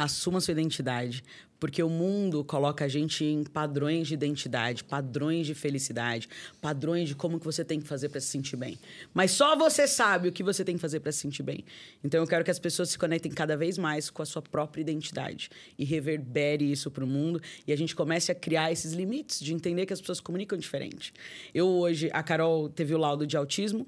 Assuma 0.00 0.40
sua 0.40 0.52
identidade. 0.52 1.22
Porque 1.58 1.82
o 1.82 1.90
mundo 1.90 2.42
coloca 2.42 2.86
a 2.86 2.88
gente 2.88 3.22
em 3.22 3.44
padrões 3.44 4.08
de 4.08 4.14
identidade, 4.14 4.82
padrões 4.82 5.46
de 5.46 5.54
felicidade, 5.54 6.26
padrões 6.58 7.06
de 7.10 7.14
como 7.14 7.38
que 7.38 7.44
você 7.44 7.62
tem 7.62 7.78
que 7.78 7.86
fazer 7.86 8.08
para 8.08 8.18
se 8.18 8.28
sentir 8.28 8.56
bem. 8.56 8.78
Mas 9.12 9.32
só 9.32 9.54
você 9.54 9.86
sabe 9.86 10.28
o 10.28 10.32
que 10.32 10.42
você 10.42 10.64
tem 10.64 10.76
que 10.76 10.80
fazer 10.80 11.00
para 11.00 11.12
se 11.12 11.18
sentir 11.18 11.42
bem. 11.42 11.62
Então 12.02 12.18
eu 12.18 12.26
quero 12.26 12.42
que 12.42 12.50
as 12.50 12.58
pessoas 12.58 12.88
se 12.88 12.98
conectem 12.98 13.30
cada 13.30 13.58
vez 13.58 13.76
mais 13.76 14.08
com 14.08 14.22
a 14.22 14.24
sua 14.24 14.40
própria 14.40 14.80
identidade 14.80 15.50
e 15.78 15.84
reverbere 15.84 16.72
isso 16.72 16.90
para 16.90 17.04
o 17.04 17.06
mundo 17.06 17.38
e 17.66 17.72
a 17.74 17.76
gente 17.76 17.94
comece 17.94 18.32
a 18.32 18.34
criar 18.34 18.72
esses 18.72 18.94
limites 18.94 19.38
de 19.38 19.52
entender 19.52 19.84
que 19.84 19.92
as 19.92 20.00
pessoas 20.00 20.18
comunicam 20.18 20.58
diferente. 20.58 21.12
Eu 21.52 21.68
hoje, 21.68 22.08
a 22.14 22.22
Carol 22.22 22.70
teve 22.70 22.94
o 22.94 22.98
laudo 22.98 23.26
de 23.26 23.36
autismo 23.36 23.86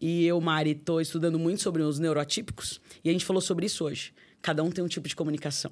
e 0.00 0.24
eu, 0.24 0.40
Mari, 0.40 0.70
estou 0.70 1.02
estudando 1.02 1.38
muito 1.38 1.60
sobre 1.60 1.82
os 1.82 1.98
neurotípicos 1.98 2.80
e 3.04 3.10
a 3.10 3.12
gente 3.12 3.26
falou 3.26 3.42
sobre 3.42 3.66
isso 3.66 3.84
hoje. 3.84 4.14
Cada 4.42 4.62
um 4.62 4.70
tem 4.70 4.82
um 4.82 4.88
tipo 4.88 5.08
de 5.08 5.14
comunicação. 5.16 5.70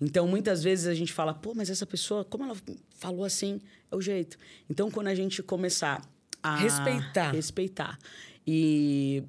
Então, 0.00 0.26
muitas 0.26 0.62
vezes 0.62 0.86
a 0.86 0.94
gente 0.94 1.12
fala, 1.12 1.32
pô, 1.34 1.52
mas 1.54 1.70
essa 1.70 1.86
pessoa, 1.86 2.24
como 2.24 2.44
ela 2.44 2.56
falou 2.98 3.24
assim, 3.24 3.60
é 3.90 3.94
o 3.96 4.00
jeito. 4.00 4.36
Então, 4.68 4.90
quando 4.90 5.06
a 5.08 5.14
gente 5.14 5.42
começar 5.42 6.02
a 6.42 6.56
Respeitar. 6.56 7.30
respeitar 7.32 7.98
e 8.46 9.22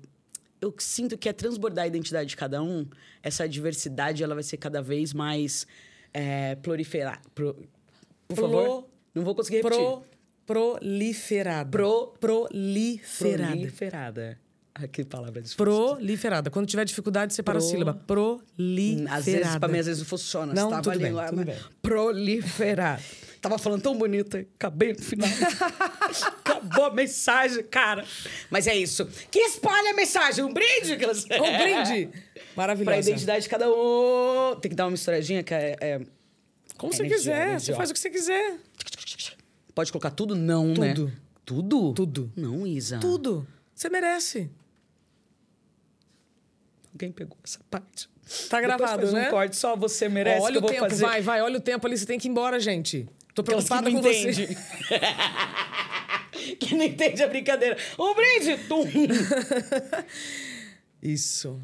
eu 0.62 0.74
sinto 0.80 1.18
que 1.18 1.28
é 1.28 1.34
transbordar 1.34 1.84
a 1.84 1.88
identidade 1.88 2.30
de 2.30 2.38
cada 2.38 2.64
um, 2.64 2.88
essa 3.22 3.48
diversidade 3.48 4.24
ela 4.24 4.34
vai 4.34 4.44
ser 4.44 4.58
cada 4.58 4.82
vez 4.82 5.14
mais 5.14 5.68
é, 6.14 6.56
proliferada. 6.56 7.20
Pro, 7.36 7.54
por 8.28 8.36
Pro- 8.36 8.44
favor, 8.46 8.88
não 9.14 9.24
vou 9.24 9.36
conseguir 9.36 9.58
repetir. 9.58 9.78
Pro, 9.78 10.04
proliferada. 10.46 11.70
Pro- 11.70 12.14
proliferada. 12.20 13.52
Proliferada. 13.52 14.40
Ah, 14.74 14.88
que 14.88 15.04
palavra 15.04 15.42
difícil. 15.42 15.58
Proliferada. 15.58 16.50
Quando 16.50 16.66
tiver 16.66 16.86
dificuldade, 16.86 17.34
separa 17.34 17.60
Pro- 17.60 17.68
a 17.68 17.70
sílaba. 17.70 17.94
Proliferada. 18.08 19.18
Às 19.18 19.26
vezes, 19.26 19.56
pra 19.58 19.68
mim, 19.68 19.80
às 19.80 19.86
vezes 19.86 20.00
não 20.02 20.08
funciona. 20.08 20.54
Não, 20.54 20.70
Você 20.70 20.82
tudo 20.82 21.00
bem, 21.00 21.12
lá, 21.12 21.28
tudo 21.28 21.38
né? 21.40 21.46
bem. 21.46 21.56
Proliferar. 21.82 23.02
Tava 23.42 23.58
falando 23.58 23.82
tão 23.82 23.98
bonito, 23.98 24.38
acabei 24.38 24.94
no 24.94 25.00
final. 25.02 25.28
Acabou 26.46 26.86
a 26.86 26.94
mensagem, 26.94 27.64
cara. 27.64 28.06
Mas 28.52 28.68
é 28.68 28.76
isso. 28.76 29.06
Que 29.32 29.40
espalha 29.40 29.92
a 29.92 29.94
mensagem? 29.94 30.44
Um 30.44 30.54
brinde. 30.54 30.94
Um 30.94 31.58
brinde. 31.58 32.10
Maravilhosa. 32.56 32.86
Pra 32.92 33.00
identidade 33.00 33.44
de 33.44 33.50
cada 33.50 33.68
um. 33.70 34.56
Tem 34.62 34.70
que 34.70 34.76
dar 34.76 34.86
uma 34.86 34.92
misturadinha 34.92 35.42
que 35.44 35.54
é... 35.54 35.76
é- 35.82 36.02
Como 36.78 36.94
você 36.94 37.02
Energia, 37.02 37.18
quiser. 37.18 37.48
energia, 37.48 37.60
Você 37.60 37.74
faz 37.74 37.90
o 37.90 37.94
que 37.94 38.00
você 38.00 38.10
quiser. 38.10 38.58
Pode 39.74 39.92
colocar 39.92 40.12
tudo? 40.12 40.36
Não, 40.36 40.68
né? 40.68 40.94
Tudo. 40.94 41.12
Tudo? 41.44 41.94
Tudo. 41.94 42.32
Não, 42.36 42.68
Isa. 42.68 43.00
Tudo. 43.00 43.48
Você 43.74 43.90
merece. 43.90 44.52
Alguém 47.02 47.12
pegou 47.12 47.38
essa 47.44 47.60
parte. 47.70 48.08
Tá 48.48 48.62
gravado, 48.62 49.12
né? 49.12 49.28
um 49.28 49.32
corte, 49.32 49.56
só 49.56 49.76
você 49.76 50.08
merece 50.08 50.42
olha 50.42 50.60
o 50.60 50.62
tempo, 50.62 50.82
fazer. 50.82 51.04
vai, 51.04 51.22
vai, 51.22 51.42
olha 51.42 51.58
o 51.58 51.62
tempo 51.62 51.88
ali, 51.88 51.98
você 51.98 52.06
tem 52.06 52.20
que 52.20 52.28
ir 52.28 52.32
embora, 52.32 52.60
gente. 52.60 53.10
Tô 53.34 53.42
Aquelas 53.42 53.64
que 53.64 53.70
preocupada 53.70 53.90
não 53.90 54.02
com 54.02 54.08
entende. 54.08 54.46
você. 54.46 54.56
que 56.56 56.76
não 56.76 56.86
entende 56.86 57.24
a 57.24 57.28
brincadeira. 57.28 57.78
Um 57.98 58.14
brinde! 58.14 58.58
Tum. 58.68 58.84
Isso. 61.02 61.60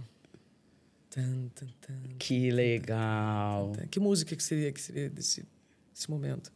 Tan, 1.11 1.49
tan, 1.53 1.67
tan, 1.81 1.93
Que 2.17 2.49
legal. 2.49 3.73
Que 3.91 3.99
música 3.99 4.35
que 4.35 4.43
seria, 4.43 4.71
que 4.71 4.81
seria 4.81 5.09
desse, 5.09 5.45
desse 5.93 6.09
momento? 6.09 6.51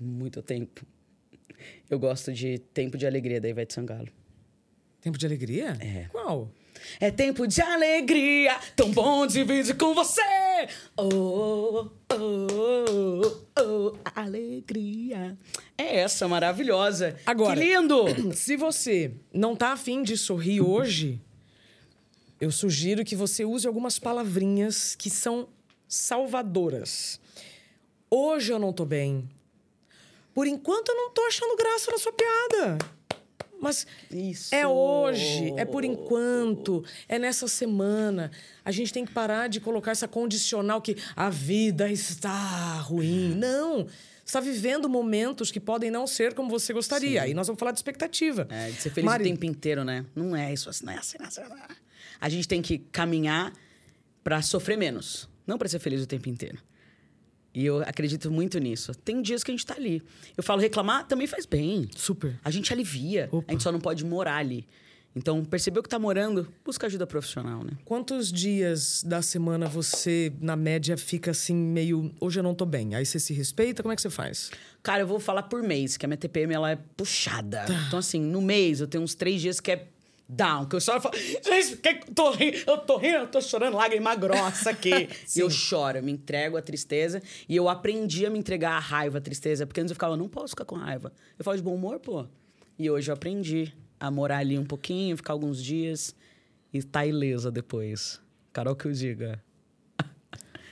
Muito 0.00 0.42
tempo. 0.42 0.84
Eu 1.88 1.98
gosto 1.98 2.32
de 2.32 2.58
Tempo 2.58 2.98
de 2.98 3.06
Alegria, 3.06 3.40
da 3.40 3.48
Ivete 3.48 3.74
Sangalo. 3.74 4.08
Tempo 5.00 5.16
de 5.16 5.24
alegria? 5.26 5.76
É. 5.80 6.08
Qual? 6.10 6.50
É 7.00 7.10
tempo 7.10 7.46
de 7.46 7.60
alegria, 7.60 8.56
tão 8.76 8.90
bom 8.90 9.26
dividir 9.26 9.76
com 9.76 9.94
você. 9.94 10.20
Oh, 10.96 11.88
oh, 12.12 12.12
oh, 12.12 13.36
oh, 13.60 13.96
alegria. 14.14 15.36
É 15.76 16.00
essa, 16.00 16.28
maravilhosa. 16.28 17.16
Agora. 17.26 17.60
Que 17.60 17.66
lindo! 17.66 18.04
Se 18.34 18.56
você 18.56 19.12
não 19.32 19.56
tá 19.56 19.72
afim 19.72 20.02
de 20.02 20.16
sorrir 20.16 20.60
hoje, 20.60 21.20
eu 22.40 22.50
sugiro 22.50 23.04
que 23.04 23.16
você 23.16 23.44
use 23.44 23.66
algumas 23.66 23.98
palavrinhas 23.98 24.94
que 24.94 25.10
são 25.10 25.48
salvadoras. 25.88 27.20
Hoje 28.10 28.52
eu 28.52 28.58
não 28.58 28.72
tô 28.72 28.84
bem. 28.84 29.28
Por 30.34 30.46
enquanto 30.46 30.88
eu 30.88 30.96
não 30.96 31.10
tô 31.10 31.22
achando 31.22 31.56
graça 31.56 31.90
na 31.90 31.98
sua 31.98 32.12
piada. 32.12 32.78
Mas 33.64 33.86
Isso. 34.10 34.54
é 34.54 34.66
hoje, 34.66 35.54
é 35.56 35.64
por 35.64 35.84
enquanto, 35.84 36.84
é 37.08 37.18
nessa 37.18 37.48
semana. 37.48 38.30
A 38.62 38.70
gente 38.70 38.92
tem 38.92 39.06
que 39.06 39.12
parar 39.12 39.48
de 39.48 39.58
colocar 39.58 39.92
essa 39.92 40.06
condicional 40.06 40.82
que 40.82 40.96
a 41.16 41.30
vida 41.30 41.90
está 41.90 42.74
ruim. 42.80 43.34
Não. 43.34 43.86
Está 44.22 44.38
vivendo 44.38 44.86
momentos 44.86 45.50
que 45.50 45.58
podem 45.58 45.90
não 45.90 46.06
ser 46.06 46.34
como 46.34 46.50
você 46.50 46.74
gostaria. 46.74 47.22
Aí 47.22 47.32
nós 47.32 47.46
vamos 47.46 47.58
falar 47.58 47.72
de 47.72 47.78
expectativa. 47.78 48.46
É, 48.50 48.70
de 48.70 48.82
ser 48.82 48.90
feliz 48.90 49.06
Mari, 49.06 49.24
o 49.24 49.26
tempo 49.28 49.46
inteiro, 49.46 49.82
né? 49.82 50.04
Não 50.14 50.36
é 50.36 50.52
isso 50.52 50.68
assim, 50.68 50.84
não 50.84 50.92
é 50.92 50.98
assim, 50.98 51.16
não 51.18 51.24
é 51.24 51.28
assim. 51.28 51.40
não 51.40 51.56
é. 51.56 51.68
A 52.20 52.28
gente 52.28 52.46
tem 52.46 52.60
que 52.60 52.78
caminhar 52.78 53.50
pra 54.22 54.42
sofrer 54.42 54.76
menos, 54.76 55.28
não 55.46 55.56
pra 55.56 55.68
ser 55.68 55.78
feliz 55.78 56.02
o 56.02 56.06
tempo 56.06 56.28
inteiro. 56.28 56.58
E 57.54 57.64
eu 57.64 57.82
acredito 57.82 58.30
muito 58.30 58.58
nisso. 58.58 58.92
Tem 58.94 59.22
dias 59.22 59.44
que 59.44 59.50
a 59.50 59.54
gente 59.54 59.64
tá 59.64 59.74
ali. 59.74 60.02
Eu 60.36 60.42
falo, 60.42 60.60
reclamar 60.60 61.06
também 61.06 61.26
faz 61.26 61.46
bem. 61.46 61.88
Super. 61.94 62.38
A 62.44 62.50
gente 62.50 62.72
alivia. 62.72 63.28
Opa. 63.30 63.44
A 63.46 63.52
gente 63.52 63.62
só 63.62 63.70
não 63.70 63.80
pode 63.80 64.04
morar 64.04 64.36
ali. 64.36 64.66
Então, 65.16 65.44
percebeu 65.44 65.80
que 65.80 65.88
tá 65.88 65.96
morando, 65.96 66.48
busca 66.64 66.88
ajuda 66.88 67.06
profissional, 67.06 67.62
né? 67.62 67.70
Quantos 67.84 68.32
dias 68.32 69.04
da 69.04 69.22
semana 69.22 69.68
você, 69.68 70.32
na 70.40 70.56
média, 70.56 70.96
fica 70.96 71.30
assim, 71.30 71.54
meio. 71.54 72.12
Hoje 72.20 72.40
eu 72.40 72.42
não 72.42 72.52
tô 72.52 72.66
bem. 72.66 72.96
Aí 72.96 73.06
você 73.06 73.20
se 73.20 73.32
respeita? 73.32 73.80
Como 73.80 73.92
é 73.92 73.96
que 73.96 74.02
você 74.02 74.10
faz? 74.10 74.50
Cara, 74.82 75.02
eu 75.02 75.06
vou 75.06 75.20
falar 75.20 75.44
por 75.44 75.62
mês, 75.62 75.96
que 75.96 76.04
a 76.04 76.08
minha 76.08 76.16
TPM 76.16 76.52
ela 76.52 76.72
é 76.72 76.76
puxada. 76.96 77.64
Tá. 77.64 77.84
Então, 77.86 77.98
assim, 78.00 78.20
no 78.20 78.42
mês 78.42 78.80
eu 78.80 78.88
tenho 78.88 79.04
uns 79.04 79.14
três 79.14 79.40
dias 79.40 79.60
que 79.60 79.70
é 79.70 79.88
down, 80.28 80.66
que 80.66 80.76
eu 80.76 80.80
só 80.80 81.00
falo, 81.00 81.14
gente, 81.16 81.76
que 81.76 81.88
eu 81.88 82.14
tô 82.14 82.30
rindo? 82.30 82.58
Eu 82.66 82.78
tô 82.78 82.96
rindo, 82.96 83.16
eu 83.16 83.26
tô 83.26 83.40
chorando, 83.40 83.76
lágrima 83.76 84.14
grossa 84.14 84.70
aqui. 84.70 85.08
e 85.36 85.40
eu 85.40 85.50
choro, 85.50 85.98
eu 85.98 86.02
me 86.02 86.12
entrego 86.12 86.56
à 86.56 86.62
tristeza. 86.62 87.22
E 87.48 87.54
eu 87.56 87.68
aprendi 87.68 88.24
a 88.26 88.30
me 88.30 88.38
entregar 88.38 88.72
à 88.72 88.78
raiva, 88.78 89.18
à 89.18 89.20
tristeza, 89.20 89.66
porque 89.66 89.80
antes 89.80 89.90
eu 89.90 89.94
ficava, 89.94 90.16
não 90.16 90.28
posso 90.28 90.50
ficar 90.50 90.64
com 90.64 90.76
raiva. 90.76 91.12
Eu 91.38 91.44
falo 91.44 91.56
de 91.56 91.62
bom 91.62 91.74
humor, 91.74 91.98
pô. 92.00 92.26
E 92.78 92.90
hoje 92.90 93.10
eu 93.10 93.14
aprendi 93.14 93.72
a 94.00 94.10
morar 94.10 94.38
ali 94.38 94.58
um 94.58 94.64
pouquinho, 94.64 95.16
ficar 95.16 95.32
alguns 95.32 95.62
dias 95.62 96.14
e 96.72 96.82
tá 96.82 97.06
ilesa 97.06 97.50
depois. 97.50 98.20
Carol 98.52 98.74
que 98.74 98.86
eu 98.86 98.92
diga. 98.92 99.42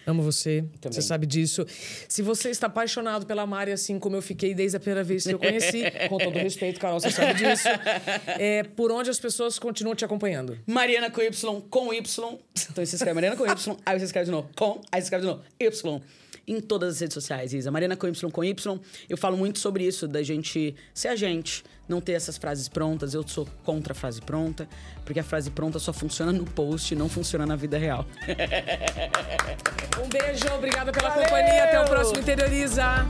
Amo 0.06 0.22
você, 0.22 0.64
Também. 0.80 0.94
você 0.94 1.02
sabe 1.02 1.26
disso. 1.26 1.66
Se 2.08 2.22
você 2.22 2.50
está 2.50 2.66
apaixonado 2.66 3.26
pela 3.26 3.46
Mari, 3.46 3.72
assim 3.72 3.98
como 3.98 4.16
eu 4.16 4.22
fiquei 4.22 4.54
desde 4.54 4.76
a 4.76 4.80
primeira 4.80 5.04
vez 5.04 5.24
que 5.24 5.32
eu 5.34 5.38
conheci, 5.38 5.82
com 6.08 6.18
todo 6.18 6.38
respeito, 6.38 6.80
Carol, 6.80 7.00
você 7.00 7.10
sabe 7.10 7.34
disso, 7.34 7.68
é, 8.38 8.62
por 8.62 8.90
onde 8.90 9.10
as 9.10 9.20
pessoas 9.20 9.58
continuam 9.58 9.94
te 9.94 10.04
acompanhando? 10.04 10.58
Mariana 10.66 11.10
com 11.10 11.20
Y, 11.20 11.62
com 11.70 11.92
Y. 11.92 12.38
Então 12.70 12.84
você 12.84 12.96
escreve 12.96 13.14
Mariana 13.14 13.36
com 13.36 13.46
Y, 13.46 13.76
aí 13.84 13.98
você 13.98 14.04
escreve 14.04 14.26
de 14.26 14.30
novo 14.32 14.48
com, 14.56 14.80
aí 14.90 15.00
você 15.00 15.06
escreve 15.06 15.22
de 15.22 15.30
novo 15.30 15.42
Y. 15.60 16.02
Em 16.46 16.60
todas 16.60 16.94
as 16.94 17.00
redes 17.00 17.14
sociais, 17.14 17.52
Isa. 17.52 17.70
Mariana 17.70 17.96
com 17.96 18.06
Y, 18.08 18.30
com 18.30 18.44
Y. 18.44 18.80
Eu 19.08 19.16
falo 19.16 19.36
muito 19.36 19.58
sobre 19.58 19.84
isso, 19.84 20.08
da 20.08 20.22
gente 20.22 20.74
ser 20.92 21.08
a 21.08 21.16
gente, 21.16 21.62
não 21.88 22.00
ter 22.00 22.12
essas 22.12 22.36
frases 22.36 22.68
prontas. 22.68 23.14
Eu 23.14 23.26
sou 23.26 23.46
contra 23.64 23.92
a 23.92 23.94
frase 23.94 24.20
pronta, 24.20 24.68
porque 25.04 25.20
a 25.20 25.24
frase 25.24 25.50
pronta 25.50 25.78
só 25.78 25.92
funciona 25.92 26.32
no 26.32 26.44
post, 26.44 26.94
não 26.94 27.08
funciona 27.08 27.46
na 27.46 27.56
vida 27.56 27.78
real. 27.78 28.06
Um 30.02 30.08
beijo, 30.08 30.46
obrigada 30.54 30.90
pela 30.90 31.10
companhia. 31.10 31.64
Até 31.64 31.80
o 31.80 31.84
próximo 31.84 32.18
Interioriza. 32.18 33.06